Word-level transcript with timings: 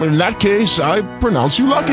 In 0.00 0.16
that 0.18 0.38
case, 0.38 0.78
I 0.78 1.02
pronounce 1.18 1.58
you 1.58 1.66
lucky. 1.66 1.86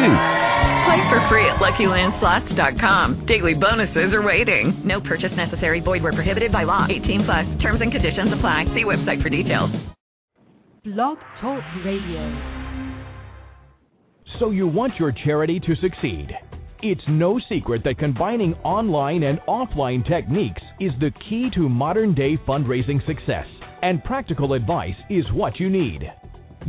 Play 0.85 1.09
for 1.09 1.19
free 1.27 1.45
at 1.45 1.55
LuckyLandSlots.com. 1.57 3.25
Daily 3.25 3.55
bonuses 3.55 4.13
are 4.13 4.21
waiting. 4.21 4.79
No 4.83 5.01
purchase 5.01 5.35
necessary. 5.35 5.79
Void 5.79 6.04
where 6.04 6.13
prohibited 6.13 6.51
by 6.51 6.63
law. 6.63 6.86
18 6.87 7.23
plus. 7.23 7.55
Terms 7.57 7.81
and 7.81 7.91
conditions 7.91 8.31
apply. 8.31 8.65
See 8.65 8.83
website 8.83 9.23
for 9.23 9.29
details. 9.29 9.71
Blog 10.83 11.18
Talk 11.41 11.63
Radio. 11.83 12.75
So 14.39 14.51
you 14.51 14.68
want 14.68 14.93
your 14.99 15.11
charity 15.11 15.60
to 15.61 15.75
succeed. 15.77 16.29
It's 16.83 17.01
no 17.07 17.39
secret 17.49 17.83
that 17.85 17.97
combining 17.97 18.54
online 18.63 19.24
and 19.24 19.39
offline 19.47 20.07
techniques 20.07 20.61
is 20.79 20.91
the 20.99 21.10
key 21.27 21.49
to 21.55 21.68
modern 21.68 22.13
day 22.13 22.37
fundraising 22.47 23.04
success, 23.07 23.47
and 23.82 24.04
practical 24.04 24.54
advice 24.54 24.93
is 25.10 25.25
what 25.33 25.60
you 25.60 25.71
need. 25.71 26.11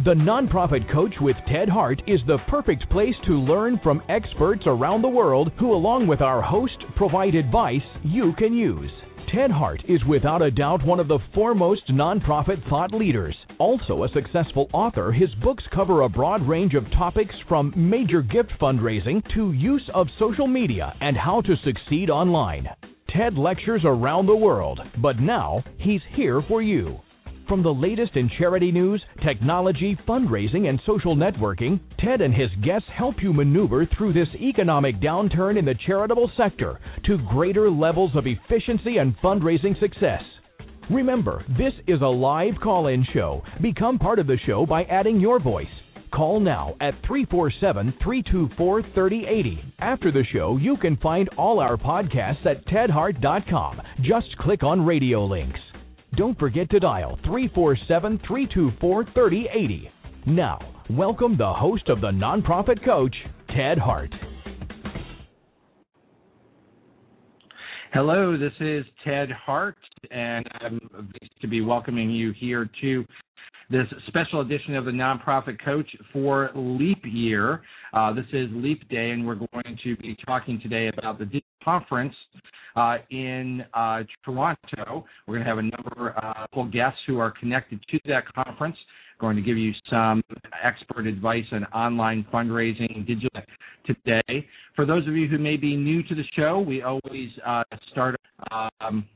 The 0.05 0.12
Nonprofit 0.12 0.92
Coach 0.92 1.14
with 1.23 1.36
Ted 1.50 1.70
Hart 1.70 2.02
is 2.06 2.20
the 2.27 2.36
perfect 2.48 2.86
place 2.91 3.14
to 3.27 3.41
learn 3.41 3.80
from 3.82 4.02
experts 4.10 4.64
around 4.66 5.00
the 5.00 5.09
world 5.09 5.52
who, 5.59 5.72
along 5.72 6.06
with 6.06 6.20
our 6.20 6.42
host, 6.42 6.77
provide 6.96 7.34
advice 7.34 7.80
you 8.05 8.34
can 8.36 8.52
use. 8.52 8.91
Ted 9.34 9.50
Hart 9.50 9.82
is 9.88 10.05
without 10.05 10.42
a 10.42 10.50
doubt 10.50 10.84
one 10.84 11.00
of 11.00 11.09
the 11.09 11.19
foremost 11.34 11.88
nonprofit 11.88 12.62
thought 12.69 12.92
leaders. 12.92 13.34
Also 13.59 14.05
a 14.05 14.10
successful 14.10 14.69
author, 14.74 15.12
his 15.12 15.34
books 15.42 15.64
cover 15.74 16.02
a 16.02 16.10
broad 16.10 16.47
range 16.47 16.74
of 16.74 16.84
topics 16.91 17.34
from 17.48 17.72
major 17.74 18.20
gift 18.20 18.52
fundraising 18.61 19.22
to 19.33 19.52
use 19.52 19.89
of 19.94 20.08
social 20.19 20.47
media 20.47 20.94
and 21.00 21.17
how 21.17 21.41
to 21.41 21.56
succeed 21.64 22.11
online. 22.11 22.69
Ted 23.08 23.39
lectures 23.39 23.80
around 23.86 24.27
the 24.27 24.36
world, 24.36 24.78
but 25.00 25.19
now 25.20 25.64
he's 25.78 26.02
here 26.14 26.42
for 26.47 26.61
you. 26.61 27.00
From 27.48 27.62
the 27.62 27.72
latest 27.72 28.16
in 28.16 28.28
charity 28.39 28.72
news, 28.72 29.00
technology, 29.25 29.97
fundraising, 30.08 30.69
and 30.69 30.80
social 30.84 31.14
networking, 31.14 31.78
Ted 32.00 32.20
and 32.20 32.34
his 32.34 32.50
guests 32.64 32.89
help 32.92 33.22
you 33.22 33.33
maneuver 33.33 33.86
through 33.86 34.14
this 34.14 34.28
economic 34.34 34.97
downturn 34.97 35.56
in 35.56 35.64
the 35.64 35.77
charitable 35.86 36.28
sector 36.36 36.80
to 37.05 37.19
greater 37.28 37.70
levels 37.70 38.11
of 38.17 38.27
efficiency 38.27 38.97
and 38.97 39.17
fundraising 39.19 39.78
success. 39.78 40.22
Remember, 40.91 41.44
this 41.56 41.72
is 41.86 42.00
a 42.00 42.06
live 42.06 42.55
call 42.61 42.89
in 42.89 43.06
show. 43.14 43.42
Become 43.62 44.00
part 44.00 44.19
of 44.19 44.27
the 44.27 44.39
show 44.44 44.67
by 44.67 44.83
adding 44.84 45.20
your 45.20 45.39
voice. 45.39 45.67
Call 46.12 46.41
now 46.41 46.74
at 46.80 46.94
347 47.06 47.94
324 48.02 48.83
3080. 48.83 49.74
After 49.78 50.11
the 50.11 50.24
show, 50.33 50.56
you 50.56 50.77
can 50.77 50.97
find 50.97 51.28
all 51.36 51.61
our 51.61 51.77
podcasts 51.77 52.44
at 52.44 52.67
tedhart.com. 52.67 53.83
Just 54.02 54.36
click 54.39 54.64
on 54.64 54.84
radio 54.84 55.24
links. 55.24 55.61
Don't 56.14 56.38
forget 56.38 56.70
to 56.70 56.80
dial 56.80 57.18
347 57.24 58.20
324 58.26 59.04
3080. 59.04 59.90
Now, 60.26 60.58
welcome 60.88 61.36
the 61.36 61.52
host 61.52 61.88
of 61.88 62.00
the 62.00 62.10
Nonprofit 62.10 62.82
Coach, 62.84 63.14
Ted 63.54 63.76
Hart. 63.76 64.14
Hello, 67.92 68.36
this 68.38 68.52
is 68.60 68.84
Ted 69.04 69.30
Hart, 69.30 69.77
and 70.10 70.48
I'm 70.60 70.80
pleased 70.90 71.40
to 71.40 71.48
be 71.48 71.60
welcoming 71.60 72.10
you 72.10 72.32
here 72.32 72.70
to 72.80 73.04
this 73.68 73.86
special 74.06 74.40
edition 74.40 74.77
of 74.77 74.84
the 74.84 74.92
Nonprofit 74.92 75.62
Coach 75.64 75.88
for 76.12 76.50
Leap 76.54 77.02
Year. 77.04 77.62
Uh, 77.92 78.12
this 78.12 78.27
is 78.32 78.48
Leap 78.52 78.88
Day, 78.88 79.10
and 79.10 79.27
we're 79.27 79.34
going 79.34 79.78
to 79.82 79.96
be 79.96 80.16
talking 80.24 80.60
today 80.60 80.88
about 80.96 81.18
the 81.18 81.27
conference 81.66 82.14
uh, 82.77 82.98
in 83.10 83.64
uh, 83.74 84.04
Toronto. 84.24 85.04
We're 85.27 85.34
going 85.34 85.44
to 85.44 85.50
have 85.50 85.58
a 85.58 85.62
number 85.62 86.14
of 86.52 86.72
guests 86.72 87.00
who 87.06 87.18
are 87.18 87.32
connected 87.32 87.80
to 87.90 87.98
that 88.06 88.22
conference. 88.32 88.77
Going 89.18 89.36
to 89.36 89.42
give 89.42 89.56
you 89.56 89.72
some 89.90 90.22
expert 90.62 91.06
advice 91.06 91.44
on 91.50 91.64
online 91.66 92.27
fundraising 92.32 93.06
digital 93.06 93.40
today. 93.86 94.46
For 94.77 94.86
those 94.86 95.08
of 95.08 95.14
you 95.14 95.27
who 95.27 95.38
may 95.38 95.56
be 95.56 95.74
new 95.74 96.02
to 96.04 96.14
the 96.14 96.24
show, 96.36 96.60
we 96.60 96.82
always 96.82 97.30
uh, 97.44 97.64
start. 97.90 98.16
Um, 98.80 99.06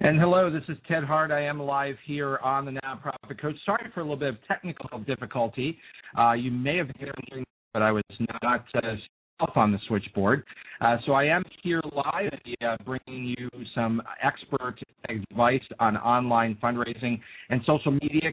And 0.00 0.20
hello, 0.20 0.48
this 0.48 0.62
is 0.68 0.76
Ted 0.86 1.02
Hart. 1.02 1.32
I 1.32 1.42
am 1.42 1.58
live 1.58 1.96
here 2.06 2.38
on 2.38 2.64
the 2.64 2.70
Nonprofit 2.70 3.40
Coach. 3.40 3.56
Sorry 3.66 3.90
for 3.92 3.98
a 3.98 4.04
little 4.04 4.16
bit 4.16 4.28
of 4.28 4.36
technical 4.46 5.00
difficulty. 5.00 5.76
Uh, 6.16 6.34
you 6.34 6.52
may 6.52 6.76
have 6.76 6.86
heard, 7.00 7.12
me, 7.34 7.42
but 7.72 7.82
I 7.82 7.90
was 7.90 8.04
not 8.20 8.64
uh, 8.76 9.46
on 9.56 9.72
the 9.72 9.78
switchboard. 9.88 10.44
Uh, 10.80 10.98
so 11.04 11.14
I 11.14 11.24
am 11.24 11.42
here 11.64 11.80
live, 11.92 12.30
uh, 12.64 12.76
bringing 12.84 13.34
you 13.36 13.50
some 13.74 14.00
expert 14.22 14.76
advice 15.08 15.62
on 15.80 15.96
online 15.96 16.56
fundraising 16.62 17.20
and 17.50 17.60
social 17.66 17.90
media 17.90 18.30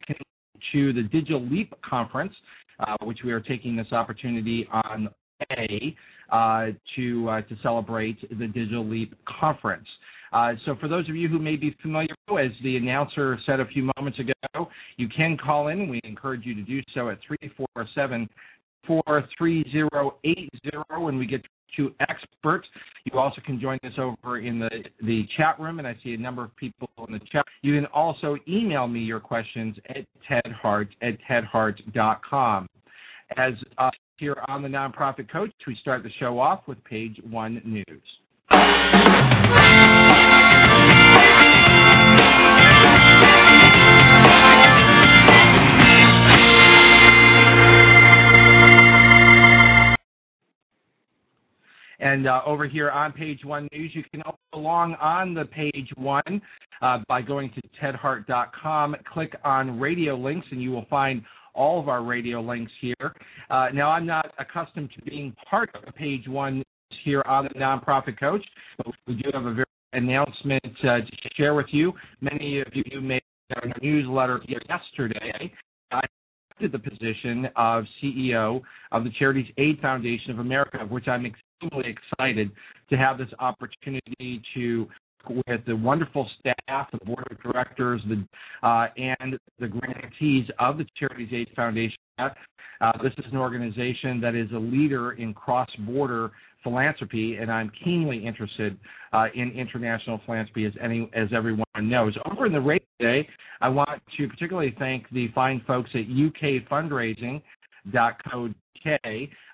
to 0.72 0.94
the 0.94 1.02
Digital 1.02 1.44
Leap 1.50 1.74
conference, 1.82 2.34
uh, 2.80 2.96
which 3.02 3.20
we 3.26 3.32
are 3.32 3.42
taking 3.42 3.76
this 3.76 3.92
opportunity 3.92 4.68
on 4.72 5.10
A 5.52 5.96
uh, 6.32 6.68
to 6.96 7.28
uh, 7.28 7.42
to 7.42 7.56
celebrate 7.64 8.22
the 8.38 8.46
Digital 8.46 8.88
Leap 8.88 9.16
conference. 9.40 9.88
Uh, 10.34 10.54
so 10.66 10.76
for 10.80 10.88
those 10.88 11.08
of 11.10 11.16
you 11.16 11.28
who 11.28 11.40
may 11.40 11.56
be 11.56 11.76
familiar, 11.82 12.14
as 12.40 12.52
the 12.64 12.78
announcer 12.78 13.38
said 13.46 13.60
a 13.60 13.66
few 13.66 13.90
moments 13.98 14.20
ago, 14.20 14.34
you 14.98 15.08
can 15.08 15.38
call 15.38 15.68
in. 15.70 15.90
We 15.90 16.02
encourage 16.04 16.46
you 16.46 16.56
to 16.56 16.62
do 16.62 16.82
so 16.94 17.10
at 17.10 17.20
347 17.28 18.30
43080 18.88 19.80
when 21.00 21.18
we 21.18 21.26
get 21.26 21.42
to 21.78 21.94
experts. 22.10 22.68
You 23.06 23.20
also 23.20 23.42
can 23.46 23.60
join 23.60 23.80
us 23.84 23.94
over 23.98 24.40
in 24.40 24.60
the, 24.60 24.70
the 25.02 25.24
chat 25.38 25.60
room, 25.60 25.80
and 25.80 25.88
I 25.88 25.96
see 26.04 26.14
a 26.14 26.18
number 26.18 26.44
of 26.44 26.56
people 26.56 26.90
in 27.08 27.14
the 27.14 27.20
chat. 27.32 27.46
You 27.62 27.76
can 27.76 27.86
also 27.88 28.38
email 28.48 28.88
me 28.88 29.00
your 29.00 29.20
questions 29.20 29.76
at 29.90 30.06
tedhart 30.30 30.88
at 31.02 31.18
tedhart.com. 31.30 32.68
As 33.38 33.54
uh, 33.78 33.90
here 34.18 34.38
on 34.48 34.62
the 34.62 34.70
Nonprofit 34.70 35.30
Coach, 35.32 35.52
we 35.68 35.76
start 35.82 36.04
the 36.04 36.12
show 36.20 36.40
off 36.40 36.62
with 36.68 36.84
page 36.84 37.20
one 37.30 37.62
news. 37.66 38.04
And 52.00 52.28
uh, 52.28 52.42
over 52.46 52.68
here 52.68 52.92
on 52.92 53.12
page 53.12 53.44
one 53.44 53.68
news, 53.74 53.92
you 53.94 54.04
can 54.12 54.22
also 54.22 54.38
along 54.54 54.96
on 54.96 55.34
the 55.34 55.46
page 55.46 55.90
one 55.98 56.42
uh, 56.82 57.00
by 57.08 57.22
going 57.22 57.52
to 57.52 57.62
tedhart.com. 57.82 58.96
Click 59.12 59.36
on 59.44 59.80
radio 59.80 60.16
links, 60.16 60.48
and 60.52 60.62
you 60.62 60.72
will 60.72 60.86
find 60.90 61.24
all 61.54 61.80
of 61.80 61.90
our 61.90 62.04
radio 62.04 62.42
links 62.42 62.72
here. 62.80 63.16
Uh, 63.50 63.68
now, 63.74 63.90
I'm 63.90 64.06
not 64.06 64.34
accustomed 64.38 64.92
to 64.96 65.02
being 65.02 65.36
part 65.50 65.70
of 65.74 65.84
a 65.88 65.92
page 65.92 66.28
one 66.28 66.64
here 67.04 67.24
on 67.26 67.46
the 67.46 67.60
Nonprofit 67.60 68.20
Coach, 68.20 68.46
we 69.08 69.16
do 69.16 69.30
have 69.34 69.46
a 69.46 69.54
very 69.54 69.66
announcement 69.94 70.64
uh, 70.84 70.98
to 70.98 71.30
share 71.36 71.56
with 71.56 71.68
you. 71.72 71.94
Many 72.22 72.62
of 72.62 72.68
you 72.74 73.02
may 73.02 73.22
have 73.50 73.64
a 73.64 73.86
newsletter 73.86 74.42
yesterday. 74.48 75.52
I 75.92 76.02
accepted 76.52 76.72
the 76.72 76.90
position 76.90 77.48
of 77.56 77.86
CEO 78.04 78.62
of 78.92 79.04
the 79.04 79.12
Charities 79.18 79.52
Aid 79.58 79.80
Foundation 79.82 80.32
of 80.32 80.40
America, 80.40 80.80
of 80.82 80.92
which 80.92 81.08
I'm 81.08 81.26
extremely 81.26 81.96
excited 81.96 82.52
to 82.90 82.98
have 82.98 83.18
this 83.18 83.30
opportunity 83.40 84.42
to 84.54 84.88
with 85.28 85.66
the 85.66 85.76
wonderful 85.76 86.30
staff, 86.40 86.88
the 86.92 87.04
board 87.04 87.26
of 87.32 87.42
directors, 87.42 88.00
the, 88.08 88.24
uh, 88.62 88.88
and 88.96 89.40
the 89.60 89.68
grantees 89.68 90.48
of 90.60 90.78
the 90.78 90.86
Charities 91.00 91.30
Aid 91.34 91.50
Foundation. 91.56 91.98
Uh, 92.20 92.92
this 93.02 93.14
is 93.18 93.26
an 93.32 93.38
organization 93.38 94.22
that 94.22 94.36
is 94.36 94.52
a 94.52 94.58
leader 94.58 95.14
in 95.14 95.34
cross-border 95.34 96.32
philanthropy, 96.66 97.38
and 97.38 97.50
I'm 97.50 97.72
keenly 97.82 98.26
interested 98.26 98.78
uh, 99.14 99.28
in 99.34 99.52
international 99.52 100.20
philanthropy, 100.26 100.66
as 100.66 100.74
any 100.84 101.10
as 101.14 101.30
everyone 101.34 101.66
knows. 101.78 102.14
Over 102.30 102.48
in 102.48 102.52
the 102.52 102.60
radio 102.60 102.86
today, 103.00 103.30
I 103.62 103.70
want 103.70 104.02
to 104.18 104.28
particularly 104.28 104.76
thank 104.78 105.10
the 105.12 105.30
fine 105.34 105.62
folks 105.66 105.92
at 105.94 106.02
UK 106.02 106.68
Fundraising. 106.70 107.42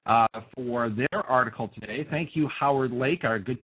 Uh, 0.07 0.27
for 0.55 0.89
their 0.89 1.21
article 1.29 1.69
today. 1.79 2.05
Thank 2.09 2.31
you, 2.33 2.49
Howard 2.59 2.91
Lake, 2.91 3.23
our 3.23 3.39
good 3.39 3.59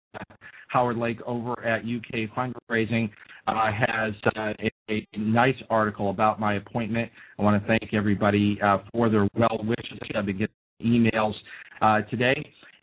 Howard 0.69 0.97
Lake 0.97 1.19
over 1.25 1.63
at 1.63 1.81
UK 1.83 2.29
Fundraising 2.35 3.09
uh, 3.47 3.71
has 3.71 4.13
uh, 4.35 4.53
a, 4.59 4.71
a, 4.89 5.07
nice 5.17 5.55
article 5.69 6.09
about 6.09 6.39
my 6.39 6.55
appointment. 6.55 7.11
I 7.37 7.43
want 7.43 7.61
to 7.61 7.67
thank 7.67 7.93
everybody 7.93 8.57
uh, 8.63 8.79
for 8.91 9.09
their 9.09 9.27
well 9.35 9.59
wishes. 9.63 9.99
I've 10.15 10.25
been 10.25 10.39
getting 10.39 10.51
emails 10.83 11.33
uh, 11.81 12.01
today. 12.09 12.35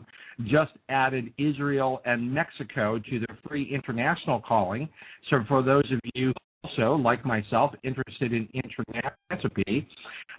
just 0.47 0.73
added 0.89 1.33
Israel 1.39 2.01
and 2.05 2.33
Mexico 2.33 2.99
to 2.99 3.19
their 3.19 3.39
free 3.47 3.73
international 3.73 4.41
calling. 4.41 4.89
So 5.31 5.39
for 5.49 5.63
those 5.63 5.85
of 5.93 6.01
you 6.15 6.33
also, 6.65 6.97
like 6.97 7.25
myself, 7.25 7.73
interested 7.83 8.33
in 8.33 8.49
international 8.55 9.13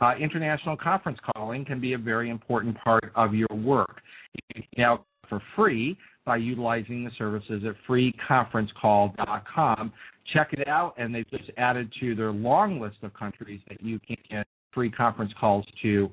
uh, 0.02 0.14
international 0.20 0.76
conference 0.78 1.20
calling 1.34 1.66
can 1.66 1.80
be 1.80 1.94
a 1.94 1.98
very 1.98 2.30
important 2.30 2.78
part 2.84 3.12
of 3.16 3.34
your 3.34 3.48
work. 3.52 4.02
You 4.34 4.42
can 4.54 4.64
now 4.78 5.06
for 5.30 5.42
free 5.56 5.98
by 6.26 6.38
utilizing 6.38 7.04
the 7.04 7.12
services 7.18 7.64
at 7.68 7.76
freeconferencecall.com. 7.88 9.92
Check 10.34 10.54
it 10.54 10.68
out, 10.68 10.94
and 10.98 11.14
they've 11.14 11.30
just 11.30 11.52
added 11.58 11.92
to 12.00 12.16
their 12.16 12.32
long 12.32 12.80
list 12.80 12.96
of 13.04 13.14
countries 13.14 13.60
that 13.68 13.84
you 13.84 14.00
can 14.00 14.16
free 14.74 14.92
conference 14.92 15.32
calls 15.40 15.66
to 15.82 16.10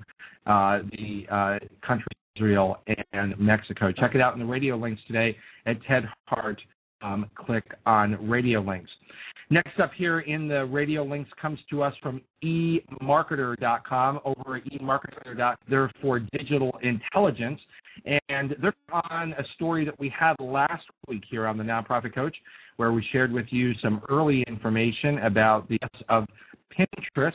uh, 0.47 0.81
the 0.91 1.27
uh, 1.31 1.59
countries 1.87 2.07
Israel 2.37 2.79
and 3.13 3.39
Mexico. 3.39 3.93
Check 3.93 4.15
it 4.15 4.21
out 4.21 4.35
in 4.35 4.41
the 4.41 4.47
radio 4.47 4.77
links 4.77 5.01
today 5.07 5.37
at 5.67 5.77
Ted 5.89 6.05
Hart. 6.27 6.61
Um, 7.03 7.31
click 7.35 7.65
on 7.87 8.29
radio 8.29 8.61
links. 8.61 8.91
Next 9.49 9.81
up 9.81 9.91
here 9.97 10.21
in 10.21 10.47
the 10.47 10.67
radio 10.67 11.03
links 11.03 11.31
comes 11.41 11.59
to 11.71 11.83
us 11.83 11.95
from 12.03 12.21
emarketer.com 12.45 14.21
over 14.25 14.57
at 14.57 14.65
emarketer.com. 14.67 15.57
They're 15.69 15.91
for 16.01 16.21
digital 16.21 16.79
intelligence. 16.83 17.61
And 18.29 18.55
they're 18.63 18.75
on 18.93 19.33
a 19.33 19.43
story 19.57 19.85
that 19.85 19.99
we 19.99 20.13
had 20.17 20.35
last 20.39 20.85
week 21.09 21.25
here 21.29 21.47
on 21.47 21.59
the 21.59 21.65
Nonprofit 21.65 22.15
Coach, 22.15 22.37
where 22.77 22.93
we 22.93 23.05
shared 23.13 23.33
with 23.33 23.47
you 23.51 23.73
some 23.83 24.03
early 24.09 24.45
information 24.47 25.19
about 25.19 25.69
the 25.69 25.79
of 26.09 26.27
Pinterest. 26.79 27.33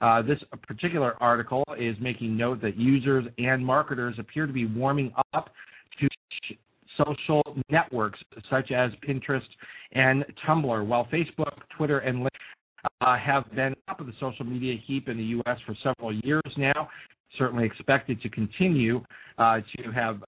Uh, 0.00 0.22
this 0.22 0.38
particular 0.66 1.16
article 1.20 1.64
is 1.78 1.96
making 2.00 2.36
note 2.36 2.60
that 2.60 2.76
users 2.76 3.24
and 3.38 3.64
marketers 3.64 4.14
appear 4.18 4.46
to 4.46 4.52
be 4.52 4.66
warming 4.66 5.12
up 5.32 5.50
to 6.00 6.08
social 6.96 7.42
networks 7.70 8.18
such 8.50 8.70
as 8.70 8.90
Pinterest 9.06 9.42
and 9.92 10.24
Tumblr, 10.46 10.86
while 10.86 11.06
Facebook, 11.06 11.56
Twitter, 11.76 12.00
and 12.00 12.18
LinkedIn 12.18 12.28
uh, 13.00 13.16
have 13.16 13.44
been 13.54 13.74
top 13.86 14.00
of 14.00 14.06
the 14.06 14.12
social 14.20 14.44
media 14.44 14.76
heap 14.86 15.08
in 15.08 15.16
the 15.16 15.24
U.S. 15.24 15.58
for 15.66 15.74
several 15.82 16.14
years 16.22 16.42
now. 16.56 16.88
Certainly 17.38 17.64
expected 17.64 18.20
to 18.22 18.28
continue 18.28 19.02
uh, 19.38 19.60
to 19.76 19.90
have 19.92 20.22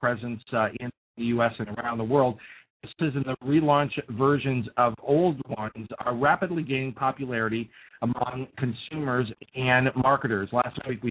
presence 0.00 0.40
uh, 0.52 0.68
in 0.80 0.90
the 1.16 1.24
U.S. 1.24 1.52
and 1.58 1.68
around 1.78 1.98
the 1.98 2.04
world. 2.04 2.38
In 2.84 3.24
the 3.24 3.36
relaunch 3.44 3.92
versions 4.10 4.66
of 4.76 4.94
old 5.02 5.40
ones 5.56 5.88
are 6.00 6.16
rapidly 6.16 6.62
gaining 6.62 6.92
popularity 6.92 7.70
among 8.02 8.48
consumers 8.58 9.26
and 9.54 9.88
marketers. 9.96 10.48
Last 10.52 10.78
week 10.88 11.02
we 11.02 11.10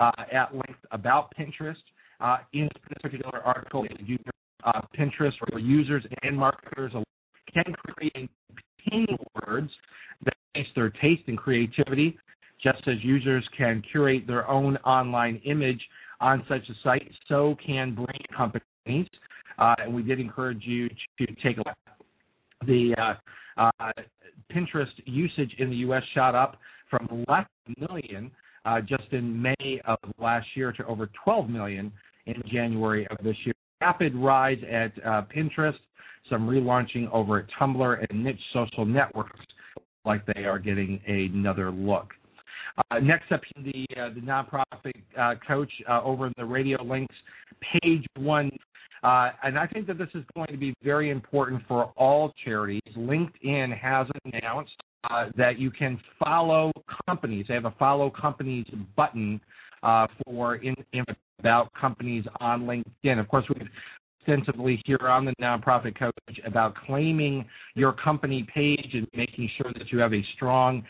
uh, 0.00 0.10
at 0.32 0.52
length 0.52 0.80
about 0.90 1.32
Pinterest. 1.38 1.76
Uh, 2.20 2.38
in 2.52 2.62
this 2.62 3.00
particular 3.02 3.40
article, 3.40 3.86
uh, 4.64 4.80
Pinterest 4.98 5.32
where 5.48 5.60
users 5.60 6.04
and 6.22 6.36
marketers 6.36 6.92
can 7.52 7.64
create 7.86 8.30
words 9.46 9.70
that 10.24 10.34
face 10.54 10.66
their 10.74 10.90
taste 10.90 11.22
and 11.26 11.38
creativity, 11.38 12.16
just 12.62 12.86
as 12.86 12.96
users 13.02 13.46
can 13.56 13.82
curate 13.90 14.26
their 14.26 14.48
own 14.48 14.76
online 14.78 15.40
image 15.44 15.80
on 16.20 16.44
such 16.48 16.62
a 16.68 16.74
site, 16.82 17.10
so 17.28 17.56
can 17.64 17.94
brand 17.94 18.26
companies. 18.36 19.08
Uh, 19.58 19.74
and 19.78 19.94
we 19.94 20.02
did 20.02 20.20
encourage 20.20 20.62
you 20.64 20.88
to 20.88 21.26
take 21.42 21.56
a 21.56 21.60
look. 21.66 21.98
The 22.66 22.94
uh, 22.98 23.14
uh, 23.60 23.92
Pinterest 24.54 24.92
usage 25.04 25.54
in 25.58 25.70
the 25.70 25.76
U.S. 25.76 26.02
shot 26.14 26.34
up 26.34 26.56
from 26.90 27.24
less 27.28 27.46
than 27.66 27.74
a 27.84 27.92
million 27.92 28.30
uh, 28.64 28.80
just 28.80 29.12
in 29.12 29.40
May 29.40 29.80
of 29.86 29.98
last 30.18 30.46
year 30.54 30.72
to 30.72 30.86
over 30.86 31.10
12 31.24 31.48
million 31.48 31.92
in 32.26 32.42
January 32.50 33.06
of 33.10 33.18
this 33.24 33.36
year 33.44 33.54
rapid 33.82 34.14
rise 34.14 34.58
at 34.70 34.92
uh, 35.04 35.22
Pinterest, 35.34 35.78
some 36.30 36.46
relaunching 36.46 37.10
over 37.12 37.40
at 37.40 37.46
Tumblr 37.60 38.06
and 38.08 38.24
niche 38.24 38.38
social 38.52 38.86
networks, 38.86 39.40
like 40.04 40.24
they 40.26 40.44
are 40.44 40.60
getting 40.60 41.00
another 41.06 41.72
look. 41.72 42.12
Uh, 42.90 43.00
next 43.00 43.30
up, 43.32 43.40
the 43.56 43.84
uh, 44.00 44.08
the 44.14 44.20
nonprofit 44.20 44.92
uh, 45.18 45.34
coach 45.46 45.70
uh, 45.88 46.00
over 46.02 46.28
in 46.28 46.32
the 46.38 46.44
radio 46.44 46.82
links, 46.82 47.14
page 47.82 48.06
one, 48.16 48.50
uh, 49.02 49.30
and 49.42 49.58
I 49.58 49.66
think 49.66 49.86
that 49.88 49.98
this 49.98 50.08
is 50.14 50.24
going 50.34 50.48
to 50.48 50.56
be 50.56 50.74
very 50.82 51.10
important 51.10 51.62
for 51.66 51.92
all 51.96 52.32
charities. 52.44 52.82
LinkedIn 52.96 53.76
has 53.76 54.06
announced 54.24 54.72
uh, 55.10 55.26
that 55.36 55.58
you 55.58 55.70
can 55.70 56.00
follow 56.22 56.70
companies. 57.06 57.46
They 57.48 57.54
have 57.54 57.64
a 57.64 57.74
follow 57.78 58.10
companies 58.10 58.66
button 58.96 59.40
for 60.24 60.56
in, 60.56 60.76
in 60.92 61.04
about 61.40 61.72
companies 61.74 62.24
on 62.40 62.62
LinkedIn. 62.62 63.18
Of 63.18 63.26
course, 63.28 63.44
we've 63.48 63.68
extensively 64.22 64.80
here 64.86 65.08
on 65.08 65.24
the 65.24 65.34
nonprofit 65.40 65.98
coach 65.98 66.12
about 66.46 66.74
claiming 66.86 67.44
your 67.74 67.92
company 67.92 68.46
page 68.54 68.90
and 68.92 69.06
making 69.14 69.50
sure 69.56 69.72
that 69.72 69.90
you 69.90 69.98
have 69.98 70.12
a 70.12 70.24
strong 70.34 70.84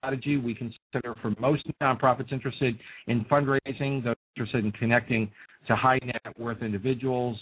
strategy. 0.00 0.38
We 0.38 0.54
consider 0.54 1.14
for 1.20 1.34
most 1.38 1.64
nonprofits 1.82 2.32
interested 2.32 2.78
in 3.06 3.24
fundraising, 3.26 4.02
interested 4.36 4.64
in 4.64 4.72
connecting 4.72 5.30
to 5.66 5.76
high 5.76 5.98
net 6.04 6.38
worth 6.38 6.62
individuals, 6.62 7.36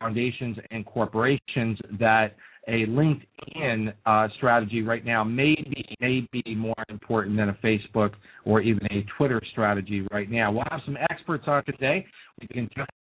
foundations, 0.00 0.56
and 0.70 0.84
corporations, 0.86 1.78
that 1.98 2.34
a 2.68 2.86
LinkedIn 2.86 3.92
uh, 4.06 4.28
strategy 4.36 4.82
right 4.82 5.04
now 5.04 5.24
may 5.24 5.54
be 5.54 5.96
may 6.00 6.26
be 6.32 6.54
more 6.54 6.74
important 6.88 7.36
than 7.36 7.48
a 7.48 7.54
Facebook 7.54 8.12
or 8.44 8.60
even 8.60 8.84
a 8.92 9.04
Twitter 9.16 9.40
strategy 9.50 10.06
right 10.12 10.30
now. 10.30 10.52
We'll 10.52 10.64
have 10.70 10.80
some 10.84 10.96
experts 11.10 11.44
on 11.46 11.64
today. 11.64 12.06
We 12.40 12.46
can 12.48 12.68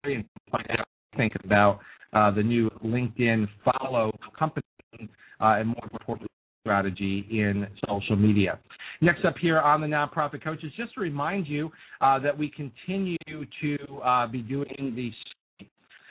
and 0.05 0.25
find 0.51 0.67
out 0.79 0.87
think 1.17 1.33
about 1.45 1.81
uh, 2.13 2.31
the 2.31 2.43
new 2.43 2.71
LinkedIn 2.85 3.49
follow 3.65 4.17
company 4.39 4.63
uh, 4.95 5.09
and 5.41 5.69
more 5.69 5.89
important 5.93 6.31
strategy 6.67 7.25
in 7.31 7.65
social 7.89 8.17
media. 8.17 8.59
Next 9.01 9.25
up 9.25 9.37
here 9.41 9.61
on 9.61 9.81
the 9.81 9.87
Nonprofit 9.87 10.43
Coaches, 10.43 10.73
just 10.77 10.95
to 10.95 11.01
remind 11.01 11.47
you 11.47 11.71
uh, 12.01 12.19
that 12.19 12.37
we 12.37 12.51
continue 12.51 13.17
to 13.29 13.79
uh, 14.05 14.27
be 14.27 14.43
doing 14.43 14.67
the 14.97 15.13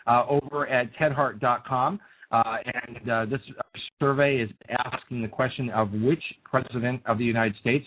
uh, 0.08 0.24
over 0.30 0.68
at 0.68 0.96
tedhart.com. 0.96 2.00
Uh, 2.32 2.58
and 2.88 3.10
uh, 3.10 3.26
this 3.26 3.42
survey 4.00 4.38
is 4.38 4.50
asking 4.94 5.22
the 5.22 5.28
question 5.28 5.70
of 5.72 5.92
which 5.92 6.24
president 6.44 7.02
of 7.06 7.18
the 7.18 7.24
United 7.24 7.56
States 7.60 7.86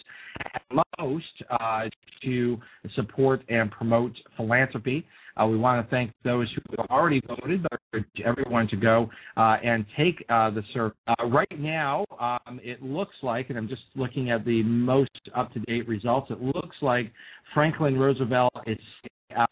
most 1.01 1.25
uh, 1.51 1.85
to 2.23 2.59
support 2.95 3.43
and 3.49 3.71
promote 3.71 4.13
philanthropy. 4.37 5.07
Uh, 5.41 5.47
we 5.47 5.57
want 5.57 5.85
to 5.85 5.91
thank 5.91 6.13
those 6.25 6.49
who 6.55 6.63
have 6.77 6.91
already 6.91 7.21
voted, 7.27 7.63
but 7.63 7.81
urge 7.95 8.05
everyone 8.25 8.69
to 8.69 8.77
go 8.77 9.09
uh, 9.37 9.57
and 9.63 9.85
take 9.97 10.25
uh, 10.29 10.51
the 10.51 10.63
survey. 10.75 10.95
right 11.31 11.59
now, 11.59 12.05
um, 12.21 12.61
it 12.63 12.83
looks 12.83 13.15
like, 13.23 13.51
and 13.51 13.59
I'm 13.59 13.69
just 13.69 13.83
looking 13.95 14.31
at 14.31 14.45
the 14.45 14.63
most 14.63 15.11
up-to-date 15.37 15.87
results, 15.87 16.31
it 16.31 16.41
looks 16.41 16.77
like 16.83 17.13
Franklin 17.55 17.97
Roosevelt 17.99 18.53
is 18.67 18.79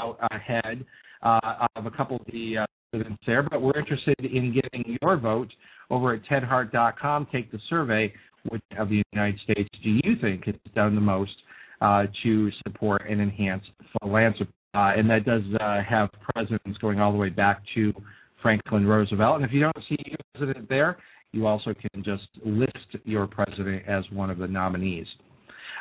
out 0.00 0.19
ahead 0.31 0.85
of 1.23 1.87
a 1.87 1.90
couple 1.90 2.16
of 2.16 2.26
the 2.26 2.66
presidents 2.90 3.23
there, 3.26 3.43
but 3.43 3.61
we're 3.61 3.78
interested 3.78 4.16
in 4.21 4.55
getting 4.55 4.99
your 5.02 5.16
vote 5.16 5.52
over 5.90 6.14
at 6.14 6.25
tedhart.com. 6.25 7.26
Take 7.33 7.50
the 7.52 7.59
survey. 7.69 8.12
Which 8.49 8.62
of 8.78 8.88
the 8.88 9.02
United 9.12 9.40
States 9.40 9.69
do 9.83 9.90
you 9.90 10.16
think 10.21 10.45
has 10.45 10.55
done 10.75 10.95
the 10.95 11.00
most 11.00 11.33
uh, 11.81 12.05
to 12.23 12.50
support 12.64 13.02
and 13.09 13.21
enhance 13.21 13.64
philanthropy? 14.00 14.52
Uh, 14.76 14.92
and 14.95 15.09
that 15.09 15.25
does 15.25 15.40
uh, 15.59 15.83
have 15.88 16.11
presidents 16.35 16.76
going 16.83 17.00
all 17.00 17.11
the 17.11 17.16
way 17.16 17.30
back 17.30 17.62
to 17.75 17.95
Franklin 18.42 18.87
Roosevelt. 18.87 19.37
And 19.37 19.45
if 19.45 19.50
you 19.50 19.61
don't 19.61 19.76
see 19.88 19.97
your 20.04 20.18
president 20.35 20.68
there, 20.68 20.99
you 21.33 21.47
also 21.47 21.73
can 21.73 22.04
just 22.04 22.28
list 22.45 23.02
your 23.04 23.26
president 23.26 23.85
as 23.88 24.04
one 24.12 24.28
of 24.28 24.37
the 24.37 24.47
nominees. 24.47 25.06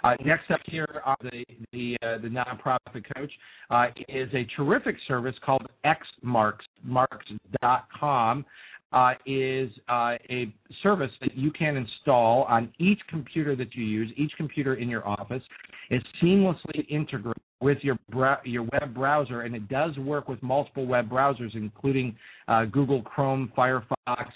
Uh, 0.01 0.13
next 0.23 0.49
up 0.49 0.61
here 0.67 1.01
on 1.05 1.15
the 1.23 1.43
the 1.73 1.97
uh, 2.03 2.17
the 2.19 2.27
nonprofit 2.27 3.03
coach 3.15 3.31
uh, 3.69 3.87
is 4.07 4.29
a 4.33 4.45
terrific 4.55 4.95
service 5.07 5.35
called 5.45 5.65
Xmarks 5.85 6.63
Marks.com. 6.83 8.45
Uh, 8.93 9.13
is 9.25 9.69
uh, 9.89 10.13
a 10.29 10.53
service 10.81 11.11
that 11.19 11.35
you 11.35 11.51
can 11.51 11.75
install 11.75 12.43
on 12.43 12.71
each 12.79 12.99
computer 13.09 13.55
that 13.55 13.73
you 13.75 13.83
use, 13.83 14.09
each 14.15 14.31
computer 14.37 14.75
in 14.75 14.87
your 14.87 15.05
office. 15.05 15.43
Is 15.89 16.01
seamlessly 16.23 16.87
integrated 16.89 17.41
with 17.61 17.77
your 17.81 17.97
your 18.43 18.63
web 18.63 18.93
browser, 18.93 19.41
and 19.41 19.55
it 19.55 19.67
does 19.69 19.97
work 19.97 20.27
with 20.27 20.41
multiple 20.43 20.85
web 20.85 21.09
browsers, 21.09 21.55
including 21.55 22.15
uh, 22.47 22.65
Google 22.65 23.01
Chrome, 23.01 23.51
Firefox, 23.57 24.27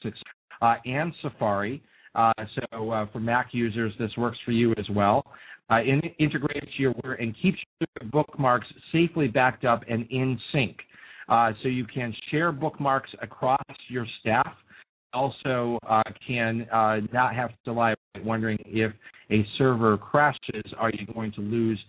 uh, 0.61 0.75
and 0.85 1.13
Safari. 1.21 1.81
Uh, 2.15 2.33
so 2.55 2.91
uh, 2.91 3.05
for 3.11 3.19
Mac 3.19 3.49
users, 3.51 3.93
this 3.99 4.11
works 4.17 4.37
for 4.45 4.51
you 4.51 4.73
as 4.77 4.85
well. 4.91 5.23
Uh, 5.69 5.77
it 5.83 6.15
integrates 6.17 6.71
your 6.77 6.93
and 7.19 7.35
keeps 7.41 7.59
your 7.79 8.09
bookmarks 8.09 8.67
safely 8.91 9.27
backed 9.27 9.65
up 9.65 9.83
and 9.87 10.07
in 10.09 10.39
sync. 10.51 10.77
Uh, 11.27 11.51
so 11.61 11.69
you 11.69 11.85
can 11.85 12.13
share 12.31 12.51
bookmarks 12.51 13.11
across 13.21 13.61
your 13.87 14.07
staff. 14.19 14.51
Also, 15.13 15.77
can 16.27 16.67
not 17.11 17.35
have 17.35 17.51
to 17.65 17.71
lie 17.71 17.93
wondering 18.23 18.57
if 18.65 18.91
a 19.31 19.45
server 19.57 19.97
crashes, 19.97 20.63
are 20.77 20.91
you 20.91 21.05
going 21.13 21.31
to 21.33 21.41
lose 21.41 21.79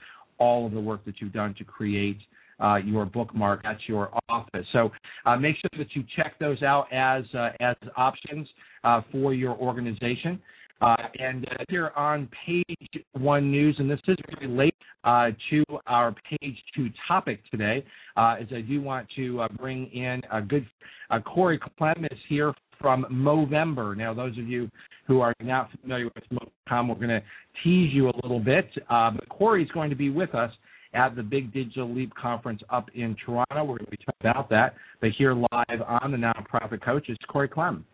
all 0.40 0.66
of 0.66 0.72
the 0.72 0.80
work 0.80 1.04
that 1.04 1.20
you've 1.20 1.32
done 1.32 1.54
to 1.58 1.64
create 1.64 2.18
uh, 2.60 2.76
your 2.76 3.04
bookmark 3.04 3.64
at 3.64 3.78
your 3.86 4.10
office. 4.28 4.66
So 4.72 4.90
uh, 5.24 5.36
make 5.36 5.56
sure 5.56 5.78
that 5.78 5.94
you 5.94 6.04
check 6.16 6.38
those 6.38 6.62
out 6.62 6.92
as 6.92 7.24
uh, 7.34 7.50
as 7.60 7.76
options 7.96 8.48
uh, 8.84 9.02
for 9.12 9.32
your 9.34 9.56
organization. 9.56 10.40
Uh, 10.82 10.96
and 11.18 11.46
uh, 11.46 11.64
here 11.68 11.92
on 11.94 12.28
page 12.46 13.04
one 13.12 13.50
news, 13.50 13.76
and 13.78 13.90
this 13.90 14.00
is 14.08 14.16
related 14.40 14.72
to 15.50 15.64
our 15.86 16.14
page 16.30 16.56
two 16.74 16.88
topic 17.06 17.40
today, 17.50 17.84
is 18.40 18.48
I 18.50 18.62
do 18.66 18.80
want 18.80 19.06
to 19.16 19.46
bring 19.58 19.86
in 19.92 20.22
a 20.32 20.40
good 20.40 20.66
Corey 21.26 21.58
Clem 21.78 22.04
is 22.10 22.18
here 22.28 22.54
from 22.80 23.06
Movember. 23.10 23.96
Now, 23.96 24.14
those 24.14 24.36
of 24.38 24.48
you 24.48 24.70
who 25.06 25.20
are 25.20 25.34
not 25.40 25.70
familiar 25.80 26.06
with 26.06 26.24
Movember, 26.32 26.88
we're 26.88 27.06
going 27.06 27.08
to 27.08 27.22
tease 27.62 27.92
you 27.92 28.08
a 28.08 28.16
little 28.22 28.40
bit, 28.40 28.68
but 28.88 29.28
Corey 29.28 29.62
is 29.62 29.70
going 29.72 29.90
to 29.90 29.96
be 29.96 30.10
with 30.10 30.34
us 30.34 30.50
at 30.92 31.14
the 31.14 31.22
Big 31.22 31.52
Digital 31.52 31.92
Leap 31.92 32.12
Conference 32.14 32.60
up 32.70 32.88
in 32.94 33.16
Toronto. 33.24 33.64
We're 33.64 33.78
going 33.78 33.86
to 33.86 33.90
be 33.90 33.96
talking 33.98 34.30
about 34.30 34.48
that. 34.50 34.74
But 35.00 35.10
here 35.16 35.34
live 35.34 35.82
on 35.86 36.10
the 36.10 36.18
Nonprofit 36.18 36.82
Coach 36.82 37.08
is 37.08 37.16
Corey 37.28 37.48
Clem. 37.48 37.84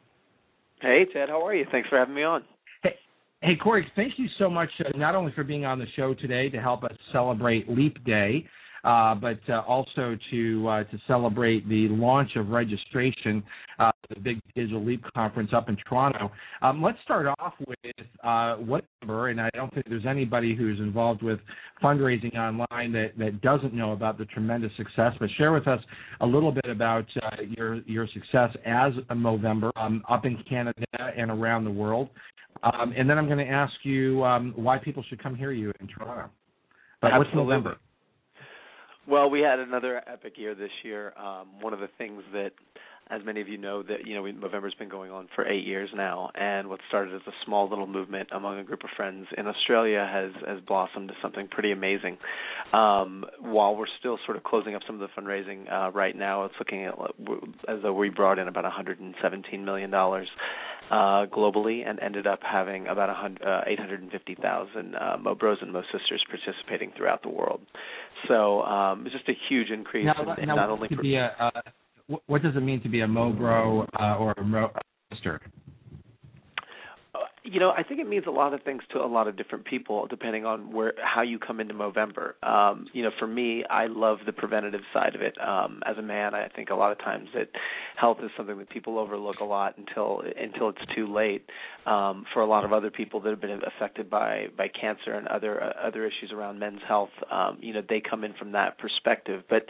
Hey, 0.80 1.06
Ted. 1.12 1.28
How 1.28 1.44
are 1.46 1.54
you? 1.54 1.66
Thanks 1.70 1.88
for 1.88 1.98
having 1.98 2.14
me 2.14 2.22
on. 2.22 2.42
Hey, 2.82 2.94
hey 3.42 3.56
Corey, 3.56 3.86
thank 3.96 4.14
you 4.18 4.28
so 4.38 4.48
much, 4.48 4.70
uh, 4.80 4.96
not 4.96 5.14
only 5.14 5.32
for 5.32 5.44
being 5.44 5.64
on 5.64 5.78
the 5.78 5.86
show 5.96 6.14
today 6.14 6.48
to 6.50 6.60
help 6.60 6.84
us 6.84 6.92
celebrate 7.12 7.68
Leap 7.68 8.02
Day, 8.04 8.46
uh, 8.84 9.14
but 9.14 9.40
uh, 9.48 9.62
also 9.66 10.16
to 10.30 10.68
uh, 10.68 10.84
to 10.84 10.98
celebrate 11.08 11.68
the 11.68 11.88
launch 11.88 12.30
of 12.36 12.50
registration 12.50 13.42
uh, 13.78 13.90
the 14.14 14.20
Big 14.20 14.40
Digital 14.54 14.84
Leap 14.84 15.04
Conference 15.14 15.50
up 15.54 15.68
in 15.68 15.76
Toronto. 15.88 16.30
Um, 16.62 16.82
let's 16.82 16.98
start 17.04 17.26
off 17.38 17.54
with 17.66 18.06
uh, 18.22 18.56
whatever, 18.56 19.28
and 19.28 19.40
I 19.40 19.50
don't 19.54 19.72
think 19.72 19.88
there's 19.88 20.06
anybody 20.06 20.54
who's 20.54 20.78
involved 20.78 21.22
with 21.22 21.40
fundraising 21.82 22.34
online 22.36 22.92
that, 22.92 23.12
that 23.18 23.40
doesn't 23.40 23.74
know 23.74 23.92
about 23.92 24.18
the 24.18 24.24
tremendous 24.26 24.72
success. 24.76 25.12
But 25.18 25.28
share 25.36 25.52
with 25.52 25.68
us 25.68 25.80
a 26.20 26.26
little 26.26 26.52
bit 26.52 26.68
about 26.68 27.06
uh, 27.22 27.42
your 27.48 27.76
your 27.82 28.06
success 28.12 28.50
as 28.64 28.92
a 29.10 29.14
Movember 29.14 29.70
um, 29.76 30.02
up 30.08 30.24
in 30.24 30.42
Canada 30.48 30.84
and 31.16 31.30
around 31.30 31.64
the 31.64 31.70
world. 31.70 32.08
Um, 32.62 32.92
and 32.96 33.08
then 33.08 33.18
I'm 33.18 33.26
going 33.26 33.38
to 33.38 33.52
ask 33.52 33.72
you 33.82 34.24
um, 34.24 34.52
why 34.56 34.78
people 34.78 35.04
should 35.08 35.22
come 35.22 35.34
hear 35.34 35.52
you 35.52 35.72
in 35.80 35.88
Toronto. 35.88 36.30
But 37.00 37.12
Absolutely. 37.12 37.56
what's 37.56 37.66
Movember? 37.66 37.76
Well, 39.08 39.30
we 39.30 39.40
had 39.40 39.60
another 39.60 40.02
epic 40.08 40.32
year 40.36 40.54
this 40.54 40.70
year. 40.82 41.12
Um, 41.16 41.60
one 41.60 41.72
of 41.72 41.78
the 41.78 41.88
things 41.96 42.22
that 42.32 42.50
as 43.08 43.22
many 43.24 43.40
of 43.40 43.48
you 43.48 43.56
know, 43.56 43.82
that 43.82 44.06
you 44.06 44.14
know 44.14 44.22
Movember's 44.22 44.74
been 44.74 44.88
going 44.88 45.10
on 45.10 45.28
for 45.34 45.46
eight 45.46 45.64
years 45.64 45.90
now, 45.94 46.30
and 46.34 46.68
what 46.68 46.80
started 46.88 47.14
as 47.14 47.22
a 47.26 47.32
small 47.44 47.68
little 47.68 47.86
movement 47.86 48.28
among 48.32 48.58
a 48.58 48.64
group 48.64 48.82
of 48.82 48.90
friends 48.96 49.26
in 49.36 49.46
Australia 49.46 50.08
has 50.10 50.32
has 50.46 50.60
blossomed 50.66 51.08
to 51.08 51.14
something 51.22 51.48
pretty 51.48 51.72
amazing. 51.72 52.18
Um, 52.72 53.24
while 53.40 53.76
we're 53.76 53.86
still 53.98 54.18
sort 54.24 54.36
of 54.36 54.42
closing 54.44 54.74
up 54.74 54.82
some 54.86 55.00
of 55.00 55.08
the 55.08 55.20
fundraising 55.20 55.70
uh, 55.72 55.92
right 55.92 56.16
now, 56.16 56.44
it's 56.44 56.54
looking 56.58 56.84
at 56.84 56.94
as 57.68 57.78
though 57.82 57.92
we 57.92 58.08
brought 58.08 58.38
in 58.38 58.48
about 58.48 58.64
117 58.64 59.64
million 59.64 59.90
dollars 59.90 60.28
uh, 60.90 61.26
globally 61.26 61.88
and 61.88 62.00
ended 62.00 62.26
up 62.26 62.40
having 62.42 62.86
about 62.86 63.10
uh, 63.10 63.60
850,000 63.66 64.94
uh, 64.94 65.16
Mo 65.18 65.34
Bros 65.34 65.58
and 65.60 65.72
Mo 65.72 65.82
Sisters 65.92 66.24
participating 66.28 66.92
throughout 66.96 67.22
the 67.22 67.28
world. 67.28 67.60
So 68.28 68.62
um, 68.62 69.06
it's 69.06 69.14
just 69.14 69.28
a 69.28 69.36
huge 69.48 69.70
increase 69.70 70.06
now, 70.06 70.34
in, 70.34 70.42
in 70.42 70.48
now 70.48 70.56
not 70.56 70.70
only. 70.70 70.88
To 70.88 70.96
be 70.96 71.16
a, 71.16 71.34
uh, 71.38 71.60
what 72.26 72.42
does 72.42 72.54
it 72.56 72.60
mean 72.60 72.82
to 72.82 72.88
be 72.88 73.00
a 73.00 73.06
Mobro 73.06 73.86
uh, 73.98 74.16
or 74.16 74.32
a 74.36 74.44
Mo 74.44 74.70
sister? 75.12 75.40
You 77.46 77.60
know, 77.60 77.70
I 77.70 77.82
think 77.82 78.00
it 78.00 78.08
means 78.08 78.24
a 78.26 78.30
lot 78.30 78.54
of 78.54 78.62
things 78.62 78.82
to 78.92 78.98
a 78.98 79.06
lot 79.06 79.28
of 79.28 79.36
different 79.36 79.64
people, 79.64 80.06
depending 80.06 80.44
on 80.44 80.72
where 80.72 80.94
how 81.02 81.22
you 81.22 81.38
come 81.38 81.60
into 81.60 81.74
Movember. 81.74 82.42
Um, 82.46 82.86
you 82.92 83.02
know, 83.02 83.10
for 83.18 83.26
me, 83.26 83.64
I 83.70 83.86
love 83.86 84.18
the 84.26 84.32
preventative 84.32 84.80
side 84.92 85.14
of 85.14 85.20
it. 85.20 85.34
Um, 85.40 85.82
as 85.86 85.96
a 85.96 86.02
man, 86.02 86.34
I 86.34 86.48
think 86.48 86.70
a 86.70 86.74
lot 86.74 86.92
of 86.92 86.98
times 86.98 87.28
that 87.34 87.48
health 87.96 88.18
is 88.22 88.30
something 88.36 88.58
that 88.58 88.70
people 88.70 88.98
overlook 88.98 89.36
a 89.40 89.44
lot 89.44 89.78
until 89.78 90.22
until 90.40 90.70
it's 90.70 90.94
too 90.94 91.12
late. 91.12 91.44
Um, 91.86 92.24
for 92.34 92.42
a 92.42 92.46
lot 92.46 92.64
of 92.64 92.72
other 92.72 92.90
people 92.90 93.20
that 93.20 93.30
have 93.30 93.40
been 93.40 93.60
affected 93.64 94.10
by 94.10 94.46
by 94.56 94.66
cancer 94.68 95.14
and 95.14 95.28
other 95.28 95.62
uh, 95.62 95.86
other 95.86 96.04
issues 96.04 96.32
around 96.32 96.58
men's 96.58 96.80
health, 96.86 97.10
um, 97.30 97.58
you 97.60 97.72
know, 97.72 97.82
they 97.88 98.00
come 98.00 98.24
in 98.24 98.34
from 98.34 98.52
that 98.52 98.78
perspective. 98.78 99.44
But 99.48 99.66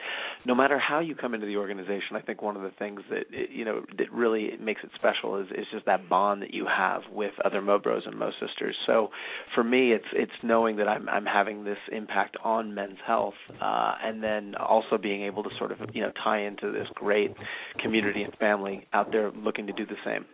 no 0.47 0.54
matter 0.54 0.78
how 0.78 1.00
you 1.00 1.14
come 1.14 1.35
into 1.35 1.47
the 1.47 1.56
organization, 1.59 2.16
I 2.16 2.23
think 2.23 2.40
one 2.40 2.56
of 2.56 2.62
the 2.62 2.73
things 2.78 3.02
that 3.11 3.25
you 3.50 3.64
know 3.64 3.83
that 3.99 4.11
really 4.12 4.52
makes 4.61 4.80
it 4.83 4.90
special 4.95 5.38
is 5.40 5.49
is 5.50 5.66
just 5.71 5.85
that 5.87 6.09
bond 6.09 6.40
that 6.42 6.54
you 6.54 6.66
have 6.66 7.02
with 7.12 7.33
other 7.45 7.61
Mo 7.66 7.78
Bros 7.78 8.02
and 8.06 8.18
Mo 8.18 8.30
Sisters. 8.40 8.76
So 8.87 9.11
for 9.54 9.64
me, 9.64 9.92
it's 9.92 10.06
it's 10.12 10.32
knowing 10.42 10.76
that 10.76 10.88
I'm 10.88 11.08
I'm 11.08 11.26
having 11.26 11.64
this 11.64 11.78
impact 11.92 12.37
on 12.42 12.75
men's 12.75 12.99
health, 13.06 13.35
uh, 13.61 13.94
and 14.02 14.23
then 14.23 14.54
also 14.54 14.99
being 15.00 15.23
able 15.23 15.42
to 15.42 15.50
sort 15.58 15.73
of 15.73 15.78
you 15.92 16.02
know 16.02 16.12
tie 16.23 16.42
into 16.42 16.73
this 16.73 16.87
great 16.94 17.35
community 17.82 18.23
and 18.23 18.35
family 18.37 18.87
out 18.92 19.11
there 19.12 19.30
looking 19.32 19.66
to 19.66 19.73
do 19.73 19.85
the 19.85 19.96
same. 20.04 20.25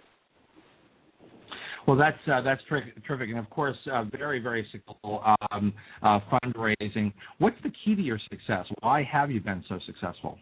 Well, 1.87 1.97
that's 1.97 2.17
uh, 2.33 2.41
that's 2.43 2.61
terrific, 2.69 3.31
and 3.31 3.39
of 3.39 3.51
course, 3.51 3.77
uh, 3.93 4.05
very 4.05 4.39
very 4.39 4.67
successful 4.71 5.23
um, 5.51 5.73
uh, 6.03 6.21
fundraising. 6.45 7.13
What's 7.39 7.57
the 7.63 7.73
key 7.85 7.97
to 7.97 8.03
your 8.03 8.21
success? 8.31 8.67
Why 8.81 9.03
have 9.11 9.31
you 9.31 9.41
been 9.41 9.65
so 9.69 9.79
successful? 9.87 10.39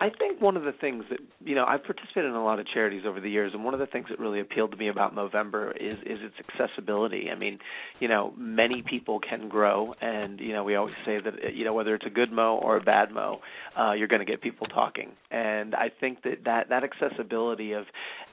I 0.00 0.10
think 0.10 0.40
one 0.40 0.56
of 0.56 0.62
the 0.62 0.72
things 0.72 1.04
that 1.10 1.18
you 1.44 1.56
know 1.56 1.64
I've 1.64 1.82
participated 1.82 2.26
in 2.26 2.34
a 2.34 2.44
lot 2.44 2.60
of 2.60 2.66
charities 2.68 3.02
over 3.06 3.20
the 3.20 3.30
years, 3.30 3.52
and 3.52 3.64
one 3.64 3.74
of 3.74 3.80
the 3.80 3.86
things 3.86 4.06
that 4.10 4.20
really 4.20 4.38
appealed 4.40 4.70
to 4.70 4.76
me 4.76 4.88
about 4.88 5.14
Movember 5.14 5.72
is 5.72 5.98
is 6.06 6.20
its 6.22 6.34
accessibility. 6.48 7.28
I 7.30 7.34
mean, 7.34 7.58
you 7.98 8.06
know, 8.06 8.32
many 8.36 8.82
people 8.82 9.18
can 9.18 9.48
grow, 9.48 9.94
and 10.00 10.38
you 10.38 10.52
know 10.52 10.62
we 10.62 10.76
always 10.76 10.94
say 11.04 11.18
that 11.20 11.54
you 11.54 11.64
know 11.64 11.72
whether 11.72 11.94
it's 11.96 12.06
a 12.06 12.10
good 12.10 12.30
mo 12.30 12.58
or 12.62 12.76
a 12.76 12.80
bad 12.80 13.10
mo, 13.10 13.40
uh, 13.78 13.92
you're 13.92 14.08
going 14.08 14.24
to 14.24 14.30
get 14.30 14.40
people 14.40 14.68
talking. 14.68 15.10
And 15.32 15.74
I 15.74 15.90
think 16.00 16.22
that 16.22 16.44
that 16.44 16.68
that 16.68 16.84
accessibility 16.84 17.72
of 17.72 17.86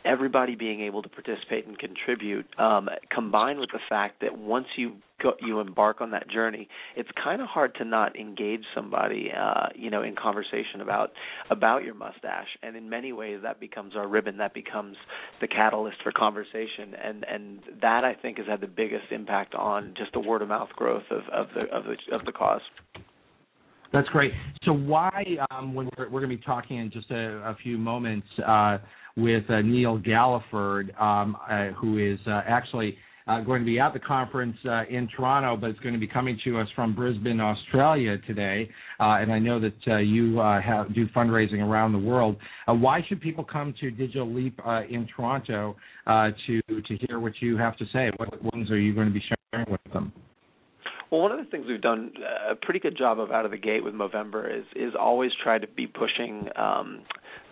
everybody 0.05 0.55
being 0.55 0.81
able 0.81 1.01
to 1.01 1.09
participate 1.09 1.65
and 1.67 1.77
contribute, 1.77 2.45
um, 2.59 2.89
combined 3.09 3.59
with 3.59 3.71
the 3.71 3.79
fact 3.89 4.21
that 4.21 4.37
once 4.37 4.67
you 4.77 4.93
go, 5.21 5.33
you 5.41 5.59
embark 5.59 6.01
on 6.01 6.11
that 6.11 6.29
journey, 6.29 6.67
it's 6.95 7.09
kind 7.21 7.41
of 7.41 7.47
hard 7.47 7.75
to 7.75 7.85
not 7.85 8.15
engage 8.15 8.63
somebody, 8.73 9.31
uh, 9.37 9.67
you 9.75 9.89
know, 9.89 10.03
in 10.03 10.15
conversation 10.15 10.81
about 10.81 11.11
about 11.49 11.83
your 11.83 11.95
mustache. 11.95 12.47
And 12.61 12.75
in 12.75 12.89
many 12.89 13.11
ways, 13.11 13.39
that 13.43 13.59
becomes 13.59 13.95
our 13.95 14.07
ribbon. 14.07 14.37
That 14.37 14.53
becomes 14.53 14.95
the 15.41 15.47
catalyst 15.47 15.97
for 16.03 16.11
conversation. 16.11 16.93
And 17.03 17.25
and 17.25 17.59
that 17.81 18.05
I 18.05 18.13
think 18.13 18.37
has 18.37 18.47
had 18.47 18.61
the 18.61 18.67
biggest 18.67 19.11
impact 19.11 19.55
on 19.55 19.93
just 19.97 20.13
the 20.13 20.19
word 20.19 20.41
of 20.41 20.49
mouth 20.49 20.69
growth 20.75 21.03
of 21.09 21.23
of 21.33 21.47
the 21.55 21.61
of 21.75 21.83
the 21.85 22.15
of 22.15 22.25
the 22.25 22.31
cause. 22.31 22.61
That's 23.95 24.09
great. 24.09 24.33
So 24.65 24.73
why, 24.73 25.23
um, 25.51 25.73
when 25.73 25.89
we're, 25.97 26.09
we're 26.09 26.19
going 26.19 26.29
to 26.31 26.37
be 26.37 26.43
talking 26.43 26.79
in 26.79 26.91
just 26.91 27.09
a, 27.11 27.15
a 27.15 27.55
few 27.63 27.77
moments 27.77 28.27
uh, 28.45 28.79
with 29.15 29.49
uh, 29.49 29.61
Neil 29.61 29.97
Galliford, 29.97 30.99
um, 31.01 31.37
uh, 31.49 31.67
who 31.79 31.97
is 31.97 32.19
uh, 32.27 32.41
actually 32.45 32.97
uh, 33.25 33.39
going 33.39 33.61
to 33.61 33.65
be 33.65 33.79
at 33.79 33.93
the 33.93 33.99
conference 33.99 34.57
uh, 34.65 34.83
in 34.89 35.07
Toronto, 35.15 35.55
but 35.55 35.69
it's 35.69 35.79
going 35.79 35.93
to 35.93 35.99
be 35.99 36.07
coming 36.09 36.37
to 36.43 36.59
us 36.59 36.67
from 36.75 36.93
Brisbane, 36.93 37.39
Australia 37.39 38.17
today. 38.27 38.69
And 38.99 39.31
I 39.31 39.39
know 39.39 39.61
that 39.61 40.03
you 40.03 40.39
have, 40.39 40.93
do 40.93 41.07
fundraising 41.15 41.65
around 41.65 41.93
the 41.93 41.99
world. 41.99 42.35
Why 42.67 42.99
should 43.07 43.21
people 43.21 43.45
come 43.45 43.73
to 43.79 43.91
Digital 43.91 44.31
Leap 44.31 44.59
in 44.89 45.07
Toronto 45.15 45.77
to 46.05 46.61
to 46.67 46.97
hear 47.07 47.19
what 47.21 47.33
you 47.39 47.55
have 47.55 47.77
to 47.77 47.85
say? 47.93 48.11
What 48.17 48.43
ones 48.43 48.69
are 48.69 48.77
you 48.77 48.93
going 48.93 49.07
to 49.07 49.13
be 49.13 49.23
sharing 49.53 49.71
with 49.71 49.93
them? 49.93 50.11
Well, 51.15 51.21
one 51.21 51.31
of 51.31 51.37
the 51.37 51.49
things 51.49 51.65
we've 51.65 51.79
done 51.79 52.11
a 52.49 52.55
pretty 52.55 52.81
good 52.81 52.97
job 52.97 53.21
of 53.21 53.31
out 53.31 53.45
of 53.45 53.51
the 53.51 53.57
gate 53.57 53.85
with 53.85 53.93
Movember 53.93 54.53
is 54.53 54.65
is 54.75 54.93
always 54.99 55.31
try 55.41 55.57
to 55.57 55.65
be 55.65 55.87
pushing 55.87 56.49
um, 56.57 57.03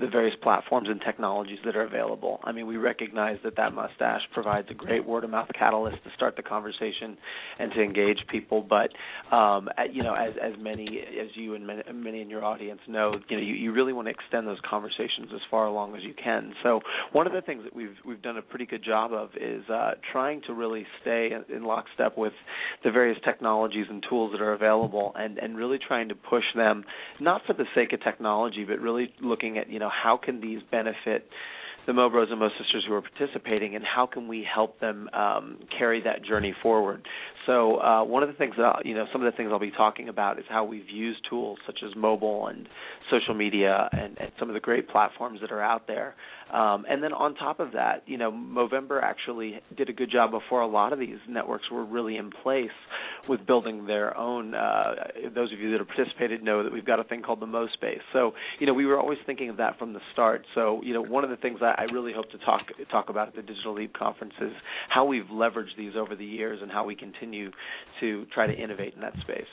the 0.01 0.07
various 0.07 0.35
platforms 0.43 0.89
and 0.89 0.99
technologies 0.99 1.59
that 1.63 1.77
are 1.77 1.83
available. 1.83 2.41
I 2.43 2.51
mean, 2.51 2.67
we 2.67 2.75
recognize 2.75 3.37
that 3.45 3.55
that 3.55 3.73
mustache 3.73 4.19
provides 4.33 4.67
a 4.69 4.73
great 4.73 5.07
word 5.07 5.23
of 5.23 5.29
mouth 5.29 5.47
catalyst 5.57 6.03
to 6.03 6.09
start 6.13 6.35
the 6.35 6.41
conversation 6.41 7.17
and 7.57 7.71
to 7.71 7.81
engage 7.81 8.17
people. 8.29 8.67
But 8.67 8.89
um, 9.33 9.69
you 9.89 10.03
know, 10.03 10.13
as 10.13 10.33
as 10.41 10.59
many 10.59 10.99
as 11.21 11.29
you 11.35 11.55
and 11.55 11.65
many, 11.65 11.83
many 11.93 12.21
in 12.21 12.29
your 12.29 12.43
audience 12.43 12.81
know, 12.89 13.13
you 13.29 13.37
know, 13.37 13.43
you, 13.43 13.53
you 13.53 13.71
really 13.71 13.93
want 13.93 14.07
to 14.07 14.11
extend 14.11 14.45
those 14.45 14.59
conversations 14.69 15.29
as 15.33 15.41
far 15.49 15.67
along 15.67 15.95
as 15.95 16.03
you 16.03 16.13
can. 16.21 16.53
So 16.63 16.81
one 17.13 17.27
of 17.27 17.33
the 17.33 17.41
things 17.41 17.63
that 17.63 17.73
we've 17.73 17.95
we've 18.05 18.21
done 18.21 18.35
a 18.35 18.41
pretty 18.41 18.65
good 18.65 18.83
job 18.83 19.13
of 19.13 19.29
is 19.39 19.63
uh, 19.69 19.91
trying 20.11 20.41
to 20.47 20.53
really 20.53 20.85
stay 20.99 21.29
in 21.47 21.63
lockstep 21.63 22.17
with 22.17 22.33
the 22.83 22.91
various 22.91 23.17
technologies 23.23 23.52
and 23.61 24.03
tools 24.09 24.31
that 24.31 24.41
are 24.41 24.53
available, 24.53 25.13
and 25.15 25.37
and 25.37 25.55
really 25.57 25.77
trying 25.77 26.09
to 26.09 26.15
push 26.15 26.43
them 26.55 26.83
not 27.19 27.41
for 27.45 27.53
the 27.53 27.65
sake 27.75 27.93
of 27.93 28.03
technology, 28.03 28.63
but 28.63 28.79
really 28.79 29.13
looking 29.21 29.57
at 29.57 29.69
you 29.69 29.79
know 29.79 29.89
how 29.89 30.17
can 30.17 30.41
these 30.41 30.59
benefit 30.71 31.27
the 31.85 31.93
Mo 31.93 32.09
Bros 32.09 32.29
and 32.31 32.39
Mo 32.39 32.49
Sisters 32.57 32.85
who 32.87 32.93
are 32.93 33.01
participating, 33.01 33.75
and 33.75 33.83
how 33.83 34.05
can 34.05 34.27
we 34.27 34.45
help 34.51 34.79
them 34.79 35.09
um, 35.13 35.59
carry 35.77 36.01
that 36.01 36.23
journey 36.23 36.53
forward? 36.61 37.05
So 37.45 37.77
uh, 37.81 38.03
one 38.03 38.23
of 38.23 38.29
the 38.29 38.35
things 38.35 38.55
that 38.57 38.85
you 38.85 38.95
know, 38.95 39.05
some 39.11 39.23
of 39.23 39.31
the 39.31 39.35
things 39.35 39.49
I'll 39.51 39.59
be 39.59 39.71
talking 39.71 40.09
about 40.09 40.39
is 40.39 40.45
how 40.49 40.63
we've 40.63 40.89
used 40.89 41.19
tools 41.29 41.59
such 41.65 41.79
as 41.85 41.95
mobile 41.95 42.47
and 42.47 42.67
social 43.11 43.33
media 43.33 43.89
and, 43.91 44.17
and 44.17 44.31
some 44.39 44.49
of 44.49 44.53
the 44.53 44.59
great 44.59 44.87
platforms 44.87 45.39
that 45.41 45.51
are 45.51 45.61
out 45.61 45.87
there. 45.87 46.15
Um, 46.53 46.85
and 46.87 47.01
then 47.01 47.13
on 47.13 47.33
top 47.35 47.59
of 47.59 47.71
that, 47.71 48.03
you 48.05 48.17
know, 48.17 48.31
Movember 48.31 49.01
actually 49.01 49.59
did 49.75 49.89
a 49.89 49.93
good 49.93 50.11
job 50.11 50.31
before 50.31 50.61
a 50.61 50.67
lot 50.67 50.93
of 50.93 50.99
these 50.99 51.17
networks 51.27 51.63
were 51.71 51.83
really 51.83 52.17
in 52.17 52.31
place 52.31 52.69
with 53.27 53.45
building 53.47 53.87
their 53.87 54.15
own. 54.15 54.53
Uh, 54.53 54.93
those 55.33 55.51
of 55.51 55.59
you 55.59 55.71
that 55.71 55.79
have 55.79 55.87
participated 55.87 56.43
know 56.43 56.63
that 56.63 56.71
we've 56.71 56.85
got 56.85 56.99
a 56.99 57.03
thing 57.03 57.23
called 57.23 57.39
the 57.39 57.47
Mo 57.47 57.67
Space. 57.73 58.01
So 58.13 58.33
you 58.59 58.67
know, 58.67 58.73
we 58.73 58.85
were 58.85 58.99
always 58.99 59.17
thinking 59.25 59.49
of 59.49 59.57
that 59.57 59.79
from 59.79 59.93
the 59.93 59.99
start. 60.11 60.45
So 60.53 60.81
you 60.83 60.93
know, 60.93 61.01
one 61.01 61.23
of 61.23 61.29
the 61.29 61.37
things 61.37 61.59
I, 61.61 61.72
I 61.77 61.83
really 61.93 62.13
hope 62.13 62.29
to 62.31 62.37
talk 62.39 62.61
talk 62.91 63.09
about 63.09 63.29
at 63.29 63.35
the 63.35 63.41
Digital 63.41 63.73
Leap 63.73 63.93
conferences 63.93 64.53
how 64.89 65.05
we've 65.05 65.25
leveraged 65.25 65.77
these 65.77 65.93
over 65.97 66.15
the 66.15 66.25
years 66.25 66.59
and 66.61 66.71
how 66.71 66.85
we 66.85 66.95
continue 66.95 67.51
to 67.99 68.25
try 68.33 68.47
to 68.47 68.53
innovate 68.53 68.93
in 68.95 69.01
that 69.01 69.13
space. 69.21 69.47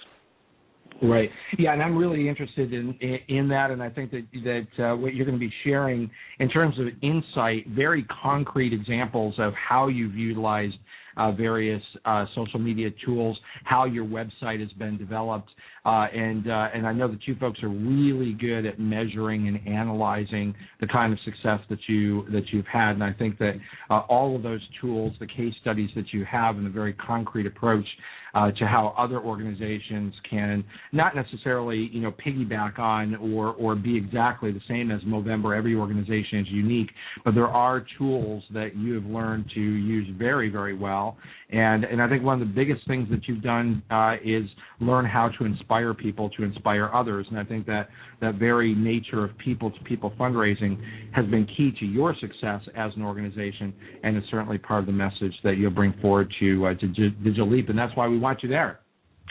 Right. 1.03 1.31
Yeah, 1.59 1.73
and 1.73 1.83
I'm 1.83 1.97
really 1.97 2.29
interested 2.29 2.73
in 2.73 2.95
in, 3.29 3.49
that, 3.49 3.71
and 3.71 3.83
I 3.83 3.89
think 3.89 4.11
that 4.11 4.27
that 4.45 4.85
uh, 4.85 4.97
what 4.97 5.15
you're 5.15 5.25
going 5.25 5.39
to 5.39 5.47
be 5.47 5.53
sharing 5.65 6.11
in 6.41 6.49
terms 6.51 6.79
of 6.79 6.87
insight, 7.03 7.67
very 7.69 8.05
concrete 8.23 8.73
examples 8.73 9.35
of 9.39 9.55
how 9.55 9.89
you've 9.89 10.15
utilized 10.15 10.75
uh, 11.17 11.33
various 11.33 11.83
uh, 12.05 12.27
social 12.35 12.59
media 12.59 12.91
tools, 13.05 13.39
how 13.65 13.85
your 13.85 14.05
website 14.05 14.61
has 14.61 14.73
been 14.73 14.99
developed, 14.99 15.51
uh, 15.85 16.07
and 16.15 16.51
uh, 16.51 16.69
and 16.75 16.87
I 16.87 16.93
know 16.93 17.09
that 17.09 17.27
you 17.27 17.35
folks 17.37 17.63
are 17.63 17.69
really 17.69 18.33
good 18.33 18.67
at 18.67 18.79
measuring 18.79 19.49
and 19.49 19.67
analyzing 19.67 20.55
the 20.81 20.87
kind 20.87 21.13
of 21.13 21.19
success 21.25 21.61
that 21.71 21.79
you 21.89 22.25
that 22.33 22.45
you've 22.53 22.67
had, 22.67 22.93
and 22.93 23.03
I 23.05 23.13
think 23.13 23.39
that 23.39 23.55
uh, 23.89 24.01
all 24.09 24.37
of 24.37 24.43
those 24.43 24.61
tools, 24.81 25.13
the 25.21 25.27
case 25.27 25.55
studies 25.61 25.91
that 25.97 26.13
you 26.13 26.25
have, 26.25 26.57
and 26.57 26.67
the 26.67 26.71
very 26.71 26.93
concrete 26.93 27.47
approach 27.47 27.87
uh, 28.35 28.51
to 28.53 28.67
how 28.67 28.95
other 28.99 29.21
organizations 29.21 30.15
can 30.29 30.65
not 30.93 31.17
necessarily 31.17 31.89
you 31.93 32.01
know 32.01 32.13
piggyback 32.13 32.79
on 32.79 33.15
or 33.17 33.55
or 33.55 33.75
be 33.75 33.97
exactly 33.97 34.53
the 34.53 34.61
same 34.69 34.91
as 34.91 35.01
Movember. 35.03 35.57
Every 35.57 35.75
organization 35.75 36.41
is 36.41 36.47
unique, 36.51 36.91
but 37.25 37.35
there 37.35 37.49
are 37.49 37.85
tools 37.99 38.43
that 38.53 38.77
you 38.77 38.95
have 38.95 39.05
learned 39.05 39.51
to 39.55 39.61
use 39.61 40.09
very 40.19 40.51
very 40.51 40.77
well. 40.77 41.17
And 41.51 41.85
and 41.85 42.03
I 42.03 42.09
think 42.09 42.23
one 42.23 42.41
of 42.41 42.47
the 42.47 42.55
biggest 42.55 42.87
things 42.87 43.09
that 43.11 43.27
you've 43.27 43.43
done 43.43 43.83
uh, 43.91 44.17
is 44.23 44.45
learn 44.81 45.07
how 45.07 45.31
to 45.39 45.45
inspire 45.45 45.70
people 45.95 46.31
to 46.31 46.43
inspire 46.43 46.91
others. 46.93 47.27
And 47.31 47.39
I 47.39 47.45
think 47.45 47.67
that 47.67 47.89
that 48.21 48.37
very 48.37 48.75
nature 48.75 49.25
of 49.25 49.37
people 49.39 49.71
to 49.71 49.81
people 49.85 50.13
fundraising 50.19 50.81
has 51.13 51.27
been 51.27 51.47
key 51.57 51.73
to 51.81 51.87
your 51.87 52.15
success 52.21 52.61
as 52.77 52.93
an 52.97 53.03
organization, 53.03 53.73
and 54.03 54.17
is 54.17 54.25
certainly 54.31 54.59
part 54.59 54.81
of 54.81 54.87
the 54.87 54.93
message 54.93 55.35
that 55.45 55.57
you'll 55.57 55.71
bring 55.71 55.95
forward 56.01 56.33
to 56.41 56.67
uh, 56.67 56.75
to 56.75 56.87
Digital 56.89 57.51
Leap. 57.51 57.69
And 57.69 57.79
that's 57.79 57.95
why 57.97 58.09
we 58.09 58.19
want 58.19 58.43
you 58.43 58.49
there. 58.49 58.81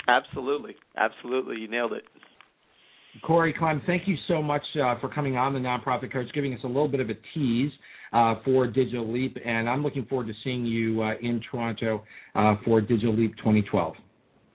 Absolutely, 0.07 0.75
absolutely, 0.97 1.57
you 1.57 1.67
nailed 1.67 1.93
it. 1.93 2.03
Corey 3.23 3.53
Klemm, 3.53 3.85
thank 3.85 4.07
you 4.07 4.15
so 4.27 4.41
much 4.41 4.61
uh, 4.81 4.99
for 4.99 5.09
coming 5.09 5.35
on 5.35 5.53
the 5.53 5.59
Nonprofit 5.59 6.13
Coach, 6.13 6.27
giving 6.33 6.53
us 6.53 6.59
a 6.63 6.67
little 6.67 6.87
bit 6.87 6.99
of 6.99 7.09
a 7.09 7.15
tease 7.33 7.71
uh, 8.13 8.35
for 8.45 8.67
Digital 8.67 9.11
Leap, 9.11 9.37
and 9.43 9.69
I'm 9.69 9.83
looking 9.83 10.05
forward 10.05 10.27
to 10.27 10.33
seeing 10.43 10.65
you 10.65 11.01
uh, 11.01 11.13
in 11.21 11.41
Toronto 11.51 12.03
uh, 12.35 12.55
for 12.65 12.81
Digital 12.81 13.15
Leap 13.15 13.35
2012. 13.37 13.95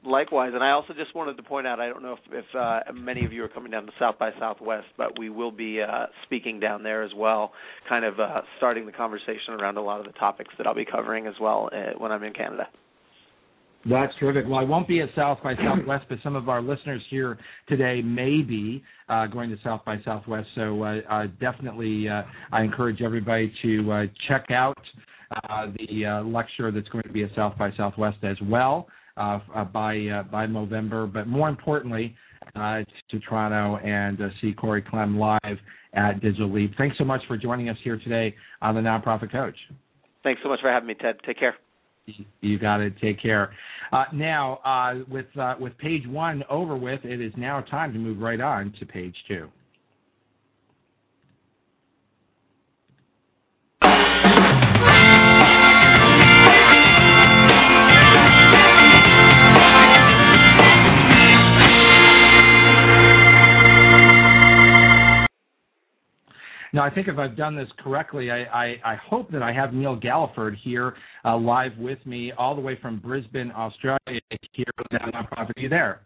Likewise, 0.05 0.53
and 0.55 0.63
I 0.63 0.73
also 0.73 0.93
just 0.93 1.15
wanted 1.15 1.37
to 1.39 1.43
point 1.43 1.67
out 1.67 1.81
I 1.81 1.89
don't 1.89 2.03
know 2.03 2.13
if, 2.15 2.45
if 2.45 2.45
uh, 2.55 2.81
many 2.93 3.25
of 3.25 3.33
you 3.33 3.43
are 3.43 3.49
coming 3.49 3.71
down 3.71 3.87
to 3.87 3.93
South 3.99 4.19
by 4.19 4.31
Southwest, 4.39 4.87
but 4.99 5.19
we 5.19 5.31
will 5.31 5.51
be 5.51 5.81
uh, 5.81 6.07
speaking 6.25 6.61
down 6.61 6.83
there 6.83 7.03
as 7.03 7.13
well, 7.17 7.53
kind 7.89 8.05
of 8.05 8.21
uh, 8.21 8.43
starting 8.59 8.85
the 8.85 8.93
conversation 8.93 9.55
around 9.59 9.79
a 9.79 9.81
lot 9.81 10.01
of 10.01 10.07
the 10.07 10.13
topics 10.13 10.53
that 10.59 10.67
I'll 10.67 10.75
be 10.75 10.85
covering 10.85 11.27
as 11.27 11.35
well 11.41 11.71
uh, 11.73 11.99
when 11.99 12.13
I'm 12.13 12.23
in 12.23 12.35
Canada. 12.35 12.69
That's 13.89 14.13
terrific. 14.19 14.45
Well, 14.47 14.59
I 14.59 14.65
won't 14.65 14.89
be 14.89 15.01
at 15.01 15.09
South 15.15 15.39
by 15.43 15.55
Southwest, 15.57 16.07
but 16.09 16.19
some 16.23 16.37
of 16.37 16.49
our 16.49 16.63
listeners 16.63 17.03
here 17.11 17.39
today 17.69 18.01
may 18.03 18.43
be 18.43 18.83
uh, 19.09 19.27
going 19.27 19.51
to 19.51 19.57
South 19.63 19.85
by 19.85 19.97
Southwest. 20.05 20.49
So 20.55 20.83
uh, 20.83 21.01
uh, 21.11 21.27
definitely, 21.41 22.09
I 22.09 22.63
encourage 22.63 23.03
everybody 23.03 23.53
to 23.63 23.93
uh, 23.93 24.03
check 24.29 24.47
out 24.51 24.79
uh, 25.31 25.67
the 25.77 26.23
lecture 26.25 26.71
that's 26.71 26.89
going 26.89 27.05
to 27.05 27.13
be 27.13 27.25
at 27.25 27.31
South 27.35 27.59
by 27.59 27.71
Southwest 27.77 28.19
as 28.23 28.37
well 28.45 28.87
by 29.17 30.23
by 30.31 30.47
Movember. 30.47 31.13
But 31.13 31.27
more 31.27 31.49
importantly, 31.49 32.15
to 32.55 33.21
Toronto 33.29 33.77
and 33.85 34.19
see 34.41 34.53
Corey 34.53 34.83
Klemm 34.83 35.19
live 35.19 35.59
at 35.95 36.21
Digital 36.21 36.53
Leap. 36.53 36.73
Thanks 36.77 36.97
so 36.99 37.05
much 37.05 37.23
for 37.27 37.37
joining 37.37 37.69
us 37.69 37.77
here 37.83 37.99
today 37.99 38.35
on 38.61 38.75
the 38.75 38.81
Nonprofit 38.81 39.31
Coach. 39.31 39.57
Thanks 40.23 40.41
so 40.43 40.49
much 40.49 40.61
for 40.61 40.71
having 40.71 40.89
me, 40.89 40.95
Ted. 40.95 41.17
Take 41.27 41.39
care. 41.39 41.55
You 42.41 42.59
got 42.59 42.79
to 42.79 42.91
take 42.91 43.21
care. 43.23 43.53
Uh, 43.93 44.05
now, 44.13 44.57
uh, 44.65 45.05
with 45.09 45.27
uh, 45.39 45.55
with 45.59 45.77
page 45.79 46.07
one 46.07 46.43
over 46.51 46.77
with, 46.77 47.05
it 47.05 47.21
is 47.21 47.33
now 47.37 47.61
time 47.63 47.93
to 47.93 47.99
move 47.99 48.19
right 48.19 48.41
on 48.41 48.75
to 48.79 48.87
page 48.87 49.15
two. 49.27 49.49
Now, 66.75 66.83
I 66.83 66.91
think 66.91 67.07
if 67.07 67.19
I've 67.19 67.37
done 67.37 67.55
this 67.55 67.69
correctly, 67.79 68.33
I, 68.33 68.43
I, 68.47 68.67
I 68.85 68.95
hope 68.97 69.31
that 69.31 69.45
I 69.45 69.53
have 69.53 69.73
Neil 69.73 69.97
Galliford 69.97 70.57
here 70.57 70.97
uh, 71.25 71.37
live 71.37 71.71
with 71.79 72.05
me, 72.05 72.33
all 72.37 72.57
the 72.57 72.61
way 72.61 72.77
from 72.83 72.99
Brisbane, 72.99 73.53
Australia. 73.53 74.01
Here, 74.51 74.65
nonprofit. 74.93 75.57
Are 75.57 75.61
you 75.61 75.69
there? 75.69 76.01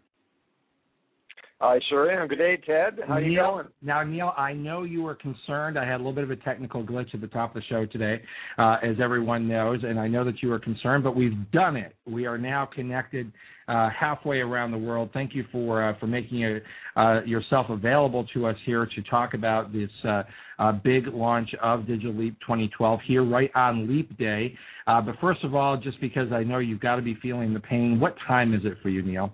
I 1.61 1.77
sure 1.89 2.09
am. 2.09 2.27
Good 2.29 2.37
day, 2.37 2.57
Ted. 2.65 2.99
How 3.05 3.19
Neil, 3.19 3.29
you 3.29 3.37
going? 3.37 3.67
Now, 3.81 4.01
Neil, 4.03 4.33
I 4.37 4.53
know 4.53 4.83
you 4.83 5.01
were 5.01 5.15
concerned. 5.15 5.77
I 5.77 5.85
had 5.85 5.95
a 5.95 5.97
little 5.97 6.13
bit 6.13 6.23
of 6.23 6.31
a 6.31 6.37
technical 6.37 6.85
glitch 6.85 7.13
at 7.13 7.19
the 7.19 7.27
top 7.27 7.53
of 7.53 7.61
the 7.61 7.67
show 7.67 7.85
today, 7.85 8.21
uh, 8.57 8.77
as 8.81 8.95
everyone 9.03 9.45
knows, 9.45 9.81
and 9.83 9.99
I 9.99 10.07
know 10.07 10.23
that 10.23 10.41
you 10.41 10.49
were 10.49 10.59
concerned, 10.59 11.03
but 11.03 11.17
we've 11.17 11.35
done 11.51 11.75
it. 11.75 11.95
We 12.07 12.25
are 12.25 12.37
now 12.37 12.65
connected 12.73 13.33
uh, 13.67 13.89
halfway 13.89 14.39
around 14.39 14.71
the 14.71 14.77
world. 14.77 15.09
Thank 15.13 15.35
you 15.35 15.43
for 15.51 15.89
uh, 15.89 15.99
for 15.99 16.07
making 16.07 16.45
a, 16.45 16.59
uh, 16.99 17.23
yourself 17.25 17.67
available 17.69 18.25
to 18.33 18.47
us 18.47 18.55
here 18.65 18.85
to 18.95 19.01
talk 19.03 19.33
about 19.33 19.73
this 19.73 19.91
uh, 20.07 20.23
uh, 20.59 20.71
big 20.71 21.07
launch 21.07 21.49
of 21.61 21.85
Digital 21.85 22.15
Leap 22.15 22.39
2012 22.39 22.99
here 23.05 23.25
right 23.25 23.51
on 23.53 23.85
Leap 23.87 24.17
Day. 24.17 24.55
but 24.87 25.13
first 25.19 25.43
of 25.43 25.55
all, 25.55 25.75
just 25.75 25.99
because 25.99 26.31
I 26.31 26.43
know 26.43 26.59
you've 26.59 26.79
got 26.79 26.95
to 26.95 27.01
be 27.01 27.15
feeling 27.21 27.53
the 27.53 27.59
pain, 27.59 27.99
what 27.99 28.15
time 28.25 28.53
is 28.53 28.61
it 28.63 28.77
for 28.81 28.87
you, 28.87 29.01
Neil? 29.01 29.33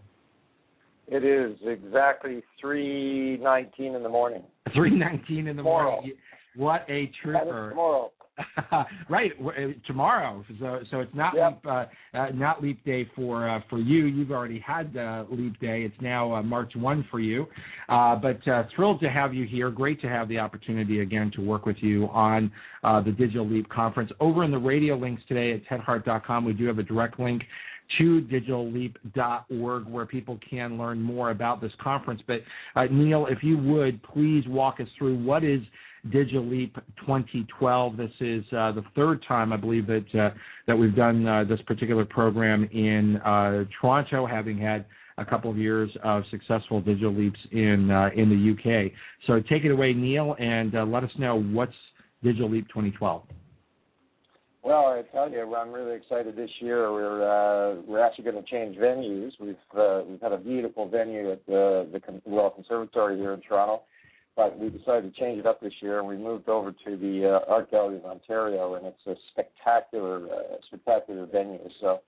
It 1.08 1.24
is 1.24 1.58
exactly 1.66 2.44
three 2.60 3.38
nineteen 3.38 3.96
in 3.96 4.04
the 4.04 4.10
morning. 4.10 4.44
Three 4.74 4.96
nineteen 4.96 5.48
in 5.48 5.56
the 5.56 5.64
tomorrow. 5.64 5.92
morning. 5.96 6.14
What 6.56 6.86
a 6.90 7.12
trooper! 7.22 7.70
tomorrow. 7.72 8.12
right, 9.10 9.32
uh, 9.40 9.52
tomorrow. 9.88 10.44
So, 10.60 10.80
so 10.92 11.00
it's 11.00 11.16
not 11.16 11.34
yep. 11.36 11.62
leap, 11.64 11.66
uh, 11.66 12.18
uh, 12.18 12.30
not 12.34 12.62
leap 12.62 12.84
day 12.84 13.10
for 13.16 13.50
uh, 13.50 13.62
for 13.70 13.80
you. 13.80 14.06
You've 14.06 14.32
already 14.32 14.60
had 14.60 14.96
uh, 14.98 15.26
leap 15.30 15.60
day. 15.60 15.84
It's 15.84 15.96
now 16.02 16.36
uh, 16.36 16.44
March 16.44 16.74
one 16.76 17.06
for 17.10 17.20
you. 17.20 17.46
Uh, 17.88 18.16
but 18.16 18.46
uh, 18.48 18.64
thrilled 18.76 19.00
to 19.02 19.10
have 19.10 19.34
you 19.34 19.46
here. 19.46 19.70
Great 19.70 20.02
to 20.02 20.08
have 20.08 20.28
the 20.28 20.40
opportunity 20.40 21.02
again 21.02 21.32
to 21.36 21.42
work 21.42 21.66
with 21.66 21.78
you 21.80 22.08
on 22.08 22.52
uh, 22.84 23.02
the 23.02 23.12
Digital 23.12 23.48
Leap 23.48 23.70
conference. 23.70 24.12
Over 24.20 24.44
in 24.44 24.52
the 24.52 24.58
radio 24.58 24.96
links 24.96 25.22
today 25.28 25.54
at 25.54 25.66
tedhart.com, 25.66 26.44
we 26.44 26.54
do 26.54 26.66
have 26.66 26.80
a 26.80 26.84
direct 26.84 27.20
link 27.20 27.42
to 27.98 28.22
digitalleap.org 28.22 29.86
where 29.88 30.06
people 30.06 30.40
can 30.50 30.78
learn 30.78 31.02
more 31.02 31.32
about 31.32 31.62
this 31.62 31.72
conference. 31.82 32.22
But 32.28 32.42
uh, 32.76 32.86
Neil, 32.92 33.28
if 33.28 33.44
you 33.44 33.58
would 33.58 34.02
please 34.04 34.44
walk 34.48 34.80
us 34.80 34.88
through 34.98 35.24
what 35.24 35.44
is 35.44 35.62
Digital 36.12 36.46
Leap 36.46 36.76
2012. 37.00 37.98
This 37.98 38.12
is 38.20 38.44
uh, 38.52 38.72
the 38.72 38.84
third 38.96 39.24
time 39.28 39.52
I 39.52 39.58
believe 39.58 39.88
that 39.88 40.06
uh, 40.14 40.30
that 40.68 40.76
we've 40.76 40.96
done 40.96 41.28
uh, 41.28 41.44
this 41.46 41.60
particular 41.66 42.06
program 42.06 42.70
in 42.72 43.18
uh, 43.18 43.64
Toronto, 43.82 44.28
having 44.28 44.58
had 44.58 44.86
a 45.18 45.26
couple 45.26 45.50
of 45.50 45.58
years 45.58 45.90
of 46.04 46.24
successful 46.30 46.82
digital 46.82 47.14
leaps 47.14 47.40
in 47.52 47.90
uh, 47.90 48.10
in 48.16 48.30
the 48.30 48.52
UK. 48.52 48.92
So 49.26 49.42
take 49.50 49.64
it 49.64 49.72
away, 49.72 49.94
Neil, 49.94 50.36
and 50.40 50.76
uh, 50.76 50.86
let 50.86 51.04
us 51.04 51.12
know 51.18 51.42
what's 51.42 51.74
Digital 52.24 52.52
Leap 52.52 52.68
2012. 52.68 53.24
Well, 54.66 54.88
I 54.88 55.04
tell 55.14 55.30
you, 55.30 55.56
I'm 55.56 55.72
really 55.72 55.96
excited 55.96 56.36
this 56.36 56.50
year. 56.60 56.92
We're 56.92 57.22
uh, 57.22 57.82
we're 57.88 58.04
actually 58.04 58.24
going 58.24 58.44
to 58.44 58.50
change 58.50 58.76
venues. 58.78 59.30
We've 59.40 59.56
uh, 59.78 60.02
we've 60.10 60.20
had 60.20 60.32
a 60.32 60.40
beautiful 60.40 60.90
venue 60.90 61.32
at 61.32 61.46
the 61.46 61.88
the 61.94 62.22
Royal 62.26 62.50
Conservatory 62.50 63.16
here 63.16 63.34
in 63.34 63.42
Toronto, 63.42 63.84
but 64.36 64.58
we 64.58 64.70
decided 64.70 65.14
to 65.14 65.20
change 65.20 65.38
it 65.38 65.46
up 65.46 65.62
this 65.62 65.74
year, 65.82 66.00
and 66.00 66.08
we 66.08 66.18
moved 66.18 66.50
over 66.50 66.72
to 66.72 66.98
the 66.98 67.40
uh, 67.48 67.54
Art 67.54 67.70
Gallery 67.70 67.98
of 67.98 68.06
Ontario, 68.06 68.74
and 68.74 68.88
it's 68.88 69.06
a 69.06 69.14
spectacular 69.30 70.26
uh, 70.34 70.56
spectacular 70.66 71.28
venue. 71.28 71.60
So. 71.80 72.02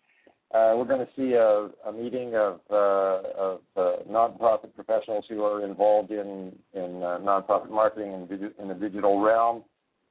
Uh, 0.56 0.72
we're 0.78 0.86
going 0.86 1.06
to 1.06 1.12
see 1.18 1.34
a, 1.34 1.68
a 1.90 1.92
meeting 1.92 2.34
of, 2.36 2.62
uh, 2.72 3.20
of 3.38 3.60
uh, 3.76 3.98
nonprofit 4.10 4.74
professionals 4.76 5.26
who 5.28 5.44
are 5.44 5.66
involved 5.66 6.10
in 6.10 6.54
in 6.74 7.04
uh, 7.04 7.20
nonprofit 7.20 7.70
marketing 7.70 8.14
in, 8.14 8.52
in 8.58 8.70
the 8.70 8.74
digital 8.74 9.20
realm, 9.20 9.62